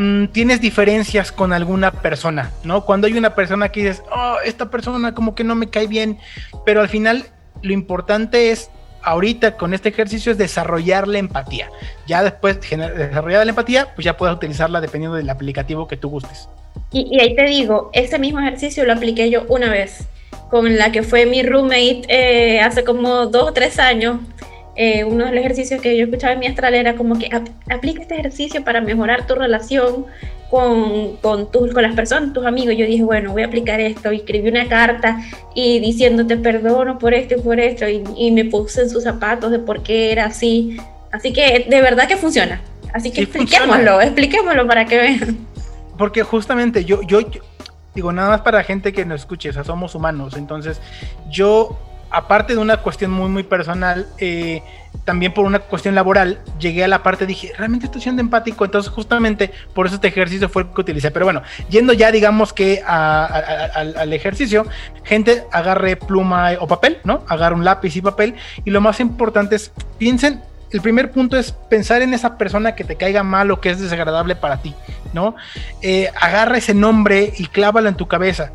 Mm, 0.02 0.30
tienes 0.30 0.62
diferencias 0.62 1.32
con 1.32 1.54
alguna 1.54 1.92
persona, 1.92 2.50
¿no? 2.64 2.86
Cuando 2.86 3.06
hay 3.06 3.14
una 3.14 3.36
persona 3.36 3.70
que 3.70 3.82
dices, 3.82 4.02
oh, 4.12 4.38
esta 4.44 4.72
persona 4.72 5.14
como 5.14 5.36
que 5.36 5.44
no 5.44 5.54
me 5.54 5.70
cae 5.70 5.86
bien, 5.86 6.18
pero 6.66 6.82
al 6.82 6.90
final 6.90 7.26
lo 7.62 7.72
importante 7.72 8.50
es, 8.50 8.72
ahorita 9.04 9.58
con 9.58 9.76
este 9.76 9.90
ejercicio, 9.90 10.32
es 10.32 10.40
desarrollar 10.40 11.08
la 11.08 11.20
empatía. 11.20 11.70
Ya 12.08 12.24
después 12.24 12.60
de 12.60 12.78
desarrollar 12.78 13.46
la 13.46 13.52
empatía, 13.52 13.94
pues 13.94 14.04
ya 14.04 14.18
puedes 14.18 14.36
utilizarla 14.36 14.82
dependiendo 14.82 15.18
del 15.18 15.30
aplicativo 15.30 15.88
que 15.88 15.98
tú 15.98 16.10
gustes. 16.10 16.50
Y, 16.92 17.20
ahí 17.20 17.36
te 17.36 17.46
digo, 17.46 17.92
ese 17.94 18.18
mismo 18.18 18.40
ejercicio 18.40 18.84
lo 18.86 18.94
apliqué 18.94 19.30
yo 19.30 19.46
una 19.50 19.70
vez 19.70 20.08
con 20.50 20.80
la 20.80 20.92
que 20.92 21.04
fue 21.04 21.28
mi 21.28 21.44
roommate 21.44 22.02
eh, 22.08 22.60
hace 22.60 22.84
como 22.84 23.28
dos 23.28 23.50
o 23.50 23.54
tres 23.54 23.78
años 23.78 24.18
eh, 24.84 25.04
uno 25.04 25.26
de 25.26 25.32
los 25.32 25.42
ejercicios 25.42 25.80
que 25.80 25.96
yo 25.96 26.06
escuchaba 26.06 26.34
en 26.34 26.40
mi 26.40 26.48
astral 26.48 26.74
era 26.74 26.96
como 26.96 27.20
que 27.20 27.30
aplica 27.70 28.02
este 28.02 28.16
ejercicio 28.16 28.64
para 28.64 28.82
mejorar 28.82 29.28
tu 29.28 29.36
relación 29.36 30.08
con, 30.50 31.18
con, 31.18 31.46
con 31.46 31.84
las 31.84 31.94
personas, 31.94 32.34
tus 32.34 32.48
amigos. 32.48 32.74
Yo 32.76 32.88
dije, 32.88 33.04
bueno, 33.04 33.32
voy 33.32 33.44
a 33.44 33.46
aplicar 33.46 33.80
esto. 33.80 34.12
Y 34.12 34.16
escribí 34.16 34.50
una 34.50 34.68
carta 34.68 35.22
y 35.54 35.80
diciéndote 35.82 36.36
perdono 36.36 36.98
por 36.98 37.14
esto 37.14 37.36
y 37.38 37.42
por 37.42 37.60
esto. 37.60 37.88
Y, 37.88 38.04
y, 38.18 38.32
me 38.32 38.46
puse 38.46 38.82
en 38.82 38.90
sus 38.90 39.04
zapatos 39.04 39.52
de 39.52 39.60
por 39.60 39.84
qué 39.84 40.12
era 40.12 40.26
así. 40.26 40.78
Así 41.12 41.32
que 41.32 41.68
de 41.70 41.82
verdad 41.82 42.08
que 42.08 42.18
funciona. 42.18 42.60
Así 42.92 43.12
que 43.12 43.22
expliquémoslo, 43.22 44.02
expliquémoslo 44.02 44.66
para 44.66 44.86
que 44.86 44.98
vean. 44.98 45.38
Porque 45.96 46.24
justamente 46.24 46.86
yo, 46.86 47.04
yo, 47.04 47.22
yo 47.22 47.42
digo, 47.94 48.12
nada 48.12 48.30
más 48.30 48.42
para 48.42 48.64
gente 48.64 48.94
que 48.94 49.06
nos 49.06 49.22
escuche, 49.22 49.52
o 49.52 49.54
sea, 49.54 49.64
somos 49.64 49.94
humanos. 49.94 50.36
Entonces, 50.38 50.82
yo 51.30 51.78
aparte 52.12 52.54
de 52.54 52.60
una 52.60 52.78
cuestión 52.78 53.12
muy, 53.12 53.30
muy 53.30 53.44
personal, 53.44 54.08
eh, 54.18 54.62
también 55.06 55.34
por 55.34 55.46
una 55.46 55.60
cuestión 55.60 55.96
laboral, 55.96 56.40
llegué 56.60 56.84
a 56.84 56.88
la 56.88 57.02
parte, 57.02 57.26
dije, 57.26 57.52
realmente 57.58 57.86
estoy 57.86 58.02
siendo 58.02 58.22
empático, 58.22 58.66
entonces 58.66 58.92
justamente 58.92 59.52
por 59.74 59.86
eso 59.86 59.96
este 59.96 60.10
ejercicio 60.10 60.50
fue 60.50 60.64
el 60.64 60.70
que 60.70 60.82
utilicé. 60.82 61.12
Pero 61.12 61.26
bueno, 61.26 61.42
yendo 61.70 61.94
ya, 61.94 62.12
digamos 62.12 62.54
que 62.54 62.84
al 62.86 64.14
ejercicio, 64.14 64.66
gente 65.04 65.46
agarre 65.52 65.96
pluma 65.96 66.52
o 66.60 66.68
papel, 66.68 67.00
¿no? 67.04 67.24
Agarre 67.28 67.56
un 67.56 67.66
lápiz 67.66 67.96
y 67.96 68.02
papel, 68.02 68.36
y 68.66 68.70
lo 68.70 68.82
más 68.82 69.00
importante 69.00 69.56
es, 69.56 69.72
piensen 69.98 70.42
el 70.72 70.82
primer 70.82 71.12
punto 71.12 71.38
es 71.38 71.52
pensar 71.52 72.02
en 72.02 72.14
esa 72.14 72.38
persona 72.38 72.76
que 72.76 72.84
te 72.84 72.96
caiga 72.96 73.24
mal 73.24 73.52
o 73.52 73.60
que 73.60 73.72
es 73.72 73.80
desagradable 73.80 74.36
para 74.36 74.62
ti, 74.62 74.74
¿no? 75.14 75.36
Eh, 75.82 76.10
agarra 76.20 76.58
ese 76.58 76.74
nombre 76.74 77.34
y 77.38 77.48
clávalo 77.48 77.90
en 77.90 77.96
tu 77.96 78.08
cabeza. 78.08 78.52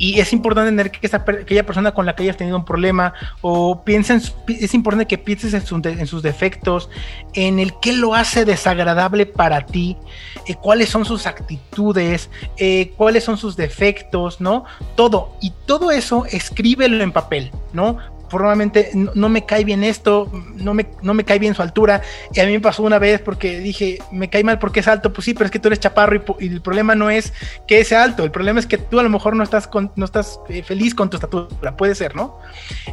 Y 0.00 0.18
es 0.18 0.32
importante 0.32 0.70
tener 0.70 0.90
que 0.90 1.06
esa, 1.06 1.18
aquella 1.18 1.66
persona 1.66 1.92
con 1.92 2.06
la 2.06 2.16
que 2.16 2.22
hayas 2.22 2.38
tenido 2.38 2.56
un 2.56 2.64
problema 2.64 3.12
o 3.42 3.84
piensen, 3.84 4.22
es 4.48 4.72
importante 4.72 5.06
que 5.06 5.18
pienses 5.18 5.52
en, 5.52 6.06
sus 6.06 6.22
defectos, 6.22 6.88
en 7.34 7.58
el 7.58 7.74
qué 7.80 7.92
lo 7.92 8.14
hace 8.14 8.46
desagradable 8.46 9.26
para 9.26 9.66
ti, 9.66 9.98
eh, 10.46 10.54
cuáles 10.54 10.88
son 10.88 11.04
sus 11.04 11.26
actitudes, 11.26 12.30
eh, 12.56 12.94
cuáles 12.96 13.24
son 13.24 13.36
sus 13.36 13.56
defectos, 13.56 14.40
¿no? 14.40 14.64
Todo. 14.96 15.36
Y 15.42 15.52
todo 15.66 15.90
eso 15.90 16.24
escríbelo 16.24 17.04
en 17.04 17.12
papel, 17.12 17.50
¿no? 17.74 17.98
Probablemente 18.30 18.90
no, 18.94 19.28
me 19.28 19.44
cae 19.44 19.64
bien 19.64 19.84
esto, 19.84 20.30
no 20.54 20.72
me, 20.72 20.86
no 21.02 21.12
me 21.12 21.24
cae 21.24 21.38
bien 21.38 21.54
su 21.54 21.62
altura. 21.62 22.02
Y 22.32 22.40
a 22.40 22.46
mí 22.46 22.52
me 22.52 22.60
pasó 22.60 22.82
una 22.82 22.98
vez 22.98 23.20
porque 23.20 23.58
dije, 23.58 23.98
me 24.10 24.30
cae 24.30 24.44
mal 24.44 24.58
porque 24.58 24.80
es 24.80 24.88
alto. 24.88 25.12
Pues 25.12 25.24
sí, 25.24 25.34
pero 25.34 25.46
es 25.46 25.50
que 25.50 25.58
tú 25.58 25.68
eres 25.68 25.80
chaparro 25.80 26.22
y, 26.38 26.46
el 26.46 26.62
problema 26.62 26.94
no 26.94 27.10
es 27.10 27.32
que 27.66 27.84
sea 27.84 28.02
alto, 28.02 28.24
el 28.24 28.30
problema 28.30 28.60
es 28.60 28.66
que 28.66 28.78
tú 28.78 28.98
a 29.00 29.02
lo 29.02 29.10
mejor 29.10 29.36
no 29.36 29.42
estás, 29.42 29.68
no 29.96 30.04
estás 30.04 30.40
eh, 30.48 30.62
feliz 30.62 30.94
con 30.94 31.10
tu 31.10 31.16
estatura, 31.16 31.76
puede 31.76 31.94
ser, 31.94 32.14
¿no? 32.14 32.38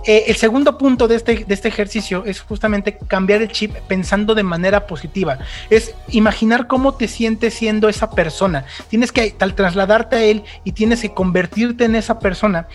Eh, 0.05 0.25
el 0.27 0.35
segundo 0.35 0.77
punto 0.77 1.07
de 1.07 1.15
este, 1.15 1.45
de 1.45 1.53
este 1.53 1.67
ejercicio 1.67 2.23
es 2.25 2.41
justamente 2.41 2.97
cambiar 3.07 3.41
el 3.41 3.49
chip 3.49 3.75
pensando 3.87 4.35
de 4.35 4.43
manera 4.43 4.87
positiva. 4.87 5.39
Es 5.69 5.93
imaginar 6.09 6.67
cómo 6.67 6.95
te 6.95 7.07
sientes 7.07 7.53
siendo 7.53 7.89
esa 7.89 8.11
persona. 8.11 8.65
Tienes 8.89 9.11
que 9.11 9.31
tal, 9.31 9.53
trasladarte 9.53 10.15
a 10.15 10.23
él 10.23 10.43
y 10.63 10.71
tienes 10.71 11.01
que 11.01 11.13
convertirte 11.13 11.85
en 11.85 11.95
esa 11.95 12.19
persona 12.19 12.67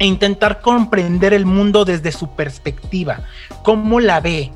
e 0.00 0.06
intentar 0.06 0.62
comprender 0.62 1.34
el 1.34 1.44
mundo 1.44 1.84
desde 1.84 2.10
su 2.10 2.34
perspectiva, 2.34 3.20
cómo 3.62 4.00
la 4.00 4.18
ve, 4.20 4.50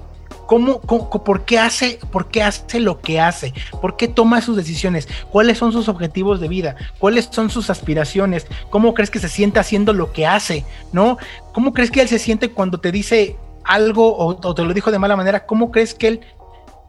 cómo, 0.47 0.81
por, 0.81 1.45
qué 1.45 1.59
hace, 1.59 2.01
por 2.11 2.29
qué 2.29 2.43
hace 2.43 2.81
lo 2.81 3.03
que 3.03 3.21
hace, 3.21 3.53
por 3.83 3.97
qué 3.97 4.09
toma 4.09 4.41
sus 4.41 4.57
decisiones, 4.57 5.07
cuáles 5.31 5.59
son 5.59 5.71
sus 5.71 5.89
objetivos 5.89 6.41
de 6.41 6.49
vida, 6.49 6.77
cuáles 6.99 7.29
son 7.31 7.51
sus 7.51 7.69
aspiraciones, 7.69 8.47
cómo 8.71 8.95
crees 8.95 9.11
que 9.11 9.19
se 9.19 9.29
siente 9.29 9.61
haciendo 9.61 9.93
lo 9.93 10.13
que 10.13 10.27
hace, 10.27 10.65
¿no? 10.93 11.19
¿Cómo 11.53 11.75
crees 11.75 11.91
que 11.91 12.01
él 12.01 12.09
se 12.09 12.19
siente 12.19 12.49
cuando 12.49 12.81
te 12.81 12.91
dice 12.91 13.37
algo 13.65 14.17
o, 14.17 14.29
o 14.29 14.55
te 14.55 14.65
lo 14.65 14.73
dijo 14.73 14.91
de 14.91 14.99
mala 14.99 15.15
manera? 15.15 15.45
¿Cómo 15.45 15.71
crees 15.71 15.93
que 15.95 16.09
él 16.09 16.21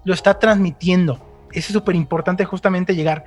lo 0.05 0.13
está 0.13 0.39
transmitiendo? 0.39 1.19
Es 1.55 1.65
súper 1.65 1.95
importante 1.95 2.45
justamente 2.45 2.95
llegar. 2.95 3.25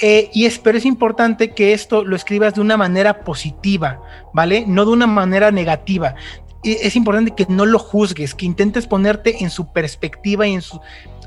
Eh, 0.00 0.30
y 0.32 0.46
es, 0.46 0.58
pero 0.58 0.78
es 0.78 0.84
importante 0.84 1.50
que 1.50 1.72
esto 1.72 2.04
lo 2.04 2.16
escribas 2.16 2.54
de 2.54 2.60
una 2.60 2.76
manera 2.76 3.20
positiva, 3.24 4.00
¿vale? 4.32 4.64
No 4.66 4.84
de 4.84 4.92
una 4.92 5.06
manera 5.06 5.50
negativa. 5.50 6.14
es 6.62 6.96
importante 6.96 7.34
que 7.34 7.46
no 7.48 7.64
lo 7.64 7.78
juzgues, 7.78 8.34
que 8.34 8.46
intentes 8.46 8.86
ponerte 8.86 9.44
en 9.44 9.50
su 9.50 9.72
perspectiva 9.72 10.46
y 10.46 10.54
en, 10.54 10.62
su, 10.62 10.80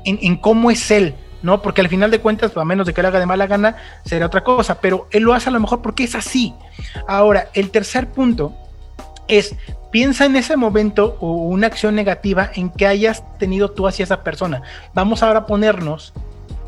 en, 0.04 0.36
cómo 0.36 0.70
es 0.70 0.90
él, 0.90 1.14
¿no? 1.42 1.62
Porque 1.62 1.80
al 1.80 1.88
final 1.88 2.10
de 2.10 2.20
cuentas, 2.20 2.56
a 2.56 2.64
menos 2.64 2.86
de 2.86 2.94
que 2.94 3.02
lo 3.02 3.08
haga 3.08 3.20
de 3.20 3.26
mala 3.26 3.46
gana, 3.46 3.76
será 4.04 4.26
otra 4.26 4.44
cosa, 4.44 4.80
pero 4.80 5.08
él 5.10 5.22
lo 5.22 5.34
hace 5.34 5.48
a 5.48 5.52
lo 5.52 5.60
mejor 5.60 5.82
porque 5.82 6.04
es 6.04 6.14
así. 6.14 6.54
Ahora, 7.06 7.48
el 7.54 7.70
tercer 7.70 8.08
punto 8.08 8.54
es, 9.28 9.54
piensa 9.90 10.26
en 10.26 10.36
ese 10.36 10.56
momento 10.56 11.16
o 11.20 11.32
una 11.32 11.66
acción 11.66 11.94
negativa 11.94 12.50
en 12.54 12.70
que 12.70 12.86
hayas 12.86 13.22
tenido 13.38 13.70
tú 13.70 13.86
hacia 13.86 14.04
esa 14.04 14.22
persona. 14.22 14.62
Vamos 14.94 15.22
ahora 15.22 15.40
a 15.40 15.46
ponernos 15.46 16.12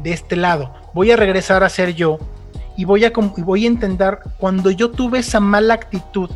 de 0.03 0.13
este 0.13 0.37
lado. 0.37 0.75
Voy 0.95 1.11
a 1.11 1.17
regresar 1.17 1.65
a 1.65 1.69
ser 1.69 1.95
yo 1.95 2.19
y 2.77 2.85
voy 2.85 3.05
a, 3.05 3.13
y 3.37 3.43
voy 3.43 3.67
a 3.67 4.19
cuando 4.39 4.71
yo 4.71 4.91
tuve 4.91 5.19
esa 5.19 5.41
mala 5.41 5.75
actitud, 5.75 6.31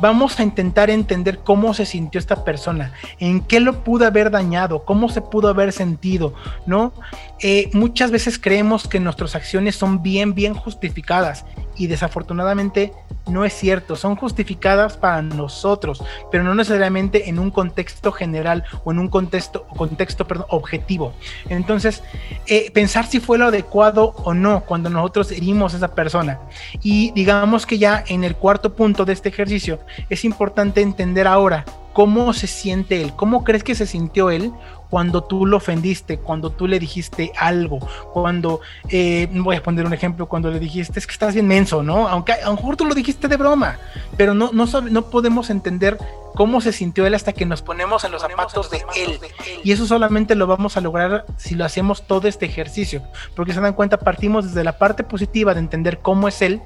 vamos 0.00 0.40
a 0.40 0.42
intentar 0.42 0.90
entender 0.90 1.38
cómo 1.38 1.74
se 1.74 1.86
sintió 1.86 2.18
esta 2.18 2.44
persona, 2.44 2.92
en 3.20 3.40
qué 3.40 3.60
lo 3.60 3.84
pudo 3.84 4.04
haber 4.04 4.30
dañado, 4.30 4.84
cómo 4.84 5.08
se 5.08 5.22
pudo 5.22 5.48
haber 5.48 5.72
sentido, 5.72 6.34
¿no? 6.66 6.92
Eh, 7.40 7.70
muchas 7.72 8.10
veces 8.10 8.38
creemos 8.38 8.88
que 8.88 8.98
nuestras 8.98 9.36
acciones 9.36 9.76
son 9.76 10.02
bien, 10.02 10.34
bien 10.34 10.54
justificadas 10.54 11.44
y 11.76 11.86
desafortunadamente 11.86 12.92
no 13.26 13.44
es 13.44 13.52
cierto, 13.52 13.94
son 13.94 14.16
justificadas 14.16 14.96
para 14.96 15.22
nosotros, 15.22 16.02
pero 16.30 16.42
no 16.42 16.54
necesariamente 16.54 17.28
en 17.28 17.38
un 17.38 17.50
contexto 17.50 18.10
general 18.10 18.64
o 18.84 18.90
en 18.90 18.98
un 18.98 19.08
contexto, 19.08 19.64
contexto 19.68 20.26
perdón, 20.26 20.46
objetivo. 20.50 21.12
Entonces, 21.48 22.02
eh, 22.46 22.70
pensar 22.72 23.06
si 23.06 23.20
fue 23.20 23.38
lo 23.38 23.46
adecuado 23.46 24.14
o 24.24 24.34
no 24.34 24.64
cuando 24.64 24.90
nosotros 24.90 25.30
herimos 25.30 25.74
a 25.74 25.76
esa 25.76 25.94
persona. 25.94 26.40
Y 26.82 27.12
digamos 27.12 27.64
que 27.64 27.78
ya 27.78 28.02
en 28.06 28.24
el 28.24 28.34
cuarto 28.34 28.74
punto 28.74 29.04
de 29.04 29.12
este 29.12 29.28
ejercicio 29.28 29.78
es 30.10 30.24
importante 30.24 30.80
entender 30.80 31.26
ahora 31.26 31.64
cómo 31.92 32.32
se 32.32 32.46
siente 32.46 33.02
él, 33.02 33.12
cómo 33.14 33.44
crees 33.44 33.64
que 33.64 33.74
se 33.74 33.86
sintió 33.86 34.30
él 34.30 34.52
cuando 34.92 35.22
tú 35.22 35.46
lo 35.46 35.56
ofendiste, 35.56 36.18
cuando 36.18 36.50
tú 36.50 36.68
le 36.68 36.78
dijiste 36.78 37.32
algo, 37.38 37.78
cuando, 38.12 38.60
eh, 38.90 39.26
voy 39.32 39.56
a 39.56 39.62
poner 39.62 39.86
un 39.86 39.94
ejemplo, 39.94 40.28
cuando 40.28 40.50
le 40.50 40.58
dijiste, 40.58 40.98
es 40.98 41.06
que 41.06 41.14
estás 41.14 41.32
bien 41.32 41.46
menso, 41.46 41.82
¿no? 41.82 42.08
Aunque 42.08 42.32
a 42.32 42.44
lo 42.44 42.56
mejor 42.56 42.76
tú 42.76 42.84
lo 42.84 42.94
dijiste 42.94 43.26
de 43.26 43.38
broma, 43.38 43.78
pero 44.18 44.34
no, 44.34 44.50
no, 44.52 44.66
no 44.66 45.02
podemos 45.06 45.48
entender 45.48 45.98
cómo 46.34 46.60
se 46.60 46.72
sintió 46.72 47.06
él 47.06 47.14
hasta 47.14 47.32
que 47.32 47.46
nos 47.46 47.62
ponemos 47.62 48.04
en 48.04 48.12
los 48.12 48.20
zapatos, 48.20 48.70
de, 48.70 48.82
él. 48.96 49.18
Y 49.64 49.72
eso 49.72 49.86
solamente 49.86 50.34
lo 50.34 50.46
vamos 50.46 50.76
a 50.76 50.82
lograr 50.82 51.24
si 51.38 51.54
lo 51.54 51.64
hacemos 51.64 52.06
todo 52.06 52.28
este 52.28 52.44
ejercicio, 52.44 53.02
porque 53.34 53.54
se 53.54 53.60
dan 53.60 53.72
cuenta, 53.72 53.98
partimos 53.98 54.46
desde 54.46 54.62
la 54.62 54.76
parte 54.76 55.04
positiva 55.04 55.54
de 55.54 55.60
entender 55.60 56.00
cómo 56.00 56.28
es 56.28 56.42
él 56.42 56.60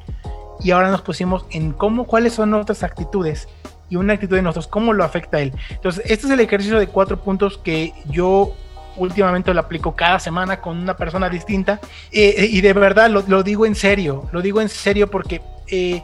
y 0.59 0.73
ahora 0.73 0.91
nos 0.91 1.03
pusimos 1.03 1.45
en 1.51 1.73
cómo, 1.73 2.07
cuáles 2.07 2.33
son 2.33 2.51
nuestras 2.51 2.83
actitudes 2.83 3.47
y 3.89 3.97
una 3.97 4.15
actitud 4.15 4.37
de 4.37 4.43
nosotros, 4.43 4.67
cómo 4.67 4.93
lo 4.93 5.05
afecta 5.05 5.39
a 5.39 5.41
él. 5.41 5.53
Entonces, 5.71 6.03
este 6.07 6.27
es 6.27 6.33
el 6.33 6.41
ejercicio 6.41 6.79
de 6.79 6.87
cuatro 6.87 7.21
puntos 7.21 7.59
que 7.59 7.93
yo 8.09 8.55
últimamente 8.97 9.53
lo 9.53 9.61
aplico 9.61 9.95
cada 9.95 10.19
semana 10.19 10.61
con 10.61 10.79
una 10.79 10.97
persona 10.97 11.29
distinta 11.29 11.81
eh, 12.13 12.49
y 12.51 12.63
de 12.63 12.73
verdad 12.73 13.11
lo, 13.11 13.43
digo 13.43 13.67
en 13.67 13.75
serio, 13.75 14.29
lo 14.33 14.43
digo 14.43 14.61
en 14.61 14.69
serio 14.69 15.11
porque... 15.11 15.43
Eh, 15.69 16.03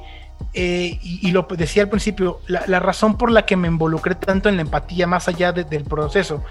eh, 0.55 0.99
y, 1.03 1.31
lo 1.31 1.47
decía 1.57 1.85
al 1.85 1.89
principio, 1.89 2.41
la, 2.49 2.81
razón 2.81 3.17
por 3.17 3.31
la 3.31 3.47
que 3.47 3.57
me 3.57 3.69
involucré 3.69 4.17
tanto 4.17 4.49
en 4.49 4.57
la 4.57 4.63
empatía, 4.63 5.07
más 5.07 5.29
allá 5.29 5.53
del 5.53 5.85
proceso, 5.85 6.43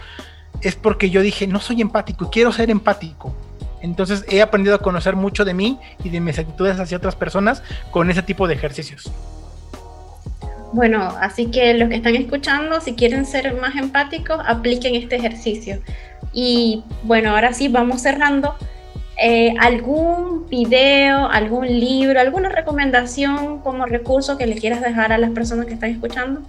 es 0.62 0.76
porque 0.76 1.10
yo 1.10 1.22
dije, 1.22 1.46
no 1.46 1.60
soy 1.60 1.82
empático 1.82 2.26
y 2.26 2.28
quiero 2.30 2.52
ser 2.54 2.70
empático. 2.70 3.36
Entonces 3.82 4.24
he 4.30 4.42
aprendido 4.42 4.76
a 4.76 4.80
conocer 4.80 5.16
mucho 5.16 5.44
de 5.44 5.54
mí 5.54 5.78
y 6.04 6.10
de 6.10 6.22
mis 6.22 6.40
actitudes 6.40 6.80
hacia 6.80 6.98
otras 6.98 7.16
personas 7.16 7.64
con 7.92 8.10
ese 8.10 8.24
tipo 8.24 8.48
de 8.48 8.54
ejercicios. 8.54 9.12
Bueno, 10.74 11.14
así 11.20 11.48
que 11.48 11.74
los 11.74 11.90
que 11.90 11.96
están 11.96 12.16
escuchando, 12.16 12.80
si 12.80 12.94
quieren 12.94 13.26
ser 13.26 13.54
más 13.56 13.76
empáticos, 13.76 14.40
apliquen 14.46 14.96
este 14.96 15.18
ejercicio. 15.18 15.82
Y 16.34 16.84
bueno, 17.04 17.32
ahora 17.32 17.54
sí, 17.54 17.68
vamos 17.68 18.02
cerrando. 18.02 18.56
Eh, 19.22 19.54
¿Algún 19.60 20.48
video, 20.50 21.28
algún 21.28 21.68
libro, 21.68 22.20
alguna 22.20 22.50
recomendación 22.50 23.60
como 23.60 23.86
recurso 23.86 24.38
que 24.38 24.48
le 24.48 24.56
quieras 24.56 24.82
dejar 24.82 25.12
a 25.12 25.18
las 25.18 25.32
personas 25.32 25.66
que 25.66 25.74
están 25.74 25.92
escuchando? 25.92 26.42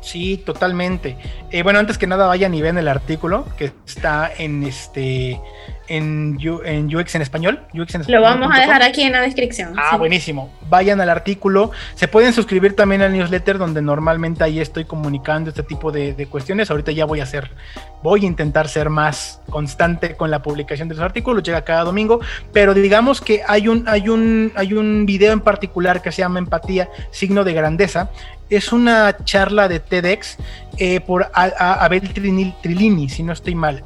Sí, 0.00 0.38
totalmente. 0.38 1.16
Eh, 1.50 1.62
bueno, 1.62 1.78
antes 1.78 1.98
que 1.98 2.06
nada 2.06 2.26
vayan 2.26 2.54
y 2.54 2.62
ven 2.62 2.78
el 2.78 2.88
artículo 2.88 3.46
que 3.56 3.72
está 3.86 4.30
en 4.36 4.62
este 4.64 5.40
en, 5.90 6.38
en 6.64 6.96
UX 6.96 7.16
en 7.16 7.22
español. 7.22 7.60
Lo 8.06 8.22
vamos 8.22 8.50
a 8.54 8.60
dejar 8.60 8.82
aquí 8.82 9.02
en 9.02 9.12
la 9.12 9.20
descripción. 9.20 9.74
Ah, 9.76 9.96
buenísimo. 9.96 10.50
Vayan 10.68 11.00
al 11.00 11.10
artículo. 11.10 11.72
Se 11.96 12.06
pueden 12.06 12.32
suscribir 12.32 12.76
también 12.76 13.02
al 13.02 13.12
newsletter 13.12 13.58
donde 13.58 13.82
normalmente 13.82 14.44
ahí 14.44 14.60
estoy 14.60 14.84
comunicando 14.84 15.50
este 15.50 15.64
tipo 15.64 15.90
de, 15.90 16.26
cuestiones. 16.30 16.70
Ahorita 16.70 16.92
ya 16.92 17.04
voy 17.06 17.18
a 17.18 17.24
hacer, 17.24 17.50
voy 18.04 18.24
a 18.24 18.26
intentar 18.26 18.68
ser 18.68 18.88
más 18.88 19.40
constante 19.50 20.14
con 20.14 20.30
la 20.30 20.42
publicación 20.42 20.88
de 20.88 20.94
los 20.94 21.02
artículos. 21.02 21.42
Llega 21.42 21.64
cada 21.64 21.82
domingo, 21.82 22.20
pero 22.52 22.72
digamos 22.72 23.20
que 23.20 23.42
hay 23.46 23.66
un, 23.66 23.88
hay 23.88 24.08
un, 24.08 24.52
hay 24.54 24.74
un 24.74 25.06
video 25.06 25.32
en 25.32 25.40
particular 25.40 26.02
que 26.02 26.12
se 26.12 26.22
llama 26.22 26.38
Empatía, 26.38 26.88
signo 27.10 27.42
de 27.42 27.52
grandeza. 27.52 28.10
Es 28.48 28.72
una 28.72 29.16
charla 29.24 29.68
de 29.68 29.80
TEDx 29.90 30.38
eh, 30.78 31.00
por 31.00 31.30
Abel 31.34 32.08
Trilini, 32.12 33.08
si 33.10 33.22
no 33.22 33.34
estoy 33.34 33.54
mal. 33.54 33.84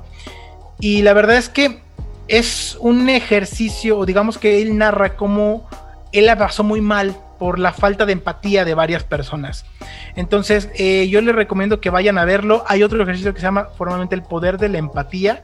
Y 0.79 1.03
la 1.03 1.13
verdad 1.13 1.37
es 1.37 1.49
que 1.49 1.81
es 2.29 2.77
un 2.81 3.09
ejercicio, 3.09 4.05
digamos 4.05 4.39
que 4.39 4.63
él 4.63 4.79
narra 4.79 5.17
cómo 5.17 5.69
él 6.13 6.27
la 6.27 6.39
pasó 6.39 6.63
muy 6.63 6.81
mal 6.81 7.17
por 7.39 7.59
la 7.59 7.73
falta 7.73 8.07
de 8.07 8.13
empatía 8.13 8.65
de 8.65 8.75
varias 8.75 9.03
personas. 9.03 9.67
Entonces, 10.15 10.71
eh, 10.77 11.09
yo 11.09 11.21
les 11.21 11.35
recomiendo 11.35 11.81
que 11.81 11.91
vayan 11.91 12.19
a 12.19 12.25
verlo. 12.25 12.65
Hay 12.69 12.83
otro 12.83 13.03
ejercicio 13.03 13.35
que 13.35 13.41
se 13.41 13.47
llama 13.47 13.69
formalmente 13.77 14.15
el 14.15 14.23
poder 14.23 14.59
de 14.59 14.69
la 14.69 14.79
empatía, 14.79 15.43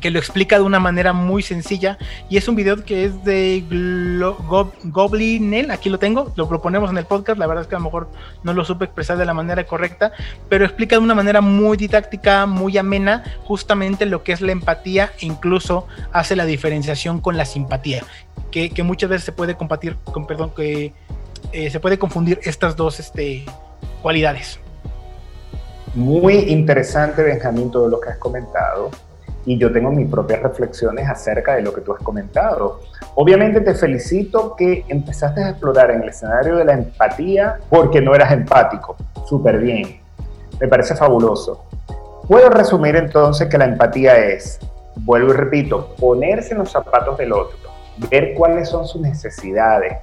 que 0.00 0.10
lo 0.10 0.18
explica 0.18 0.56
de 0.56 0.64
una 0.64 0.80
manera 0.80 1.12
muy 1.12 1.42
sencilla 1.42 1.98
y 2.28 2.36
es 2.36 2.48
un 2.48 2.56
video 2.56 2.84
que 2.84 3.04
es 3.04 3.24
de 3.24 3.64
Goblinel, 4.84 5.70
aquí 5.70 5.90
lo 5.90 5.98
tengo, 5.98 6.32
lo 6.36 6.48
proponemos 6.48 6.90
en 6.90 6.98
el 6.98 7.04
podcast, 7.04 7.38
la 7.38 7.46
verdad 7.46 7.62
es 7.62 7.68
que 7.68 7.76
a 7.76 7.78
lo 7.78 7.84
mejor 7.84 8.08
no 8.42 8.52
lo 8.52 8.64
supe 8.64 8.86
expresar 8.86 9.18
de 9.18 9.24
la 9.24 9.34
manera 9.34 9.64
correcta, 9.64 10.12
pero 10.48 10.64
explica 10.64 10.96
de 10.96 11.02
una 11.02 11.14
manera 11.14 11.40
muy 11.40 11.76
didáctica, 11.76 12.46
muy 12.46 12.78
amena, 12.78 13.24
justamente 13.44 14.06
lo 14.06 14.22
que 14.22 14.32
es 14.32 14.40
la 14.40 14.52
empatía 14.52 15.12
e 15.20 15.26
incluso 15.26 15.86
hace 16.12 16.36
la 16.36 16.46
diferenciación 16.46 17.20
con 17.20 17.36
la 17.36 17.44
simpatía, 17.44 18.02
que, 18.50 18.70
muchas 18.82 19.10
veces 19.10 19.24
se 19.24 19.32
puede 19.32 19.54
compartir, 19.54 19.96
con, 20.04 20.26
perdón, 20.26 20.52
que 20.56 20.94
eh, 21.52 21.70
se 21.70 21.80
puede 21.80 21.98
confundir 21.98 22.40
estas 22.44 22.76
dos 22.76 22.98
este, 22.98 23.44
cualidades. 24.02 24.58
Muy 25.94 26.34
interesante, 26.34 27.22
Benjamín, 27.22 27.70
todo 27.70 27.88
lo 27.88 28.00
que 28.00 28.10
has 28.10 28.18
comentado 28.18 28.90
y 29.46 29.58
yo 29.58 29.72
tengo 29.72 29.90
mis 29.90 30.10
propias 30.10 30.42
reflexiones 30.42 31.08
acerca 31.08 31.54
de 31.54 31.62
lo 31.62 31.72
que 31.72 31.80
tú 31.80 31.92
has 31.92 32.02
comentado. 32.02 32.80
Obviamente 33.14 33.60
te 33.60 33.74
felicito 33.74 34.54
que 34.56 34.84
empezaste 34.88 35.42
a 35.42 35.50
explorar 35.50 35.90
en 35.90 36.02
el 36.02 36.08
escenario 36.10 36.56
de 36.56 36.64
la 36.64 36.74
empatía 36.74 37.58
porque 37.68 38.00
no 38.00 38.14
eras 38.14 38.32
empático. 38.32 38.96
Súper 39.26 39.58
bien. 39.58 40.00
Me 40.60 40.68
parece 40.68 40.94
fabuloso. 40.94 41.64
Puedo 42.28 42.48
resumir 42.50 42.96
entonces 42.96 43.48
que 43.48 43.58
la 43.58 43.64
empatía 43.64 44.16
es, 44.18 44.60
vuelvo 44.96 45.30
y 45.30 45.36
repito, 45.36 45.94
ponerse 45.98 46.52
en 46.52 46.58
los 46.58 46.70
zapatos 46.70 47.18
del 47.18 47.32
otro, 47.32 47.56
ver 48.10 48.34
cuáles 48.34 48.68
son 48.68 48.86
sus 48.86 49.00
necesidades, 49.00 49.98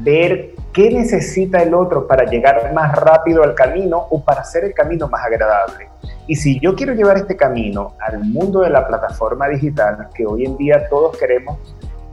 ver 0.00 0.54
qué 0.72 0.90
necesita 0.90 1.62
el 1.62 1.74
otro 1.74 2.06
para 2.06 2.24
llegar 2.24 2.72
más 2.72 2.96
rápido 2.96 3.44
al 3.44 3.54
camino 3.54 4.06
o 4.10 4.24
para 4.24 4.40
hacer 4.40 4.64
el 4.64 4.74
camino 4.74 5.08
más 5.08 5.24
agradable. 5.24 5.88
Y 6.28 6.36
si 6.36 6.60
yo 6.60 6.76
quiero 6.76 6.92
llevar 6.92 7.16
este 7.16 7.36
camino 7.36 7.94
al 7.98 8.20
mundo 8.22 8.60
de 8.60 8.68
la 8.68 8.86
plataforma 8.86 9.48
digital, 9.48 10.08
que 10.14 10.26
hoy 10.26 10.44
en 10.44 10.58
día 10.58 10.86
todos 10.90 11.16
queremos 11.16 11.58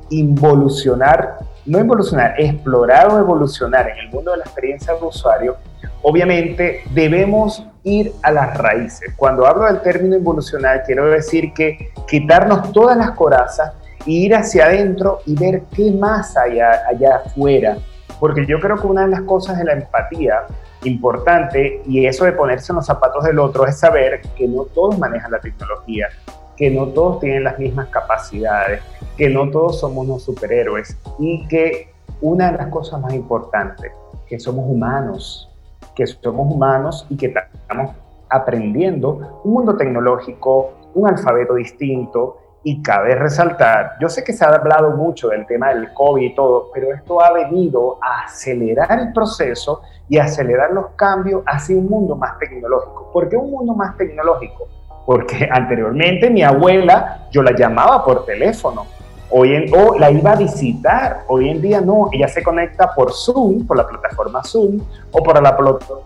involucionar, 0.09 1.39
no 1.66 1.80
involucionar, 1.80 2.34
explorar 2.38 3.11
o 3.11 3.20
evolucionar 3.20 3.89
en 3.89 3.97
el 3.97 4.09
mundo 4.09 4.32
de 4.32 4.38
la 4.38 4.43
experiencia 4.45 4.93
de 4.93 5.05
usuario, 5.05 5.57
obviamente 6.01 6.84
debemos 6.91 7.68
ir 7.84 8.13
a 8.24 8.32
las 8.32 8.57
raíces. 8.57 9.13
Cuando 9.18 9.45
hablo 9.45 9.66
del 9.66 9.82
término 9.82 10.16
involucionar, 10.16 10.84
quiero 10.86 11.07
decir 11.07 11.53
que 11.53 11.89
quitarnos 12.07 12.72
todas 12.72 12.95
las 12.95 13.11
corazas 13.11 13.74
ir 14.05 14.34
hacia 14.34 14.66
adentro 14.66 15.20
y 15.26 15.36
ver 15.36 15.63
qué 15.76 15.91
más 15.91 16.38
hay 16.38 16.59
allá 16.61 17.18
afuera. 17.18 17.78
Porque 18.20 18.45
yo 18.45 18.59
creo 18.61 18.78
que 18.78 18.88
una 18.88 19.01
de 19.01 19.09
las 19.09 19.22
cosas 19.22 19.57
de 19.57 19.66
la 19.66 19.74
empatía 19.74 20.43
importante 20.86 21.82
y 21.86 22.06
eso 22.06 22.26
de 22.26 22.32
ponerse 22.32 22.72
en 22.72 22.78
los 22.78 22.86
zapatos 22.86 23.24
del 23.24 23.40
otro 23.40 23.66
es 23.66 23.80
saber 23.80 24.22
que 24.36 24.48
no 24.48 24.64
todos 24.66 24.98
manejan 24.98 25.32
la 25.32 25.40
tecnología, 25.40 26.08
que 26.56 26.70
no 26.70 26.88
todos 26.88 27.20
tienen 27.20 27.44
las 27.44 27.60
mismas 27.60 27.88
capacidades, 27.90 28.82
que 29.18 29.30
no 29.30 29.50
todos 29.50 29.80
somos 29.80 30.06
unos 30.06 30.24
superhéroes 30.24 30.98
y 31.20 31.48
que 31.48 31.94
una 32.22 32.52
de 32.52 32.58
las 32.58 32.68
cosas 32.68 33.02
más 33.02 33.14
importantes, 33.14 33.92
que 34.28 34.40
somos 34.40 34.66
humanos, 34.68 35.50
que 35.96 36.08
somos 36.08 36.54
humanos 36.54 37.06
y 37.10 37.18
que 37.18 37.28
estamos 37.28 37.92
aprendiendo 38.30 39.42
un 39.44 39.54
mundo 39.54 39.76
tecnológico, 39.76 40.74
un 40.94 41.08
alfabeto 41.08 41.56
distinto 41.56 42.38
Y 42.68 42.82
cabe 42.82 43.13
resaltar, 43.13 43.91
yo 44.01 44.09
sé 44.09 44.24
que 44.24 44.34
se 44.34 44.43
ha 44.43 44.47
hablado 44.47 44.89
mucho 44.97 45.30
del 45.30 45.45
tema 45.45 45.70
del 45.70 45.93
COVID 45.93 46.32
y 46.32 46.34
todo, 46.34 46.72
pero 46.74 46.91
esto 46.91 47.22
ha 47.22 47.32
venido 47.32 47.99
a 48.01 48.24
acelerar 48.24 48.99
el 48.99 49.13
proceso 49.13 49.84
y 50.09 50.18
acelerar 50.18 50.72
los 50.72 50.88
cambios 50.95 51.43
hacia 51.45 51.78
un 51.78 51.88
mundo 51.88 52.16
más 52.16 52.39
tecnológico. 52.39 53.11
¿Por 53.13 53.30
qué 53.30 53.38
un 53.38 53.51
mundo 53.51 53.76
más 53.76 53.95
tecnológico? 53.97 54.68
Porque 55.05 55.47
anteriormente 55.51 56.28
mi 56.32 56.41
abuela 56.41 57.28
yo 57.30 57.43
la 57.43 57.55
llamaba 57.55 58.03
por 58.03 58.26
teléfono 58.26 58.88
Hoy 59.30 59.55
en, 59.55 59.74
o 59.74 59.97
la 59.97 60.11
iba 60.11 60.32
a 60.32 60.36
visitar. 60.36 61.24
Hoy 61.28 61.49
en 61.49 61.61
día 61.61 61.82
no, 61.82 62.09
ella 62.11 62.28
se 62.28 62.43
conecta 62.43 62.93
por 62.93 63.11
Zoom, 63.11 63.66
por 63.66 63.78
la 63.78 63.88
plataforma 63.88 64.43
Zoom, 64.43 64.80
o 65.11 65.24
por 65.24 65.41
la 65.41 65.57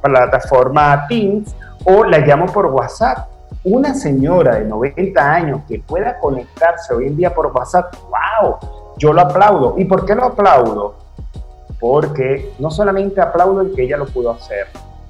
plataforma 0.02 1.06
Teams, 1.08 1.56
o 1.84 2.06
la 2.06 2.20
llamo 2.20 2.46
por 2.48 2.68
WhatsApp. 2.68 3.28
Una 3.64 3.94
señora 3.94 4.56
de 4.56 4.66
90 4.66 5.34
años 5.34 5.62
que 5.68 5.80
pueda 5.80 6.18
conectarse 6.20 6.94
hoy 6.94 7.08
en 7.08 7.18
día 7.18 7.34
por 7.34 7.48
WhatsApp, 7.48 7.94
wow, 8.04 8.58
yo 8.98 9.14
lo 9.14 9.22
aplaudo. 9.22 9.76
¿Y 9.78 9.86
por 9.86 10.06
qué 10.06 10.16
lo 10.16 10.26
aplaudo? 10.26 10.96
Porque 11.80 12.54
no 12.60 12.72
solamente 12.72 13.20
aplaudo 13.20 13.62
el 13.62 13.74
que 13.74 13.84
ella 13.84 13.98
lo 13.98 14.06
pudo 14.06 14.32
hacer, 14.32 14.68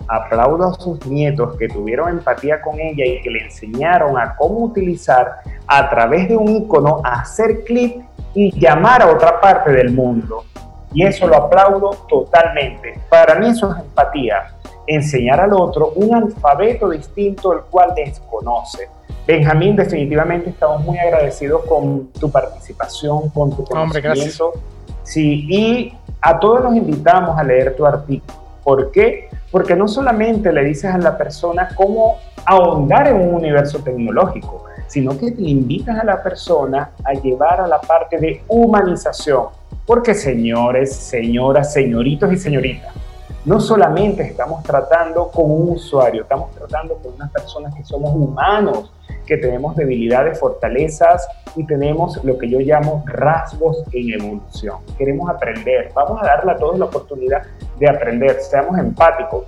aplaudo 0.08 0.70
a 0.70 0.74
sus 0.74 1.06
nietos 1.06 1.56
que 1.58 1.68
tuvieron 1.68 2.10
empatía 2.10 2.62
con 2.62 2.80
ella 2.80 3.06
y 3.06 3.22
que 3.22 3.30
le 3.30 3.46
enseñaron 3.46 4.18
a 4.18 4.36
cómo 4.36 4.60
utilizar 4.60 5.38
a 5.68 5.90
través 5.90 6.28
de 6.28 6.36
un 6.36 6.50
icono, 6.50 7.02
hacer 7.04 7.64
clic 7.64 8.04
y 8.34 8.60
llamar 8.60 9.04
a 9.04 9.12
otra 9.12 9.40
parte 9.40 9.72
del 9.72 9.92
mundo. 9.92 10.44
Y 10.92 11.06
eso 11.06 11.28
lo 11.28 11.36
aplaudo 11.36 11.92
totalmente. 12.08 13.00
Para 13.10 13.36
mí 13.36 13.50
eso 13.50 13.72
es 13.72 13.80
empatía. 13.80 14.56
Enseñar 14.92 15.40
al 15.40 15.54
otro 15.54 15.92
un 15.96 16.16
alfabeto 16.16 16.90
distinto 16.90 17.54
el 17.54 17.60
cual 17.62 17.94
desconoce. 17.96 18.90
Benjamín, 19.28 19.76
definitivamente 19.76 20.50
estamos 20.50 20.84
muy 20.84 20.98
agradecidos 20.98 21.64
con 21.66 22.08
tu 22.08 22.32
participación, 22.32 23.30
con 23.30 23.52
tu 23.56 23.64
conocimiento. 23.64 24.48
Hombre, 24.48 24.62
Sí, 25.04 25.46
y 25.48 25.94
a 26.22 26.40
todos 26.40 26.64
nos 26.64 26.76
invitamos 26.76 27.38
a 27.38 27.44
leer 27.44 27.76
tu 27.76 27.86
artículo. 27.86 28.40
¿Por 28.64 28.92
qué? 28.92 29.30
Porque 29.52 29.76
no 29.76 29.88
solamente 29.88 30.52
le 30.52 30.64
dices 30.64 30.94
a 30.94 30.98
la 30.98 31.18
persona 31.18 31.70
cómo 31.76 32.18
ahondar 32.46 33.08
en 33.08 33.16
un 33.16 33.36
universo 33.36 33.80
tecnológico, 33.80 34.66
sino 34.88 35.18
que 35.18 35.32
te 35.32 35.44
invitas 35.44 36.00
a 36.00 36.04
la 36.04 36.22
persona 36.22 36.92
a 37.04 37.14
llevar 37.14 37.62
a 37.62 37.68
la 37.68 37.80
parte 37.80 38.18
de 38.18 38.44
humanización. 38.48 39.46
Porque 39.86 40.14
señores, 40.14 40.96
señoras, 40.96 41.74
señoritos 41.74 42.32
y 42.34 42.38
señoritas, 42.38 42.94
no 43.50 43.60
solamente 43.60 44.22
estamos 44.22 44.62
tratando 44.62 45.32
con 45.32 45.50
un 45.50 45.70
usuario, 45.72 46.22
estamos 46.22 46.52
tratando 46.52 46.94
con 46.98 47.16
unas 47.16 47.32
personas 47.32 47.74
que 47.74 47.84
somos 47.84 48.14
humanos, 48.14 48.94
que 49.26 49.38
tenemos 49.38 49.76
debilidades, 49.76 50.40
fortalezas 50.40 51.28
y 51.56 51.66
tenemos 51.66 52.24
lo 52.24 52.38
que 52.38 52.48
yo 52.48 52.60
llamo 52.60 53.04
rasgos 53.08 53.84
en 53.92 54.22
evolución. 54.22 54.78
Queremos 55.00 55.32
aprender, 55.32 55.92
vamos 55.96 56.22
a 56.22 56.28
darle 56.28 56.52
a 56.52 56.58
todos 56.58 56.78
la 56.78 56.86
oportunidad 56.86 57.42
de 57.80 57.90
aprender, 57.90 58.40
seamos 58.40 58.78
empáticos. 58.78 59.46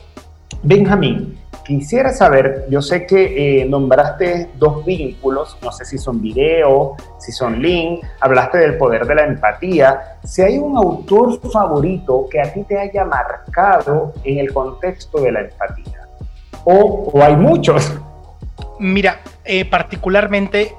Benjamín, 0.63 1.39
quisiera 1.65 2.13
saber, 2.13 2.67
yo 2.69 2.83
sé 2.83 3.07
que 3.07 3.61
eh, 3.61 3.65
nombraste 3.65 4.51
dos 4.59 4.85
vínculos, 4.85 5.57
no 5.63 5.71
sé 5.71 5.85
si 5.85 5.97
son 5.97 6.21
video, 6.21 6.95
si 7.17 7.31
son 7.31 7.59
link, 7.59 8.05
hablaste 8.19 8.59
del 8.59 8.77
poder 8.77 9.07
de 9.07 9.15
la 9.15 9.25
empatía. 9.25 10.19
Si 10.23 10.43
hay 10.43 10.59
un 10.59 10.77
autor 10.77 11.39
favorito 11.51 12.27
que 12.29 12.39
a 12.39 12.53
ti 12.53 12.63
te 12.63 12.77
haya 12.77 13.03
marcado 13.05 14.13
en 14.23 14.37
el 14.37 14.53
contexto 14.53 15.19
de 15.21 15.31
la 15.31 15.41
empatía, 15.41 16.07
o, 16.63 17.09
o 17.11 17.23
hay 17.23 17.35
muchos. 17.35 17.91
Mira, 18.77 19.21
eh, 19.43 19.65
particularmente, 19.65 20.75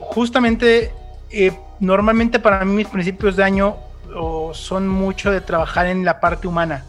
justamente, 0.00 0.90
eh, 1.30 1.52
normalmente 1.78 2.40
para 2.40 2.64
mí 2.64 2.74
mis 2.74 2.88
principios 2.88 3.36
de 3.36 3.44
año 3.44 3.76
son 4.52 4.88
mucho 4.88 5.30
de 5.30 5.40
trabajar 5.40 5.86
en 5.86 6.04
la 6.04 6.18
parte 6.18 6.48
humana 6.48 6.84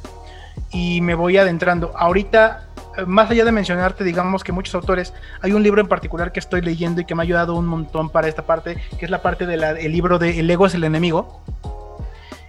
y 0.76 0.99
me 0.99 1.15
voy 1.15 1.38
adentrando. 1.38 1.93
Ahorita, 1.95 2.67
más 3.07 3.32
allá 3.32 3.45
de 3.45 3.53
mencionarte, 3.53 4.03
digamos 4.03 4.43
que 4.43 4.51
muchos 4.51 4.76
autores, 4.76 5.13
hay 5.41 5.53
un 5.53 5.63
libro 5.63 5.80
en 5.80 5.88
particular 5.88 6.34
que 6.34 6.41
estoy 6.41 6.59
leyendo 6.61 6.99
y 6.99 7.05
que 7.05 7.15
me 7.15 7.21
ha 7.21 7.23
ayudado 7.23 7.55
un 7.55 7.65
montón 7.65 8.09
para 8.09 8.28
esta 8.28 8.41
parte, 8.41 8.76
que 8.99 9.05
es 9.05 9.09
la 9.09 9.21
parte 9.21 9.45
del 9.45 9.61
libro 9.91 10.19
de 10.19 10.38
El 10.38 10.51
ego 10.51 10.65
es 10.65 10.73
el 10.73 10.84
enemigo. 10.84 11.41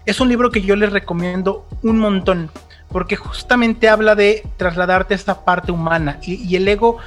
Es 0.07 0.18
un 0.20 0.29
libro 0.29 0.51
que 0.51 0.61
yo 0.61 0.74
les 0.74 0.93
recomiendo 0.93 1.66
un 1.85 1.99
montón 1.99 2.51
porque 2.89 3.16
justamente 3.16 3.89
habla 3.89 4.14
de 4.14 4.45
trasladarte 4.57 5.14
esta 5.14 5.45
parte 5.45 5.72
humana 5.72 6.18
y, 6.22 6.55
el 6.57 6.66
ego, 6.68 6.99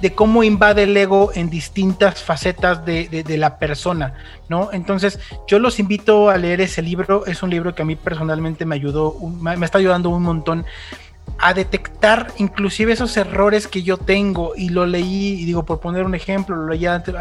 de 0.00 0.14
cómo 0.14 0.42
invade 0.42 0.82
el 0.84 0.96
ego 0.96 1.30
en 1.34 1.48
distintas 1.50 2.22
facetas 2.22 2.84
de, 2.84 3.24
la 3.38 3.58
persona, 3.58 4.14
¿no? 4.48 4.70
Entonces, 4.72 5.18
yo 5.46 5.58
los 5.58 5.78
invito 5.78 6.30
a 6.30 6.36
leer 6.36 6.60
ese 6.60 6.82
libro, 6.82 7.26
es 7.26 7.42
un 7.42 7.50
libro 7.50 7.74
que 7.74 7.82
a 7.82 7.84
mí 7.84 7.96
personalmente 7.96 8.64
me 8.64 8.74
ayudó, 8.74 9.16
me 9.40 9.64
está 9.64 9.78
ayudando 9.78 10.10
un 10.10 10.22
montón 10.22 10.66
a 11.38 11.54
detectar 11.54 12.32
inclusive 12.38 12.92
esos 12.92 13.16
errores 13.16 13.68
que 13.68 13.82
yo 13.82 13.96
tengo 13.96 14.54
y 14.56 14.70
lo 14.70 14.86
leí 14.86 15.40
y 15.40 15.44
digo 15.44 15.64
por 15.64 15.80
poner 15.80 16.04
un 16.04 16.14
ejemplo 16.14 16.56
lo 16.56 16.68
leí 16.68 16.86
hace 16.86 17.12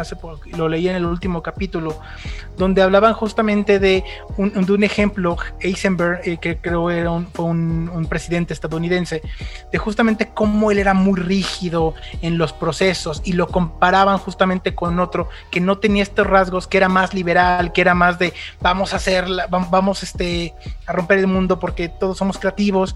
lo 0.56 0.70
leí 0.70 0.88
en 0.88 0.96
el 0.96 1.06
último 1.06 1.44
capítulo 1.44 2.00
donde 2.58 2.82
hablaban 2.82 3.14
justamente 3.14 3.80
de 3.80 4.04
un, 4.38 4.54
de 4.66 4.72
un 4.72 4.84
ejemplo 4.84 5.38
Eisenberg 5.60 6.22
eh, 6.24 6.38
que 6.38 6.58
creo 6.58 6.90
era 6.90 7.12
un, 7.12 7.28
fue 7.28 7.46
un, 7.46 7.90
un, 7.94 8.06
presidente 8.08 8.54
estadounidense 8.54 9.22
de 9.72 9.78
justamente 9.78 10.30
cómo 10.34 10.72
él 10.72 10.80
era 10.80 10.94
muy 10.94 11.20
rígido 11.20 11.94
en 12.22 12.38
los 12.38 12.54
procesos 12.54 13.22
y 13.26 13.34
lo 13.34 13.48
comparaban 13.48 14.18
justamente 14.18 14.74
con 14.74 15.00
otro 15.00 15.30
que 15.52 15.60
no 15.60 15.78
tenía 15.78 16.04
estos 16.04 16.26
rasgos 16.26 16.68
que 16.68 16.78
era 16.78 16.90
más 16.90 17.14
liberal 17.14 17.72
que 17.74 17.82
era 17.82 17.94
más 17.94 18.18
de 18.18 18.34
vamos 18.62 18.94
a 18.94 18.98
hacer 18.98 19.28
vamos 19.50 20.04
este 20.04 20.54
a 20.86 20.94
romper 20.94 21.20
el 21.20 21.28
mundo 21.28 21.60
porque 21.60 21.90
todos 21.90 22.18
somos 22.18 22.38
creativos 22.38 22.96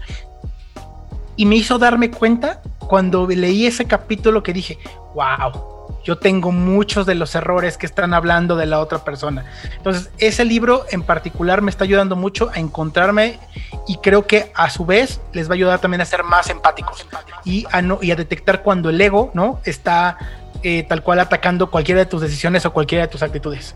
y 1.42 1.44
me 1.44 1.56
hizo 1.56 1.76
darme 1.76 2.08
cuenta 2.08 2.62
cuando 2.78 3.26
leí 3.26 3.66
ese 3.66 3.86
capítulo 3.86 4.44
que 4.44 4.52
dije, 4.52 4.78
wow, 5.12 5.98
yo 6.04 6.16
tengo 6.16 6.52
muchos 6.52 7.04
de 7.04 7.16
los 7.16 7.34
errores 7.34 7.76
que 7.76 7.84
están 7.84 8.14
hablando 8.14 8.54
de 8.54 8.66
la 8.66 8.78
otra 8.78 8.98
persona. 8.98 9.44
Entonces, 9.76 10.12
ese 10.18 10.44
libro 10.44 10.84
en 10.92 11.02
particular 11.02 11.60
me 11.60 11.72
está 11.72 11.82
ayudando 11.82 12.14
mucho 12.14 12.52
a 12.54 12.60
encontrarme 12.60 13.40
y 13.88 13.96
creo 13.96 14.24
que 14.24 14.52
a 14.54 14.70
su 14.70 14.86
vez 14.86 15.20
les 15.32 15.48
va 15.48 15.54
a 15.54 15.56
ayudar 15.56 15.80
también 15.80 16.00
a 16.00 16.04
ser 16.04 16.22
más 16.22 16.48
empáticos 16.48 17.04
y 17.44 17.66
a, 17.72 17.82
no, 17.82 17.98
y 18.00 18.12
a 18.12 18.14
detectar 18.14 18.62
cuando 18.62 18.88
el 18.90 19.00
ego 19.00 19.32
¿no? 19.34 19.58
está 19.64 20.18
eh, 20.62 20.84
tal 20.84 21.02
cual 21.02 21.18
atacando 21.18 21.72
cualquiera 21.72 21.98
de 21.98 22.06
tus 22.06 22.20
decisiones 22.20 22.64
o 22.66 22.72
cualquiera 22.72 23.06
de 23.06 23.10
tus 23.10 23.24
actitudes. 23.24 23.74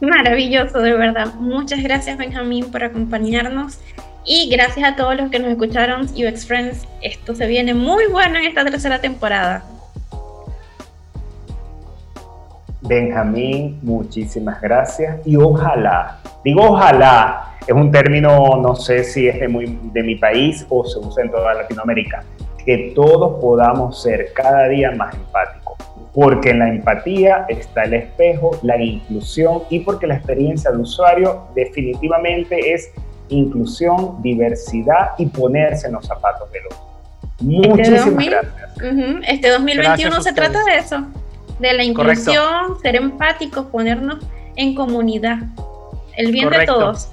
Maravilloso, 0.00 0.78
de 0.78 0.94
verdad. 0.94 1.34
Muchas 1.34 1.82
gracias, 1.82 2.16
Benjamín, 2.16 2.70
por 2.70 2.84
acompañarnos. 2.84 3.80
Y 4.24 4.50
gracias 4.50 4.92
a 4.92 4.96
todos 4.96 5.16
los 5.16 5.30
que 5.30 5.38
nos 5.38 5.50
escucharon, 5.50 6.02
UX 6.02 6.46
Friends, 6.46 6.86
esto 7.00 7.34
se 7.34 7.46
viene 7.46 7.72
muy 7.72 8.06
bueno 8.06 8.38
en 8.38 8.44
esta 8.44 8.64
tercera 8.64 9.00
temporada. 9.00 9.64
Benjamín, 12.82 13.78
muchísimas 13.82 14.60
gracias 14.60 15.18
y 15.26 15.36
ojalá, 15.36 16.18
digo 16.44 16.62
ojalá, 16.62 17.56
es 17.66 17.74
un 17.74 17.90
término, 17.90 18.56
no 18.56 18.74
sé 18.74 19.04
si 19.04 19.28
es 19.28 19.38
de, 19.38 19.48
muy, 19.48 19.78
de 19.92 20.02
mi 20.02 20.16
país 20.16 20.66
o 20.68 20.84
se 20.84 20.98
usa 20.98 21.24
en 21.24 21.30
toda 21.30 21.54
Latinoamérica, 21.54 22.24
que 22.64 22.92
todos 22.94 23.40
podamos 23.40 24.02
ser 24.02 24.32
cada 24.34 24.66
día 24.68 24.90
más 24.92 25.14
empáticos, 25.14 25.76
porque 26.12 26.50
en 26.50 26.58
la 26.58 26.68
empatía 26.68 27.46
está 27.48 27.84
el 27.84 27.94
espejo, 27.94 28.58
la 28.62 28.82
inclusión 28.82 29.62
y 29.70 29.80
porque 29.80 30.06
la 30.06 30.16
experiencia 30.16 30.70
del 30.70 30.80
usuario 30.80 31.48
definitivamente 31.54 32.72
es 32.72 32.92
inclusión, 33.30 34.20
diversidad 34.22 35.12
y 35.18 35.26
ponerse 35.26 35.86
en 35.86 35.94
los 35.94 36.06
zapatos 36.06 36.50
del 36.52 36.66
otro. 36.66 36.90
Este 37.40 37.68
Muchísimas 37.68 38.26
gracias. 38.26 38.70
Este 39.28 39.50
2021 39.50 40.22
se 40.22 40.32
trata 40.32 40.62
de 40.64 40.76
eso, 40.76 41.04
de 41.58 41.72
la 41.72 41.84
inclusión, 41.84 42.80
ser 42.82 42.96
empáticos, 42.96 43.66
ponernos 43.66 44.18
en 44.56 44.74
comunidad, 44.74 45.38
el 46.16 46.32
bien 46.32 46.50
de 46.50 46.66
todos. 46.66 47.10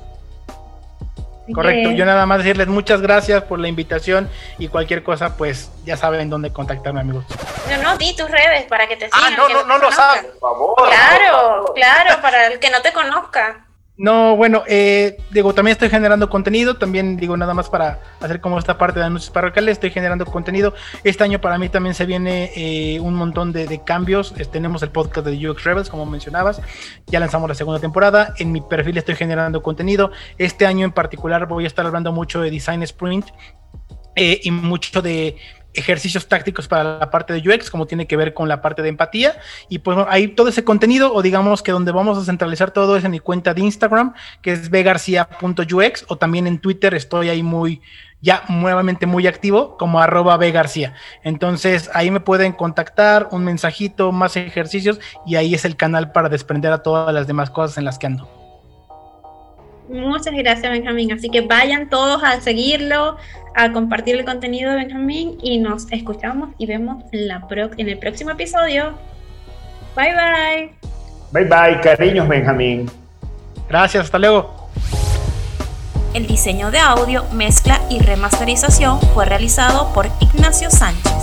Correcto, 1.53 1.91
yo 1.91 2.05
nada 2.05 2.25
más 2.25 2.39
decirles 2.39 2.67
muchas 2.67 3.01
gracias 3.01 3.43
por 3.43 3.59
la 3.59 3.69
invitación 3.69 4.29
y 4.57 4.67
cualquier 4.67 5.01
cosa, 5.01 5.37
pues 5.37 5.71
ya 5.85 5.95
saben 5.95 6.29
dónde 6.29 6.51
contactarme, 6.51 6.99
amigos. 6.99 7.23
No, 7.69 7.83
no, 7.83 7.97
di 7.97 8.13
tus 8.15 8.29
redes 8.29 8.63
para 8.63 8.85
que 8.87 8.97
te 8.97 9.05
ah, 9.05 9.09
sigan. 9.13 9.33
Ah, 9.33 9.37
no, 9.37 9.49
no, 9.49 9.65
no, 9.65 9.77
lo 9.77 9.91
saben, 9.91 10.25
por 10.39 10.51
favor. 10.51 10.75
Claro, 10.89 11.73
claro, 11.73 12.21
para 12.21 12.47
el 12.47 12.59
que 12.59 12.69
no 12.69 12.81
te 12.81 12.91
conozca. 12.91 13.66
No, 13.97 14.35
bueno, 14.35 14.63
eh, 14.67 15.17
digo, 15.31 15.55
también 15.55 15.71
estoy 15.71 15.89
generando 15.89 16.29
contenido, 16.29 16.77
también 16.77 17.17
digo 17.17 17.35
nada 17.35 17.55
más 17.55 17.67
para 17.67 17.99
hacer 18.19 18.39
como 18.41 18.59
esta 18.59 18.77
parte 18.77 18.99
de 18.99 19.07
anuncios 19.07 19.31
parroquiales, 19.31 19.73
estoy 19.73 19.89
generando 19.89 20.23
contenido. 20.25 20.75
Este 21.03 21.23
año 21.23 21.41
para 21.41 21.57
mí 21.57 21.67
también 21.67 21.95
se 21.95 22.05
viene 22.05 22.51
eh, 22.55 22.99
un 22.99 23.15
montón 23.15 23.51
de, 23.53 23.81
cambios. 23.83 24.35
tenemos 24.51 24.83
el 24.83 24.89
podcast 24.89 25.25
de 25.25 25.49
UX 25.49 25.63
Rebels, 25.63 25.89
como 25.89 26.05
mencionabas, 26.05 26.61
ya 27.07 27.19
lanzamos 27.19 27.49
la 27.49 27.55
segunda 27.55 27.79
temporada. 27.79 28.35
En 28.37 28.51
mi 28.51 28.61
perfil 28.61 28.99
estoy 28.99 29.15
generando 29.15 29.63
contenido. 29.63 30.11
Este 30.37 30.67
año 30.67 30.85
en 30.85 30.91
particular 30.91 31.47
voy 31.47 31.63
a 31.63 31.67
estar 31.67 31.85
hablando 31.85 32.11
mucho 32.11 32.39
de 32.41 32.51
Design 32.51 32.83
Sprint 32.83 33.25
eh, 34.15 34.39
y 34.43 34.51
mucho 34.51 35.01
de 35.01 35.37
ejercicios 35.77 36.27
tácticos 36.27 36.67
para 36.67 36.97
la 36.99 37.09
parte 37.09 37.33
de 37.33 37.47
UX, 37.47 37.69
como 37.69 37.85
tiene 37.85 38.07
que 38.07 38.17
ver 38.17 38.33
con 38.33 38.47
la 38.47 38.61
parte 38.61 38.81
de 38.81 38.89
empatía. 38.89 39.37
Y 39.69 39.79
pues 39.79 39.97
ahí 40.09 40.27
todo 40.27 40.49
ese 40.49 40.63
contenido, 40.63 41.13
o 41.13 41.21
digamos 41.21 41.61
que 41.61 41.71
donde 41.71 41.91
vamos 41.91 42.17
a 42.17 42.25
centralizar 42.25 42.71
todo 42.71 42.97
es 42.97 43.03
en 43.03 43.11
mi 43.11 43.19
cuenta 43.19 43.53
de 43.53 43.61
Instagram, 43.61 44.13
que 44.41 44.51
es 44.51 44.69
vgarcia.ux, 44.69 46.05
o 46.07 46.17
también 46.17 46.47
en 46.47 46.59
Twitter 46.59 46.93
estoy 46.93 47.29
ahí 47.29 47.43
muy, 47.43 47.81
ya 48.21 48.43
nuevamente 48.49 49.05
muy 49.05 49.27
activo 49.27 49.77
como 49.77 49.99
arroba. 49.99 50.39
Entonces 51.23 51.89
ahí 51.93 52.11
me 52.11 52.19
pueden 52.19 52.53
contactar, 52.53 53.29
un 53.31 53.43
mensajito, 53.43 54.11
más 54.11 54.35
ejercicios, 54.35 54.99
y 55.25 55.35
ahí 55.35 55.53
es 55.53 55.65
el 55.65 55.75
canal 55.75 56.11
para 56.11 56.29
desprender 56.29 56.71
a 56.71 56.83
todas 56.83 57.13
las 57.13 57.27
demás 57.27 57.49
cosas 57.49 57.77
en 57.77 57.85
las 57.85 57.97
que 57.97 58.07
ando. 58.07 58.37
Muchas 59.89 60.33
gracias, 60.33 60.69
Benjamín. 60.69 61.13
Así 61.13 61.29
que 61.29 61.41
vayan 61.41 61.89
todos 61.89 62.21
a 62.23 62.41
seguirlo, 62.41 63.17
a 63.57 63.73
compartir 63.73 64.15
el 64.15 64.23
contenido 64.23 64.69
de 64.71 64.77
Benjamín 64.77 65.37
y 65.41 65.57
nos 65.57 65.91
escuchamos 65.91 66.49
y 66.59 66.67
vemos 66.67 67.03
en, 67.11 67.27
la 67.27 67.45
en 67.77 67.89
el 67.89 67.97
próximo 67.97 68.29
episodio. 68.31 68.93
Bye 69.95 70.13
bye. 70.13 70.71
Bye 71.31 71.45
bye, 71.45 71.81
cariños, 71.81 72.27
Benjamín. 72.27 72.89
Gracias, 73.67 74.05
hasta 74.05 74.19
luego. 74.19 74.69
El 76.13 76.27
diseño 76.27 76.69
de 76.69 76.77
audio, 76.77 77.25
mezcla 77.33 77.81
y 77.89 77.99
remasterización 77.99 79.01
fue 79.13 79.25
realizado 79.25 79.91
por 79.93 80.07
Ignacio 80.19 80.69
Sánchez. 80.69 81.13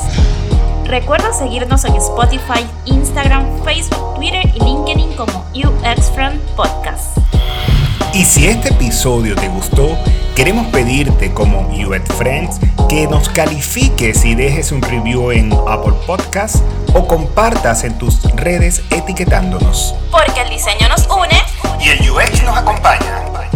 Recuerda 0.87 1.33
seguirnos 1.33 1.85
en 1.85 1.95
Spotify, 1.95 2.67
Instagram, 2.85 3.45
Facebook, 3.65 4.17
Twitter 4.17 4.45
y 4.55 4.59
LinkedIn 4.63 5.15
como 5.15 5.47
UX 5.55 6.11
Friend 6.11 6.41
Podcast. 6.57 7.17
Y 8.15 8.25
si 8.25 8.47
este 8.47 8.69
episodio 8.69 9.35
te 9.35 9.49
gustó, 9.49 9.99
queremos 10.37 10.69
pedirte 10.69 11.35
como 11.35 11.63
UX 11.71 12.15
Friends 12.17 12.61
que 12.89 13.09
nos 13.09 13.29
califiques 13.29 14.25
y 14.25 14.37
dejes 14.37 14.71
un 14.71 14.83
review 14.83 15.33
en 15.33 15.53
Apple 15.67 15.95
Podcasts 16.07 16.63
o 16.95 17.09
compartas 17.09 17.83
en 17.83 17.99
tus 17.99 18.23
redes 18.37 18.83
etiquetándonos. 18.91 19.97
Porque 20.13 20.43
el 20.43 20.49
diseño 20.49 20.89
nos 20.89 21.09
une 21.09 21.43
y 21.81 21.89
el 21.89 22.09
UX 22.09 22.45
nos 22.45 22.57
acompaña. 22.57 23.54